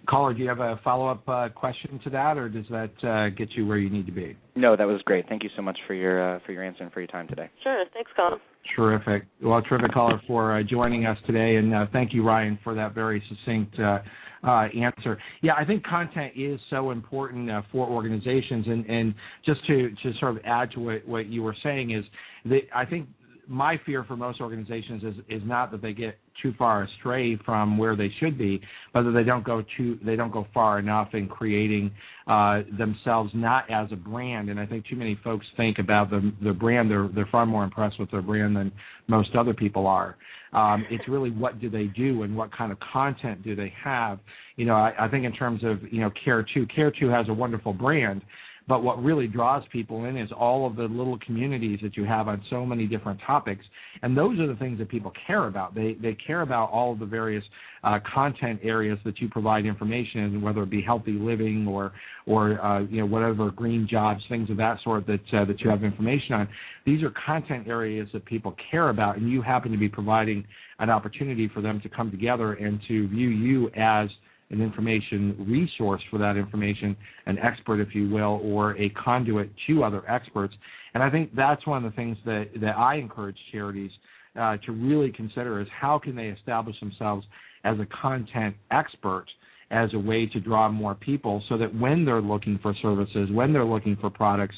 Caller, 0.09 0.35
do 0.35 0.43
you 0.43 0.49
have 0.49 0.61
a 0.61 0.81
follow-up 0.83 1.29
uh, 1.29 1.49
question 1.51 2.01
to 2.05 2.11
that, 2.11 2.37
or 2.37 2.49
does 2.49 2.67
that 2.71 3.09
uh, 3.09 3.29
get 3.31 3.53
you 3.53 3.67
where 3.67 3.79
you 3.79 3.89
need 3.89 4.07
to 4.07 4.13
be? 4.13 4.37
No, 4.57 4.77
that 4.77 4.87
was 4.87 5.01
great. 5.05 5.29
Thank 5.29 5.45
you 5.45 5.51
so 5.55 5.63
much 5.63 5.79
for 5.87 5.95
your 5.95 6.37
uh, 6.37 6.41
for 6.45 6.53
your 6.53 6.65
answer 6.65 6.83
and 6.83 6.93
for 6.93 7.01
your 7.01 7.07
time 7.07 7.29
today. 7.29 7.49
Sure. 7.63 7.85
Thanks, 7.95 8.11
Colin. 8.17 8.41
Terrific. 8.77 9.25
Well, 9.43 9.63
terrific 9.63 9.93
caller 9.93 10.21
for 10.27 10.59
uh, 10.59 10.63
joining 10.63 11.07
us 11.07 11.19
today, 11.27 11.57
and 11.57 11.75
uh, 11.75 11.87
thank 11.93 12.13
you, 12.13 12.25
Ryan, 12.25 12.59
for 12.65 12.75
that 12.75 12.95
very 12.95 13.23
succinct 13.29 13.79
uh, 13.79 13.99
uh, 14.45 14.69
answer. 14.77 15.19
Yeah, 15.41 15.55
I 15.57 15.65
think 15.65 15.85
content 15.85 16.33
is 16.37 16.61
so 16.71 16.91
important 16.91 17.51
uh, 17.51 17.63
for 17.71 17.89
organizations, 17.89 18.67
and, 18.67 18.85
and 18.87 19.15
just 19.45 19.65
to, 19.67 19.91
to 20.03 20.13
sort 20.19 20.37
of 20.37 20.43
add 20.45 20.71
to 20.73 20.81
what, 20.81 21.07
what 21.07 21.27
you 21.27 21.43
were 21.43 21.57
saying 21.63 21.93
is 21.93 22.05
that 22.47 22.63
I 22.75 22.85
think 22.85 23.09
my 23.49 23.81
fear 23.85 24.05
for 24.05 24.17
most 24.17 24.41
organizations 24.41 25.03
is 25.03 25.15
is 25.29 25.43
not 25.45 25.71
that 25.73 25.83
they 25.83 25.93
get 25.93 26.19
too 26.41 26.55
far 26.59 26.85
astray 26.85 27.39
from 27.45 27.77
where 27.77 27.97
they 27.97 28.11
should 28.21 28.39
be, 28.39 28.61
but 28.95 29.03
that 29.03 29.13
they 29.13 29.25
don't 29.25 29.45
go 29.45 29.63
too 29.77 29.99
they 30.05 30.17
don't 30.17 30.33
go 30.33 30.47
far 30.55 30.79
enough 30.79 31.09
in 31.13 31.29
creating 31.29 31.91
uh, 32.27 32.63
themselves 32.79 33.31
not 33.35 33.71
as 33.71 33.89
a 33.93 33.97
brand. 33.97 34.49
And 34.49 34.59
I 34.59 34.67
think 34.67 34.87
too 34.87 34.97
many 34.97 35.19
folks 35.23 35.47
think 35.57 35.79
about 35.79 36.11
the 36.11 36.33
the 36.43 36.53
brand. 36.53 36.91
They're 36.91 37.09
they're 37.15 37.29
far 37.31 37.47
more 37.47 37.65
impressed 37.65 37.99
with 37.99 38.11
their 38.11 38.23
brand 38.23 38.57
than 38.57 38.73
most 39.09 39.35
other 39.35 39.55
people 39.55 39.87
are. 39.87 40.17
Um, 40.53 40.85
it's 40.91 41.09
really 41.09 41.31
what 41.31 41.61
do 41.61 41.71
they 41.71 41.85
do 41.85 42.23
and 42.23 42.37
what 42.37 42.55
kind 42.57 42.73
of 42.73 42.79
content 42.93 43.43
do 43.43 43.57
they 43.57 43.73
have. 43.83 44.19
You 44.57 44.67
know, 44.67 44.75
I, 44.75 44.93
I 44.99 45.09
think 45.09 45.25
in 45.25 45.33
terms 45.33 45.63
of 45.65 45.79
you 45.91 46.01
know 46.01 46.11
Care 46.25 46.45
Two, 46.55 46.67
Care 46.67 46.93
Two 46.93 47.09
has 47.09 47.29
a 47.29 47.35
wonderful 47.35 47.73
brand 47.73 48.23
but 48.69 48.83
what 48.83 49.03
really 49.03 49.27
draws 49.27 49.65
people 49.73 50.05
in 50.05 50.17
is 50.17 50.31
all 50.33 50.67
of 50.67 50.77
the 50.77 50.85
little 50.85 51.19
communities 51.25 51.81
that 51.83 51.97
you 51.97 52.05
have 52.05 52.29
on 52.29 52.43
so 52.51 52.65
many 52.65 52.87
different 52.87 53.21
topics, 53.27 53.65
and 54.03 54.17
those 54.17 54.39
are 54.39 54.47
the 54.47 54.57
things 54.57 54.79
that 54.79 54.89
people 54.89 55.13
care 55.27 55.47
about. 55.47 55.75
They 55.75 55.95
they 56.01 56.15
care 56.15 56.43
about 56.43 56.71
all 56.71 56.93
of 56.93 56.99
the 56.99 57.07
various 57.07 57.45
uh, 57.85 57.99
content 58.15 58.61
areas 58.63 58.99
that 59.05 59.21
you 59.21 59.29
provide 59.29 59.67
information 59.67 60.21
in, 60.21 60.43
whether 60.43 60.63
it 60.63 60.71
be 60.71 60.83
healthy 60.83 61.13
living 61.13 61.67
or 61.67 61.93
or 62.27 62.65
uh, 62.65 62.81
you 62.83 63.01
know 63.01 63.07
whatever 63.07 63.51
green 63.51 63.87
jobs, 63.91 64.23
things 64.29 64.49
of 64.51 64.57
that 64.59 64.79
sort 64.85 65.07
that 65.07 65.21
uh, 65.33 65.45
that 65.45 65.61
you 65.61 65.71
have 65.71 65.83
information 65.83 66.35
on. 66.35 66.49
These 66.87 67.03
are 67.03 67.13
content 67.27 67.67
areas 67.69 68.09
that 68.13 68.25
people 68.25 68.55
care 68.71 68.91
about, 68.91 69.17
and 69.17 69.31
you 69.31 69.43
happen 69.43 69.73
to 69.73 69.79
be 69.79 69.89
providing 69.89 70.45
an 70.79 70.91
opportunity 70.91 71.49
for 71.53 71.61
them 71.61 71.81
to 71.81 71.89
come 71.89 72.11
together 72.11 72.55
and 72.55 72.81
to 72.89 73.09
view 73.09 73.29
you 73.29 73.71
as 73.77 74.09
an 74.53 74.61
information 74.61 75.35
resource 75.49 76.03
for 76.11 76.19
that 76.19 76.37
information, 76.37 76.97
an 77.27 77.39
expert, 77.39 77.81
if 77.81 77.95
you 77.95 78.09
will, 78.11 78.41
or 78.45 78.77
a 78.77 78.91
conduit 78.91 79.51
to 79.67 79.83
other 79.83 80.09
experts. 80.09 80.55
And 80.95 81.03
I 81.03 81.11
think 81.11 81.35
that's 81.35 81.67
one 81.67 81.85
of 81.85 81.91
the 81.91 81.97
things 81.97 82.17
that, 82.27 82.49
that 82.61 82.77
I 82.77 82.97
encourage 82.97 83.37
charities 83.51 83.91
uh, 84.39 84.59
to 84.65 84.73
really 84.73 85.11
consider 85.11 85.61
is 85.61 85.69
how 85.79 85.99
can 85.99 86.15
they 86.15 86.29
establish 86.29 86.79
themselves 86.81 87.27
as 87.65 87.79
a 87.81 87.87
content 88.01 88.55
expert 88.71 89.27
as 89.71 89.89
a 89.95 89.99
way 89.99 90.27
to 90.27 90.39
draw 90.39 90.69
more 90.69 90.95
people 90.95 91.43
so 91.49 91.57
that 91.57 91.75
when 91.75 92.05
they're 92.05 92.21
looking 92.21 92.59
for 92.61 92.75
services, 92.83 93.31
when 93.33 93.55
they're 93.55 93.65
looking 93.65 93.97
for 93.97 94.11
products, 94.11 94.55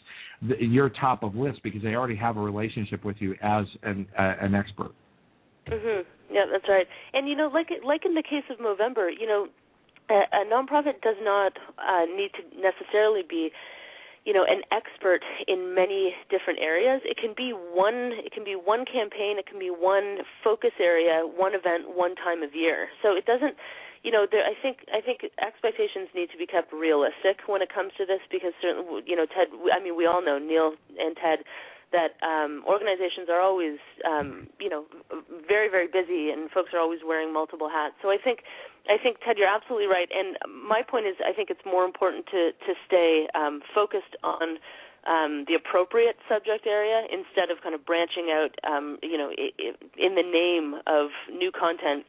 you're 0.58 0.90
top 0.90 1.22
of 1.22 1.36
list 1.36 1.60
because 1.62 1.82
they 1.82 1.94
already 1.94 2.16
have 2.16 2.36
a 2.36 2.40
relationship 2.40 3.04
with 3.04 3.16
you 3.20 3.36
as 3.40 3.64
an, 3.84 4.06
uh, 4.18 4.34
an 4.40 4.56
expert. 4.56 4.90
Mhm. 5.66 6.04
Yeah, 6.30 6.46
that's 6.50 6.68
right. 6.68 6.86
And 7.12 7.28
you 7.28 7.36
know, 7.36 7.48
like 7.48 7.70
like 7.84 8.04
in 8.04 8.14
the 8.14 8.22
case 8.22 8.44
of 8.50 8.58
Movember, 8.58 9.08
you 9.18 9.26
know, 9.26 9.48
a, 10.10 10.22
a 10.32 10.44
nonprofit 10.46 11.00
does 11.02 11.16
not 11.22 11.52
uh, 11.78 12.04
need 12.04 12.30
to 12.34 12.42
necessarily 12.60 13.22
be 13.28 13.50
you 14.24 14.32
know 14.32 14.44
an 14.44 14.62
expert 14.72 15.20
in 15.46 15.74
many 15.74 16.14
different 16.30 16.58
areas. 16.60 17.02
It 17.04 17.16
can 17.16 17.34
be 17.36 17.52
one 17.52 18.12
it 18.24 18.32
can 18.32 18.44
be 18.44 18.56
one 18.56 18.84
campaign 18.84 19.38
it 19.38 19.46
can 19.46 19.58
be 19.58 19.70
one 19.70 20.18
focus 20.42 20.72
area 20.80 21.22
one 21.24 21.54
event 21.54 21.96
one 21.96 22.14
time 22.14 22.42
of 22.42 22.54
year. 22.54 22.88
So 23.02 23.16
it 23.16 23.26
doesn't 23.26 23.56
you 24.04 24.12
know 24.12 24.26
there 24.30 24.44
i 24.44 24.52
think 24.60 24.84
i 24.92 25.00
think 25.00 25.24
expectations 25.40 26.12
need 26.14 26.28
to 26.30 26.36
be 26.36 26.46
kept 26.46 26.72
realistic 26.72 27.40
when 27.48 27.62
it 27.62 27.72
comes 27.72 27.90
to 27.96 28.04
this 28.04 28.20
because 28.30 28.52
certainly 28.60 29.02
you 29.06 29.16
know 29.16 29.24
ted 29.24 29.48
i 29.72 29.82
mean 29.82 29.96
we 29.96 30.04
all 30.04 30.20
know 30.20 30.38
neil 30.38 30.76
and 31.00 31.16
ted 31.16 31.40
that 31.94 32.18
um, 32.26 32.66
organizations 32.66 33.30
are 33.30 33.40
always, 33.40 33.78
um, 34.02 34.50
you 34.58 34.68
know, 34.68 34.82
very 35.46 35.70
very 35.70 35.86
busy, 35.86 36.34
and 36.34 36.50
folks 36.50 36.74
are 36.74 36.82
always 36.82 37.00
wearing 37.06 37.32
multiple 37.32 37.70
hats. 37.70 37.94
So 38.02 38.10
I 38.10 38.18
think, 38.18 38.42
I 38.90 38.98
think 38.98 39.22
Ted, 39.22 39.38
you're 39.38 39.48
absolutely 39.48 39.86
right. 39.86 40.10
And 40.10 40.36
my 40.50 40.82
point 40.82 41.06
is, 41.06 41.14
I 41.22 41.32
think 41.32 41.48
it's 41.54 41.64
more 41.64 41.84
important 41.86 42.26
to 42.34 42.50
to 42.66 42.72
stay 42.86 43.28
um, 43.34 43.62
focused 43.72 44.18
on 44.26 44.58
um, 45.06 45.44
the 45.46 45.54
appropriate 45.54 46.16
subject 46.28 46.66
area 46.66 47.06
instead 47.12 47.50
of 47.52 47.62
kind 47.62 47.74
of 47.74 47.84
branching 47.84 48.32
out, 48.32 48.52
um, 48.64 48.98
you 49.02 49.18
know, 49.18 49.30
in 49.30 50.12
the 50.14 50.26
name 50.26 50.80
of 50.86 51.10
new 51.30 51.52
content 51.52 52.04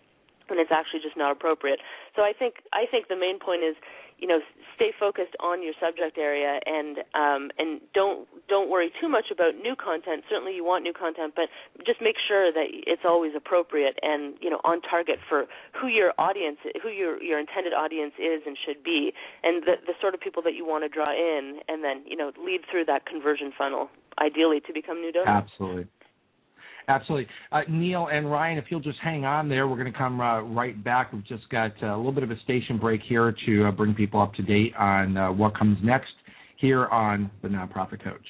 when 0.47 0.59
it's 0.59 0.71
actually 0.71 1.01
just 1.01 1.17
not 1.17 1.31
appropriate. 1.31 1.79
So 2.15 2.21
I 2.21 2.33
think 2.33 2.55
I 2.73 2.85
think 2.89 3.07
the 3.07 3.19
main 3.19 3.39
point 3.39 3.63
is 3.63 3.75
you 4.19 4.27
know 4.27 4.39
stay 4.75 4.91
focused 4.99 5.35
on 5.39 5.63
your 5.63 5.73
subject 5.79 6.17
area 6.17 6.59
and 6.65 6.99
um, 7.13 7.51
and 7.57 7.81
don't 7.93 8.27
don't 8.47 8.69
worry 8.69 8.91
too 9.01 9.09
much 9.09 9.25
about 9.31 9.55
new 9.55 9.75
content. 9.75 10.23
Certainly 10.29 10.55
you 10.55 10.63
want 10.63 10.83
new 10.83 10.93
content 10.93 11.33
but 11.35 11.49
just 11.85 12.01
make 12.01 12.15
sure 12.19 12.51
that 12.51 12.67
it's 12.69 13.03
always 13.05 13.33
appropriate 13.35 13.97
and 14.01 14.35
you 14.41 14.49
know 14.49 14.59
on 14.63 14.81
target 14.81 15.19
for 15.27 15.45
who 15.73 15.87
your 15.87 16.13
audience 16.17 16.57
who 16.81 16.89
your 16.89 17.21
your 17.21 17.39
intended 17.39 17.73
audience 17.73 18.13
is 18.19 18.41
and 18.45 18.57
should 18.57 18.83
be 18.83 19.13
and 19.43 19.63
the 19.63 19.75
the 19.85 19.93
sort 20.01 20.13
of 20.13 20.19
people 20.19 20.41
that 20.43 20.53
you 20.53 20.65
want 20.65 20.83
to 20.83 20.89
draw 20.89 21.11
in 21.11 21.59
and 21.67 21.83
then 21.83 22.03
you 22.05 22.15
know 22.15 22.31
lead 22.43 22.61
through 22.69 22.85
that 22.85 23.05
conversion 23.05 23.51
funnel 23.57 23.89
ideally 24.19 24.61
to 24.61 24.71
become 24.73 25.01
new 25.01 25.11
donors. 25.11 25.43
Absolutely 25.51 25.87
Absolutely. 26.87 27.27
Uh, 27.51 27.61
Neil 27.67 28.09
and 28.11 28.29
Ryan, 28.29 28.57
if 28.57 28.65
you'll 28.69 28.79
just 28.79 28.99
hang 28.99 29.25
on 29.25 29.49
there, 29.49 29.67
we're 29.67 29.77
going 29.77 29.91
to 29.91 29.97
come 29.97 30.21
uh, 30.21 30.41
right 30.41 30.81
back. 30.83 31.11
We've 31.13 31.25
just 31.25 31.49
got 31.49 31.71
uh, 31.81 31.95
a 31.95 31.97
little 31.97 32.11
bit 32.11 32.23
of 32.23 32.31
a 32.31 32.39
station 32.41 32.77
break 32.77 33.01
here 33.07 33.35
to 33.45 33.65
uh, 33.65 33.71
bring 33.71 33.93
people 33.93 34.21
up 34.21 34.33
to 34.35 34.43
date 34.43 34.75
on 34.77 35.17
uh, 35.17 35.31
what 35.31 35.57
comes 35.57 35.77
next 35.83 36.13
here 36.57 36.85
on 36.87 37.31
the 37.41 37.47
Nonprofit 37.47 38.03
Coach. 38.03 38.25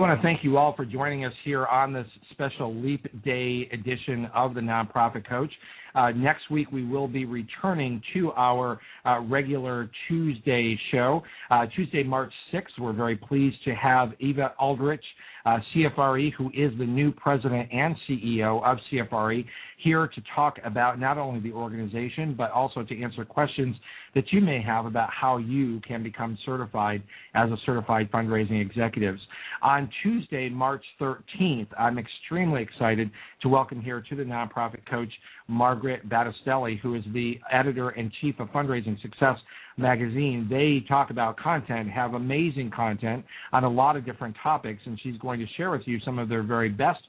I 0.00 0.02
want 0.02 0.18
to 0.18 0.22
thank 0.22 0.42
you 0.42 0.56
all 0.56 0.74
for 0.74 0.86
joining 0.86 1.26
us 1.26 1.32
here 1.44 1.66
on 1.66 1.92
this 1.92 2.06
special 2.30 2.74
Leap 2.74 3.06
Day 3.22 3.68
edition 3.70 4.30
of 4.34 4.54
the 4.54 4.60
Nonprofit 4.62 5.28
Coach. 5.28 5.52
Uh, 5.94 6.08
next 6.12 6.50
week, 6.50 6.72
we 6.72 6.86
will 6.86 7.06
be 7.06 7.26
returning 7.26 8.00
to 8.14 8.32
our 8.32 8.80
uh, 9.04 9.20
regular 9.20 9.90
Tuesday 10.08 10.80
show. 10.90 11.22
Uh, 11.50 11.66
Tuesday, 11.76 12.02
March 12.02 12.32
6th, 12.50 12.78
we're 12.78 12.94
very 12.94 13.14
pleased 13.14 13.58
to 13.66 13.74
have 13.74 14.12
Eva 14.20 14.54
Aldrich, 14.58 15.04
uh, 15.46 15.58
CFRE, 15.74 16.32
who 16.34 16.48
is 16.48 16.76
the 16.78 16.84
new 16.84 17.12
president 17.12 17.68
and 17.72 17.96
CEO 18.08 18.62
of 18.64 18.78
CFRE, 18.90 19.44
here 19.78 20.06
to 20.06 20.22
talk 20.34 20.58
about 20.64 20.98
not 20.98 21.16
only 21.18 21.40
the 21.40 21.52
organization, 21.52 22.34
but 22.36 22.50
also 22.50 22.82
to 22.82 23.02
answer 23.02 23.24
questions 23.24 23.74
that 24.14 24.24
you 24.32 24.40
may 24.40 24.60
have 24.60 24.86
about 24.86 25.08
how 25.10 25.38
you 25.38 25.80
can 25.80 26.02
become 26.02 26.36
certified 26.44 27.02
as 27.34 27.50
a 27.50 27.56
certified 27.64 28.10
fundraising 28.12 28.60
executive. 28.60 29.16
On 29.62 29.88
Tuesday, 30.02 30.48
March 30.48 30.84
13th, 31.00 31.68
I'm 31.78 31.98
extremely 31.98 32.62
excited 32.62 33.10
to 33.42 33.48
welcome 33.48 33.80
here 33.80 34.02
to 34.08 34.16
the 34.16 34.24
Nonprofit 34.24 34.80
Coach 34.88 35.12
Margaret 35.48 36.08
Battistelli, 36.08 36.78
who 36.80 36.94
is 36.94 37.04
the 37.12 37.38
editor 37.50 37.90
in 37.90 38.12
chief 38.20 38.38
of 38.38 38.48
Fundraising 38.48 39.00
Success 39.00 39.36
magazine. 39.80 40.46
They 40.48 40.86
talk 40.86 41.10
about 41.10 41.36
content, 41.38 41.90
have 41.90 42.14
amazing 42.14 42.70
content 42.70 43.24
on 43.52 43.64
a 43.64 43.68
lot 43.68 43.96
of 43.96 44.04
different 44.04 44.36
topics, 44.42 44.82
and 44.84 44.98
she's 45.02 45.16
going 45.18 45.40
to 45.40 45.46
share 45.56 45.70
with 45.70 45.82
you 45.86 45.98
some 46.04 46.18
of 46.18 46.28
their 46.28 46.42
very 46.42 46.68
best 46.68 47.00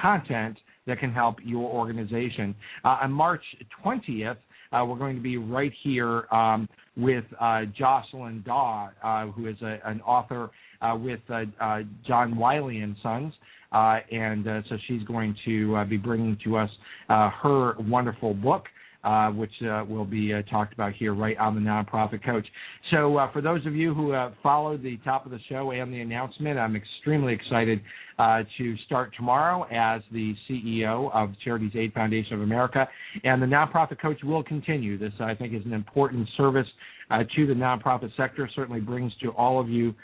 content 0.00 0.56
that 0.86 0.98
can 0.98 1.12
help 1.12 1.36
your 1.44 1.68
organization. 1.70 2.54
Uh, 2.84 2.98
on 3.02 3.12
March 3.12 3.42
20th, 3.84 4.36
uh, 4.72 4.84
we're 4.84 4.98
going 4.98 5.16
to 5.16 5.22
be 5.22 5.36
right 5.36 5.72
here 5.82 6.26
um, 6.32 6.68
with 6.96 7.24
uh, 7.40 7.62
Jocelyn 7.76 8.42
Daw, 8.46 8.88
uh, 9.02 9.26
who 9.26 9.48
is 9.48 9.56
a, 9.62 9.78
an 9.84 10.00
author 10.02 10.50
uh, 10.80 10.96
with 10.96 11.20
uh, 11.28 11.80
John 12.06 12.36
Wiley 12.36 12.80
and 12.80 12.96
Sons. 13.02 13.32
and 13.72 14.44
so 14.68 14.76
she's 14.86 15.02
going 15.04 15.34
to 15.44 15.84
be 15.86 15.96
bringing 15.96 16.38
to 16.44 16.56
us 16.56 16.70
her 17.08 17.74
wonderful 17.80 18.34
book. 18.34 18.66
Uh, 19.02 19.30
which 19.30 19.50
uh, 19.62 19.82
will 19.88 20.04
be 20.04 20.34
uh, 20.34 20.42
talked 20.50 20.74
about 20.74 20.92
here 20.92 21.14
right 21.14 21.38
on 21.38 21.54
the 21.54 21.60
Nonprofit 21.60 22.22
Coach. 22.22 22.46
So, 22.90 23.18
for 23.32 23.40
those 23.40 23.64
of 23.64 23.74
you 23.74 23.94
who 23.94 24.14
followed 24.42 24.82
the 24.82 24.98
top 24.98 25.24
of 25.24 25.32
the 25.32 25.38
show 25.48 25.70
and 25.70 25.90
the 25.90 26.00
announcement, 26.00 26.58
I'm 26.58 26.76
extremely 26.76 27.32
excited 27.32 27.80
to 28.18 28.76
start 28.84 29.14
tomorrow 29.16 29.62
as 29.72 30.02
the 30.12 30.34
CEO 30.46 31.10
of 31.14 31.30
Charities 31.42 31.72
Aid 31.74 31.94
Foundation 31.94 32.34
of 32.34 32.42
America. 32.42 32.86
And 33.24 33.40
the 33.40 33.46
Nonprofit 33.46 33.98
Coach 34.02 34.18
will 34.22 34.42
continue. 34.42 34.98
This, 34.98 35.14
I 35.18 35.34
think, 35.34 35.54
is 35.54 35.64
an 35.64 35.72
important 35.72 36.28
service 36.36 36.68
to 37.08 37.46
the 37.46 37.54
nonprofit 37.54 38.14
sector, 38.18 38.50
certainly 38.54 38.80
brings 38.80 39.14
to 39.22 39.30
all 39.30 39.58
of 39.58 39.70
you 39.70 39.94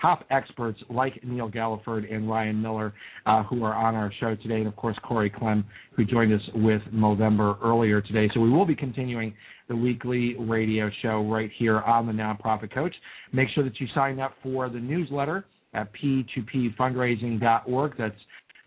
top 0.00 0.24
experts 0.30 0.78
like 0.88 1.22
Neil 1.24 1.50
Galliford 1.50 2.12
and 2.12 2.28
Ryan 2.28 2.60
Miller, 2.60 2.94
uh, 3.26 3.42
who 3.44 3.64
are 3.64 3.74
on 3.74 3.94
our 3.94 4.12
show 4.20 4.34
today, 4.36 4.56
and 4.56 4.66
of 4.66 4.76
course 4.76 4.96
Corey 5.02 5.30
Clem, 5.30 5.64
who 5.96 6.04
joined 6.04 6.32
us 6.32 6.40
with 6.54 6.82
Movember 6.92 7.58
earlier 7.62 8.00
today. 8.00 8.28
So 8.34 8.40
we 8.40 8.50
will 8.50 8.66
be 8.66 8.76
continuing 8.76 9.34
the 9.68 9.76
weekly 9.76 10.36
radio 10.38 10.90
show 11.02 11.28
right 11.30 11.50
here 11.58 11.80
on 11.80 12.06
the 12.06 12.12
Nonprofit 12.12 12.72
Coach. 12.72 12.94
Make 13.32 13.48
sure 13.54 13.64
that 13.64 13.78
you 13.80 13.86
sign 13.94 14.20
up 14.20 14.34
for 14.42 14.68
the 14.68 14.78
newsletter 14.78 15.44
at 15.74 15.88
p2pfundraising.org. 15.94 17.94
That's 17.98 18.14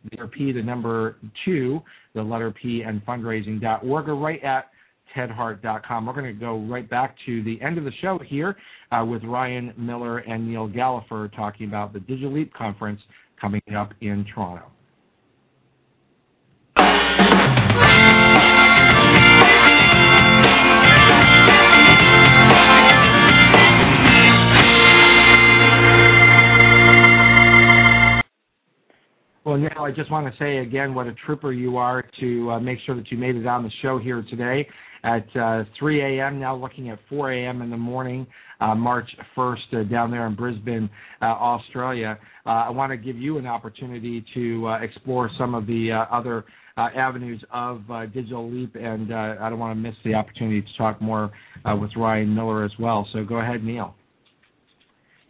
the 0.10 0.28
P, 0.28 0.52
the 0.52 0.62
number 0.62 1.16
two, 1.46 1.82
the 2.14 2.22
letter 2.22 2.52
P, 2.52 2.82
and 2.82 3.06
fundraising.org, 3.06 4.10
or 4.10 4.16
right 4.16 4.44
at 4.44 4.66
tedhart.com. 5.16 6.06
We're 6.06 6.14
going 6.14 6.26
to 6.26 6.34
go 6.34 6.60
right 6.60 6.90
back 6.90 7.16
to 7.26 7.44
the 7.44 7.62
end 7.62 7.78
of 7.78 7.84
the 7.84 7.92
show 8.02 8.20
here 8.26 8.56
uh, 8.92 9.06
with 9.06 9.24
Ryan 9.24 9.74
Miller 9.78 10.20
and 10.20 10.48
Neil 10.48 10.68
Galliford 10.68 11.36
talking 11.36 11.68
about 11.68 11.94
the 11.94 12.00
Digital 12.00 12.34
Leap 12.34 12.54
conference 12.54 13.02
coming 13.40 13.62
up 13.76 13.94
in 14.02 14.26
Toronto. 14.34 14.66
Well, 29.44 29.58
Neil, 29.58 29.72
I 29.80 29.92
just 29.92 30.12
want 30.12 30.32
to 30.32 30.40
say 30.40 30.60
again 30.60 30.94
what 30.94 31.08
a 31.08 31.14
trooper 31.26 31.52
you 31.52 31.76
are 31.76 32.06
to 32.20 32.52
uh, 32.52 32.60
make 32.60 32.78
sure 32.86 32.96
that 32.96 33.12
you 33.12 33.18
made 33.18 33.36
it 33.36 33.46
on 33.48 33.64
the 33.64 33.72
show 33.82 33.98
here 33.98 34.24
today 34.30 34.68
at 35.04 35.26
uh, 35.36 35.64
3 35.80 36.20
a.m. 36.20 36.40
Now 36.40 36.56
looking 36.56 36.90
at 36.90 37.00
4 37.10 37.32
a.m. 37.34 37.62
in 37.62 37.70
the 37.70 37.78
morning, 37.78 38.28
uh, 38.60 38.76
March 38.76 39.10
1st, 39.36 39.56
uh, 39.74 39.84
down 39.90 40.12
there 40.12 40.28
in 40.28 40.36
Brisbane, 40.36 40.90
uh, 41.22 41.26
Australia. 41.26 42.18
Uh, 42.46 42.50
I 42.50 42.70
want 42.70 42.92
to 42.92 42.98
give 42.98 43.18
you 43.18 43.38
an 43.38 43.48
opportunity 43.48 44.24
to 44.34 44.68
uh, 44.68 44.80
explore 44.80 45.30
some 45.38 45.56
of 45.56 45.66
the 45.66 46.06
other 46.12 46.46
avenues 46.78 47.44
of 47.52 47.84
Digital 48.14 48.50
Leap, 48.52 48.76
and 48.76 49.14
I 49.14 49.50
don't 49.50 49.60
want 49.60 49.78
to 49.78 49.82
miss 49.82 49.96
the 50.04 50.16
opportunity 50.16 50.62
to 50.62 50.78
talk 50.78 51.02
more 51.02 51.32
with 51.80 51.92
Ryan 51.96 52.34
Miller 52.34 52.64
as 52.64 52.72
well. 52.80 53.08
So 53.14 53.24
go 53.24 53.36
ahead, 53.36 53.64
Neil. 53.64 53.96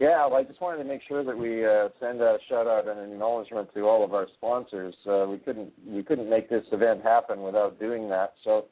Yeah, 0.02 0.26
well, 0.26 0.38
I 0.38 0.44
just 0.44 0.60
wanted 0.60 0.82
to 0.82 0.90
make 0.90 1.02
sure 1.08 1.24
that 1.24 1.38
we 1.38 1.64
uh, 1.64 1.90
send 2.00 2.22
a 2.22 2.40
shout 2.50 2.66
out 2.66 2.88
and 2.88 3.00
an 3.00 3.12
acknowledgement 3.12 3.70
to 3.76 3.82
all 3.82 4.04
of 4.04 4.16
our 4.16 4.26
sponsors. 4.36 4.96
Uh, 5.08 5.28
we 5.30 5.38
couldn't 5.38 5.72
we 5.86 6.02
couldn't 6.02 6.28
make 6.28 6.50
this 6.50 6.64
event 6.72 7.04
happen 7.04 7.44
without 7.44 7.80
doing 7.80 8.10
that. 8.10 8.34
So 8.44 8.66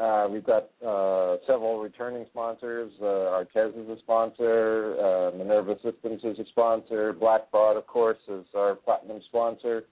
uh, 0.00 0.28
we've 0.30 0.44
got 0.44 0.70
uh, 0.86 1.36
several 1.46 1.80
returning 1.80 2.26
sponsors. 2.30 2.92
Uh, 3.00 3.04
Artez 3.44 3.70
is 3.70 3.88
a 3.88 3.98
sponsor. 4.00 4.96
Uh, 4.98 5.36
Minerva 5.36 5.76
Systems 5.82 6.22
is 6.24 6.38
a 6.38 6.44
sponsor. 6.50 7.12
Blackbaud, 7.12 7.76
of 7.76 7.86
course, 7.86 8.18
is 8.28 8.44
our 8.54 8.74
platinum 8.74 9.20
sponsor 9.28 9.84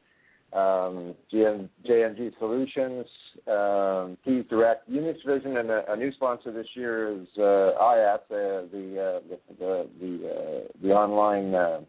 um, 0.53 1.15
GM, 1.33 1.69
JMG 1.87 2.33
Solutions, 2.39 3.07
um, 3.47 4.17
Keys 4.25 4.45
Direct, 4.49 4.91
Unix 4.91 5.17
Vision, 5.27 5.59
and 5.59 5.71
a, 5.71 5.93
a, 5.93 5.97
new 5.97 6.11
sponsor 6.13 6.53
this 6.53 6.67
year 6.75 7.13
is 7.13 7.27
uh, 7.37 7.77
IAT, 7.81 8.17
uh, 8.17 8.67
the, 8.73 9.21
uh, 9.23 9.29
the 9.29 9.39
the 9.59 9.89
the, 10.01 10.29
uh, 10.29 10.69
the 10.83 10.89
online 10.89 11.55
uh, 11.55 11.81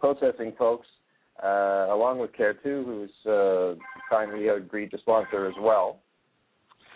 processing 0.00 0.52
folks, 0.58 0.88
uh, 1.42 1.86
along 1.90 2.18
with 2.18 2.32
Care2, 2.32 2.84
who's 2.84 3.26
uh, 3.32 3.74
kindly 4.10 4.48
agreed 4.48 4.90
to 4.90 4.98
sponsor 4.98 5.46
as 5.46 5.54
well. 5.60 6.00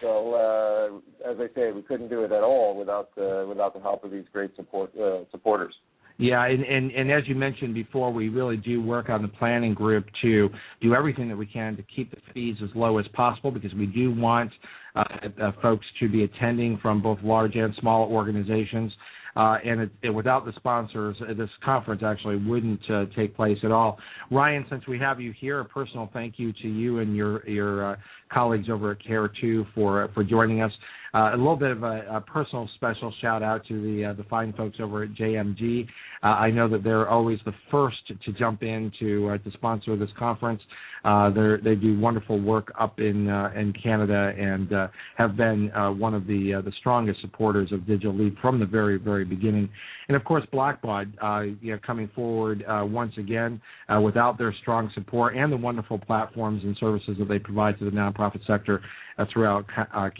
So, 0.00 0.34
uh, 0.34 1.30
as 1.30 1.38
I 1.38 1.52
say, 1.54 1.72
we 1.72 1.82
couldn't 1.82 2.08
do 2.08 2.22
it 2.24 2.32
at 2.32 2.42
all 2.42 2.76
without 2.76 3.14
the 3.14 3.46
without 3.48 3.74
the 3.74 3.80
help 3.80 4.04
of 4.04 4.10
these 4.10 4.24
great 4.32 4.54
support 4.56 4.92
supporters. 5.30 5.74
Yeah, 6.20 6.44
and, 6.46 6.64
and, 6.64 6.90
and 6.90 7.12
as 7.12 7.22
you 7.28 7.36
mentioned 7.36 7.74
before, 7.74 8.12
we 8.12 8.28
really 8.28 8.56
do 8.56 8.82
work 8.82 9.08
on 9.08 9.22
the 9.22 9.28
planning 9.28 9.72
group 9.72 10.04
to 10.22 10.50
do 10.82 10.92
everything 10.92 11.28
that 11.28 11.36
we 11.36 11.46
can 11.46 11.76
to 11.76 11.84
keep 11.94 12.10
the 12.10 12.16
fees 12.34 12.56
as 12.62 12.70
low 12.74 12.98
as 12.98 13.06
possible 13.14 13.52
because 13.52 13.72
we 13.74 13.86
do 13.86 14.12
want 14.12 14.50
uh, 14.96 15.04
uh, 15.40 15.52
folks 15.62 15.86
to 16.00 16.08
be 16.08 16.24
attending 16.24 16.76
from 16.82 17.00
both 17.00 17.20
large 17.22 17.54
and 17.54 17.72
small 17.80 18.10
organizations. 18.10 18.92
Uh, 19.38 19.56
and 19.64 19.82
it, 19.82 19.90
it, 20.02 20.10
without 20.10 20.44
the 20.44 20.52
sponsors, 20.56 21.16
uh, 21.22 21.32
this 21.32 21.48
conference 21.64 22.02
actually 22.04 22.34
wouldn't 22.44 22.80
uh, 22.90 23.04
take 23.16 23.36
place 23.36 23.56
at 23.62 23.70
all. 23.70 23.96
Ryan, 24.32 24.66
since 24.68 24.84
we 24.88 24.98
have 24.98 25.20
you 25.20 25.32
here, 25.40 25.60
a 25.60 25.64
personal 25.64 26.10
thank 26.12 26.40
you 26.40 26.52
to 26.54 26.68
you 26.68 26.98
and 26.98 27.14
your 27.14 27.48
your 27.48 27.92
uh, 27.92 27.96
colleagues 28.32 28.68
over 28.68 28.90
at 28.90 28.98
Care2 28.98 29.64
for 29.76 30.10
for 30.12 30.24
joining 30.24 30.60
us. 30.60 30.72
Uh, 31.14 31.30
a 31.32 31.36
little 31.36 31.56
bit 31.56 31.70
of 31.70 31.82
a, 31.82 32.04
a, 32.10 32.20
personal 32.20 32.68
special 32.74 33.12
shout 33.22 33.42
out 33.42 33.66
to 33.66 33.80
the 33.80 34.04
uh, 34.04 34.12
the 34.12 34.24
fine 34.24 34.52
folks 34.52 34.76
over 34.78 35.04
at 35.04 35.14
JMG. 35.14 35.86
Uh, 36.22 36.26
I 36.26 36.50
know 36.50 36.68
that 36.68 36.84
they're 36.84 37.08
always 37.08 37.38
the 37.46 37.54
first 37.70 37.96
to 38.08 38.32
jump 38.32 38.62
in 38.62 38.92
to 39.00 39.30
uh, 39.30 39.38
to 39.38 39.50
sponsor 39.52 39.96
this 39.96 40.10
conference. 40.18 40.60
Uh, 41.04 41.30
they 41.64 41.76
do 41.76 41.98
wonderful 41.98 42.40
work 42.40 42.72
up 42.78 42.98
in 42.98 43.28
uh, 43.28 43.50
in 43.56 43.72
Canada 43.72 44.34
and 44.36 44.70
have 45.16 45.36
been 45.36 45.70
one 45.98 46.12
of 46.12 46.26
the 46.26 46.60
the 46.64 46.72
strongest 46.78 47.20
supporters 47.22 47.72
of 47.72 47.86
Digital 47.86 48.14
Leap 48.14 48.36
from 48.40 48.58
the 48.58 48.66
very 48.66 48.98
very 48.98 49.24
beginning. 49.24 49.70
And 50.08 50.16
of 50.16 50.24
course, 50.24 50.44
Blackbaud, 50.52 51.58
you 51.62 51.72
know, 51.72 51.78
coming 51.86 52.10
forward 52.14 52.64
once 52.68 53.12
again 53.16 53.60
without 54.02 54.36
their 54.36 54.54
strong 54.60 54.90
support 54.94 55.36
and 55.36 55.50
the 55.50 55.56
wonderful 55.56 55.98
platforms 55.98 56.62
and 56.64 56.76
services 56.78 57.16
that 57.18 57.28
they 57.28 57.38
provide 57.38 57.78
to 57.78 57.84
the 57.84 57.90
nonprofit 57.90 58.46
sector 58.46 58.82
throughout 59.32 59.64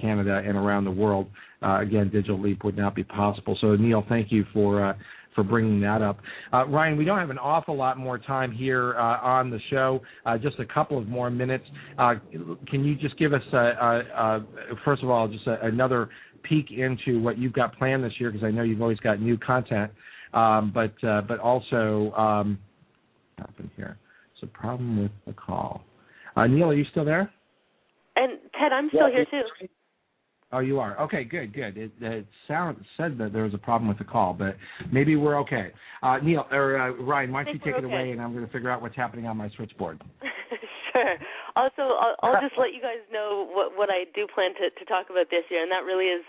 Canada 0.01 0.43
and 0.45 0.57
around 0.57 0.78
the 0.85 0.91
world. 0.91 1.29
Uh, 1.63 1.81
again, 1.81 2.11
Digital 2.11 2.41
Leap 2.41 2.65
would 2.65 2.77
not 2.77 2.95
be 2.95 3.05
possible. 3.05 3.57
So, 3.61 3.75
Neil, 3.77 4.05
thank 4.09 4.31
you 4.31 4.45
for 4.53 4.85
uh, 4.85 4.95
for 5.39 5.45
bringing 5.45 5.81
that 5.81 6.03
up. 6.03 6.19
Uh, 6.53 6.67
Ryan, 6.67 6.99
we 6.99 7.05
don't 7.05 7.19
have 7.19 7.31
an 7.31 7.39
awful 7.39 7.77
lot 7.77 7.97
more 7.97 8.19
time 8.19 8.51
here 8.51 8.97
uh, 8.97 9.21
on 9.21 9.51
the 9.51 9.61
show. 9.71 10.01
Uh, 10.27 10.37
just 10.37 10.59
a 10.59 10.65
couple 10.65 10.99
of 10.99 11.07
more 11.07 11.31
minutes. 11.31 11.65
Uh, 11.97 12.15
can 12.67 12.85
you 12.85 12.97
just 12.97 13.17
give 13.19 13.33
us, 13.33 13.43
a, 13.53 13.57
a, 13.57 14.03
a, 14.17 14.47
first 14.85 15.05
of 15.05 15.11
all, 15.11 15.29
just 15.29 15.47
a, 15.47 15.65
another 15.65 16.09
peek 16.43 16.73
into 16.73 17.23
what 17.23 17.39
you've 17.39 17.53
got 17.53 17.77
planned 17.79 18.03
this 18.03 18.15
year? 18.19 18.33
Because 18.33 18.45
I 18.45 18.51
know 18.51 18.63
you've 18.65 18.83
always 18.83 18.99
got 18.99 19.21
new 19.21 19.39
content, 19.39 19.93
um, 20.35 20.73
but 20.75 20.95
but 21.01 21.39
also 21.39 22.13
um, 22.17 22.59
happened 23.37 23.71
here. 23.77 23.97
It's 24.35 24.43
a 24.43 24.59
problem 24.59 25.01
with 25.03 25.13
the 25.25 25.35
call. 25.35 25.83
Neil, 26.37 26.71
are 26.71 26.75
you 26.75 26.85
still 26.91 27.05
there? 27.05 27.33
And 28.17 28.39
Ted, 28.61 28.73
I'm 28.73 28.89
still 28.89 29.09
yeah, 29.09 29.25
here 29.31 29.43
too. 29.61 29.69
Oh, 30.51 30.61
you 30.61 30.81
are 30.81 30.99
okay. 31.03 31.25
Good, 31.25 31.53
good. 31.53 31.77
It, 31.77 31.93
it 32.01 32.27
sound, 32.47 32.79
said 32.97 33.19
that 33.19 33.35
there 33.35 33.45
was 33.45 33.53
a 33.53 33.59
problem 33.61 33.87
with 33.87 33.99
the 33.99 34.09
call, 34.09 34.33
but 34.33 34.57
maybe 34.91 35.15
we're 35.15 35.39
okay. 35.41 35.73
Uh, 36.03 36.17
Neil 36.23 36.47
or 36.51 36.81
uh, 36.81 36.97
Ryan, 36.97 37.33
why 37.33 37.45
don't 37.45 37.53
you 37.53 37.61
take 37.61 37.77
it 37.77 37.85
okay. 37.85 37.93
away, 37.93 38.13
and 38.13 38.21
I'm 38.21 38.33
going 38.33 38.47
to 38.47 38.53
figure 38.53 38.71
out 38.71 38.81
what's 38.81 38.97
happening 38.97 39.27
on 39.27 39.37
my 39.37 39.51
switchboard. 39.57 40.01
sure. 40.93 41.17
Also, 41.55 42.01
I'll, 42.01 42.17
I'll 42.23 42.41
just 42.41 42.57
let 42.59 42.73
you 42.73 42.81
guys 42.81 43.05
know 43.13 43.45
what 43.53 43.77
what 43.77 43.91
I 43.93 44.09
do 44.15 44.25
plan 44.25 44.57
to 44.57 44.73
to 44.73 44.85
talk 44.89 45.13
about 45.13 45.29
this 45.29 45.45
year, 45.53 45.61
and 45.61 45.71
that 45.71 45.85
really 45.85 46.09
is 46.09 46.25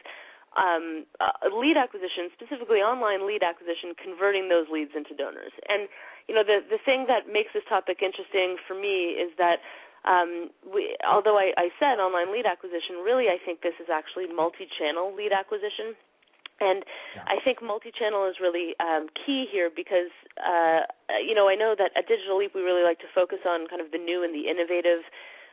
um, 0.59 1.05
uh, 1.23 1.55
lead 1.55 1.77
acquisition, 1.77 2.27
specifically 2.35 2.83
online 2.83 3.23
lead 3.23 3.39
acquisition, 3.39 3.95
converting 3.95 4.49
those 4.49 4.67
leads 4.67 4.91
into 4.99 5.15
donors. 5.15 5.55
And 5.71 5.87
you 6.27 6.35
know, 6.35 6.43
the 6.43 6.59
the 6.67 6.81
thing 6.83 7.07
that 7.07 7.31
makes 7.31 7.55
this 7.55 7.63
topic 7.71 8.03
interesting 8.03 8.59
for 8.67 8.75
me 8.75 9.15
is 9.15 9.31
that 9.39 9.63
um, 10.09 10.49
we, 10.65 10.97
although 11.05 11.37
I, 11.37 11.53
I 11.55 11.67
said 11.77 12.01
online 12.01 12.33
lead 12.33 12.49
acquisition, 12.49 13.05
really 13.05 13.29
I 13.29 13.37
think 13.45 13.61
this 13.61 13.77
is 13.77 13.87
actually 13.93 14.25
multi-channel 14.25 15.13
lead 15.13 15.31
acquisition. 15.31 15.93
And 16.59 16.83
yeah. 17.15 17.23
I 17.23 17.37
think 17.39 17.63
multi-channel 17.63 18.27
is 18.27 18.35
really 18.41 18.75
um, 18.83 19.07
key 19.15 19.47
here 19.47 19.69
because, 19.71 20.11
uh, 20.43 20.83
you 21.23 21.31
know, 21.31 21.47
I 21.47 21.55
know 21.55 21.71
that 21.77 21.95
at 21.95 22.07
Digital 22.07 22.35
Leap 22.35 22.51
we 22.51 22.61
really 22.61 22.83
like 22.83 22.99
to 22.99 23.09
focus 23.15 23.39
on 23.47 23.67
kind 23.71 23.79
of 23.79 23.91
the 23.95 24.01
new 24.01 24.23
and 24.25 24.35
the 24.35 24.51
innovative. 24.51 25.07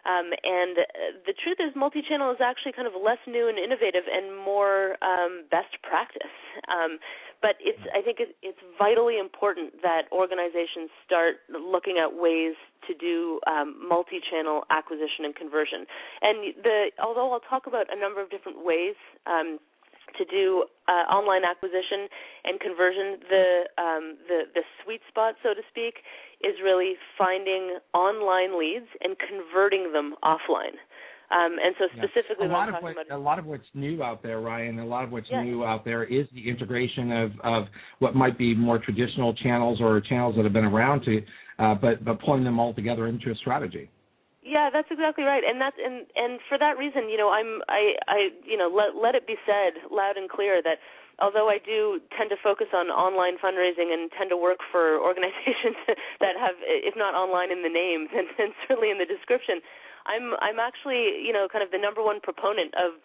Um, 0.06 0.30
and 0.42 0.78
the 1.26 1.34
truth 1.34 1.58
is, 1.58 1.74
multi-channel 1.74 2.30
is 2.30 2.38
actually 2.38 2.72
kind 2.72 2.86
of 2.86 2.94
less 2.94 3.18
new 3.26 3.48
and 3.50 3.58
innovative 3.58 4.06
and 4.06 4.34
more 4.38 4.94
um, 5.02 5.46
best 5.50 5.74
practice. 5.82 6.34
Um, 6.70 6.98
but 7.42 7.56
it's 7.60 7.80
I 7.94 8.02
think 8.02 8.18
it's 8.20 8.58
vitally 8.78 9.18
important 9.18 9.82
that 9.82 10.10
organizations 10.12 10.90
start 11.04 11.36
looking 11.48 11.98
at 11.98 12.14
ways 12.14 12.54
to 12.88 12.94
do 12.94 13.40
um, 13.46 13.76
multi-channel 13.76 14.62
acquisition 14.70 15.24
and 15.24 15.34
conversion. 15.34 15.86
And 16.22 16.54
the 16.62 16.90
although 17.02 17.32
I'll 17.32 17.48
talk 17.48 17.66
about 17.66 17.86
a 17.90 17.98
number 17.98 18.22
of 18.22 18.30
different 18.30 18.64
ways. 18.64 18.94
Um, 19.26 19.58
to 20.18 20.24
do 20.24 20.64
uh, 20.88 21.04
online 21.12 21.42
acquisition 21.44 22.08
and 22.44 22.60
conversion, 22.60 23.18
the 23.28 23.46
um, 23.76 24.16
the 24.28 24.40
the 24.54 24.62
sweet 24.82 25.00
spot, 25.08 25.34
so 25.42 25.52
to 25.52 25.60
speak, 25.68 26.06
is 26.40 26.54
really 26.62 26.94
finding 27.18 27.78
online 27.92 28.58
leads 28.58 28.86
and 29.02 29.16
converting 29.18 29.92
them 29.92 30.14
offline. 30.22 30.78
Um, 31.30 31.56
and 31.58 31.74
so 31.78 31.86
specifically, 31.96 32.46
yeah. 32.46 32.52
a 32.52 32.56
lot 32.56 32.68
of 32.68 32.76
what, 32.80 32.92
about, 32.92 33.10
a 33.10 33.18
lot 33.18 33.38
of 33.38 33.46
what's 33.46 33.66
new 33.74 34.02
out 34.02 34.22
there, 34.22 34.40
Ryan. 34.40 34.78
A 34.78 34.86
lot 34.86 35.04
of 35.04 35.10
what's 35.10 35.26
new 35.30 35.64
out 35.64 35.84
there 35.84 36.04
is 36.04 36.26
the 36.32 36.48
integration 36.48 37.10
of 37.10 37.32
of 37.42 37.64
what 37.98 38.14
might 38.14 38.38
be 38.38 38.54
more 38.54 38.78
traditional 38.78 39.34
channels 39.34 39.80
or 39.80 40.00
channels 40.00 40.36
that 40.36 40.44
have 40.44 40.52
been 40.52 40.64
around 40.64 41.02
to, 41.04 41.22
uh, 41.58 41.74
but 41.74 42.04
but 42.04 42.20
pulling 42.20 42.44
them 42.44 42.60
all 42.60 42.72
together 42.74 43.08
into 43.08 43.30
a 43.30 43.34
strategy. 43.34 43.90
Yeah, 44.46 44.70
that's 44.72 44.86
exactly 44.92 45.24
right, 45.24 45.42
and 45.42 45.60
that's 45.60 45.76
and 45.82 46.06
and 46.14 46.38
for 46.48 46.58
that 46.58 46.78
reason, 46.78 47.10
you 47.10 47.18
know, 47.18 47.30
I'm 47.30 47.60
I 47.68 47.98
I 48.06 48.18
you 48.46 48.56
know 48.56 48.70
let 48.70 48.94
let 48.94 49.14
it 49.16 49.26
be 49.26 49.34
said 49.44 49.74
loud 49.90 50.16
and 50.16 50.30
clear 50.30 50.62
that 50.62 50.78
although 51.18 51.48
I 51.48 51.58
do 51.58 52.00
tend 52.16 52.30
to 52.30 52.36
focus 52.38 52.68
on 52.74 52.92
online 52.92 53.40
fundraising 53.40 53.92
and 53.92 54.10
tend 54.12 54.30
to 54.30 54.36
work 54.36 54.60
for 54.70 55.00
organizations 55.08 55.76
that 56.20 56.36
have, 56.38 56.56
if 56.62 56.94
not 56.96 57.14
online 57.14 57.50
in 57.50 57.62
the 57.62 57.72
name, 57.72 58.08
then, 58.12 58.28
then 58.38 58.52
certainly 58.68 58.90
in 58.90 58.98
the 58.98 59.08
description, 59.08 59.60
I'm 60.06 60.34
I'm 60.40 60.58
actually 60.58 61.22
you 61.22 61.32
know 61.32 61.48
kind 61.50 61.62
of 61.62 61.70
the 61.70 61.78
number 61.78 62.02
one 62.02 62.20
proponent 62.20 62.74
of 62.74 62.98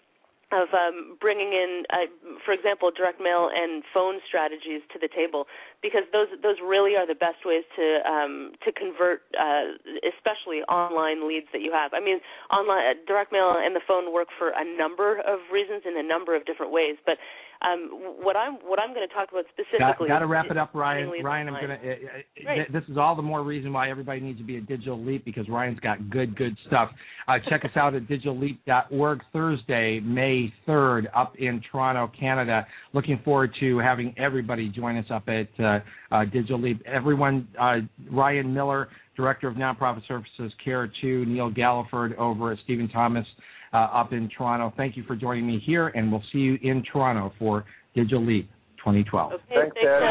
of 0.51 0.67
um, 0.75 1.17
bringing 1.19 1.53
in, 1.53 1.83
uh, 1.91 2.11
for 2.45 2.51
example, 2.51 2.91
direct 2.91 3.21
mail 3.21 3.49
and 3.53 3.83
phone 3.93 4.19
strategies 4.27 4.81
to 4.91 4.99
the 4.99 5.07
table, 5.07 5.47
because 5.81 6.05
those 6.13 6.29
those 6.45 6.61
really 6.61 6.95
are 6.95 7.05
the 7.05 7.17
best 7.17 7.41
ways 7.45 7.65
to 7.75 7.85
um, 8.05 8.53
to 8.63 8.71
convert, 8.71 9.25
uh, 9.33 9.73
especially 10.05 10.61
online 10.69 11.27
leads 11.27 11.47
that 11.53 11.61
you 11.61 11.73
have. 11.73 11.93
I 11.93 11.99
mean, 11.99 12.21
online 12.53 13.01
direct 13.07 13.31
mail 13.31 13.57
and 13.57 13.75
the 13.75 13.81
phone 13.87 14.13
work 14.13 14.29
for 14.37 14.53
a 14.53 14.65
number 14.77 15.19
of 15.25 15.41
reasons 15.51 15.83
in 15.85 15.97
a 15.97 16.05
number 16.05 16.35
of 16.35 16.45
different 16.45 16.71
ways, 16.71 16.97
but 17.05 17.17
um, 17.61 17.89
what 18.21 18.35
I'm 18.35 18.55
what 18.63 18.79
I'm 18.79 18.93
going 18.93 19.07
to 19.07 19.13
talk 19.13 19.29
about 19.31 19.45
specifically. 19.49 20.07
Got, 20.07 20.15
got 20.15 20.19
to 20.19 20.27
wrap 20.27 20.47
it 20.49 20.57
up, 20.57 20.71
Ryan. 20.73 21.11
Ryan, 21.23 21.49
I'm 21.49 21.53
going 21.53 21.79
to. 21.79 21.91
Uh, 21.91 22.51
uh 22.51 22.63
This 22.73 22.83
is 22.89 22.97
all 22.97 23.15
the 23.15 23.21
more 23.21 23.43
reason 23.43 23.71
why 23.71 23.89
everybody 23.89 24.19
needs 24.19 24.39
to 24.39 24.43
be 24.43 24.57
a 24.57 24.61
digital 24.61 25.03
leap 25.03 25.25
because 25.25 25.47
Ryan's 25.47 25.79
got 25.79 26.09
good, 26.09 26.35
good 26.35 26.57
stuff. 26.65 26.89
Uh, 27.27 27.33
check 27.49 27.63
us 27.63 27.71
out 27.75 27.93
at 27.93 28.07
digitalleap.org 28.07 29.21
Thursday, 29.31 29.99
May 29.99 30.51
3rd, 30.67 31.05
up 31.15 31.35
in 31.37 31.61
Toronto, 31.71 32.11
Canada. 32.19 32.65
Looking 32.93 33.21
forward 33.23 33.51
to 33.59 33.77
having 33.77 34.15
everybody 34.17 34.69
join 34.69 34.97
us 34.97 35.05
up 35.11 35.27
at 35.27 35.47
uh, 35.63 35.70
uh, 36.11 36.25
Digital 36.25 36.59
Leap. 36.61 36.81
Everyone, 36.85 37.47
uh, 37.59 37.77
Ryan 38.11 38.53
Miller, 38.53 38.89
Director 39.15 39.47
of 39.47 39.55
Nonprofit 39.55 40.07
Services, 40.07 40.51
Care 40.63 40.91
2, 41.01 41.25
Neil 41.25 41.51
Galliford 41.51 42.15
over 42.17 42.51
at 42.51 42.59
Stephen 42.63 42.89
Thomas 42.89 43.25
uh, 43.73 43.77
up 43.77 44.13
in 44.13 44.29
Toronto. 44.35 44.73
Thank 44.75 44.97
you 44.97 45.03
for 45.03 45.15
joining 45.15 45.47
me 45.47 45.61
here, 45.65 45.89
and 45.89 46.11
we'll 46.11 46.23
see 46.31 46.39
you 46.39 46.57
in 46.61 46.83
Toronto 46.91 47.33
for 47.37 47.65
Digital 47.95 48.25
Leap 48.25 48.49
2012. 48.79 49.33
Okay, 49.33 49.43
thanks, 49.49 49.75
Ted. 49.77 50.01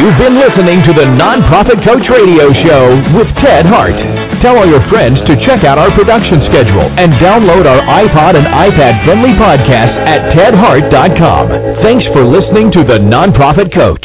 You've 0.00 0.18
been 0.18 0.36
listening 0.36 0.82
to 0.84 0.92
the 0.92 1.06
Nonprofit 1.14 1.84
Coach 1.86 2.02
Radio 2.10 2.52
Show 2.64 2.98
with 3.14 3.28
Ted 3.40 3.66
Hart. 3.66 3.94
Tell 4.42 4.58
all 4.58 4.66
your 4.66 4.82
friends 4.90 5.18
to 5.28 5.36
check 5.46 5.64
out 5.64 5.78
our 5.78 5.94
production 5.94 6.42
schedule 6.50 6.90
and 6.98 7.12
download 7.22 7.66
our 7.66 7.80
iPod 7.86 8.34
and 8.34 8.46
iPad 8.50 9.04
friendly 9.04 9.32
podcast 9.38 9.94
at 10.04 10.34
tedhart.com. 10.34 11.82
Thanks 11.82 12.04
for 12.12 12.24
listening 12.24 12.72
to 12.72 12.82
the 12.82 12.98
Nonprofit 12.98 13.72
Coach. 13.74 14.04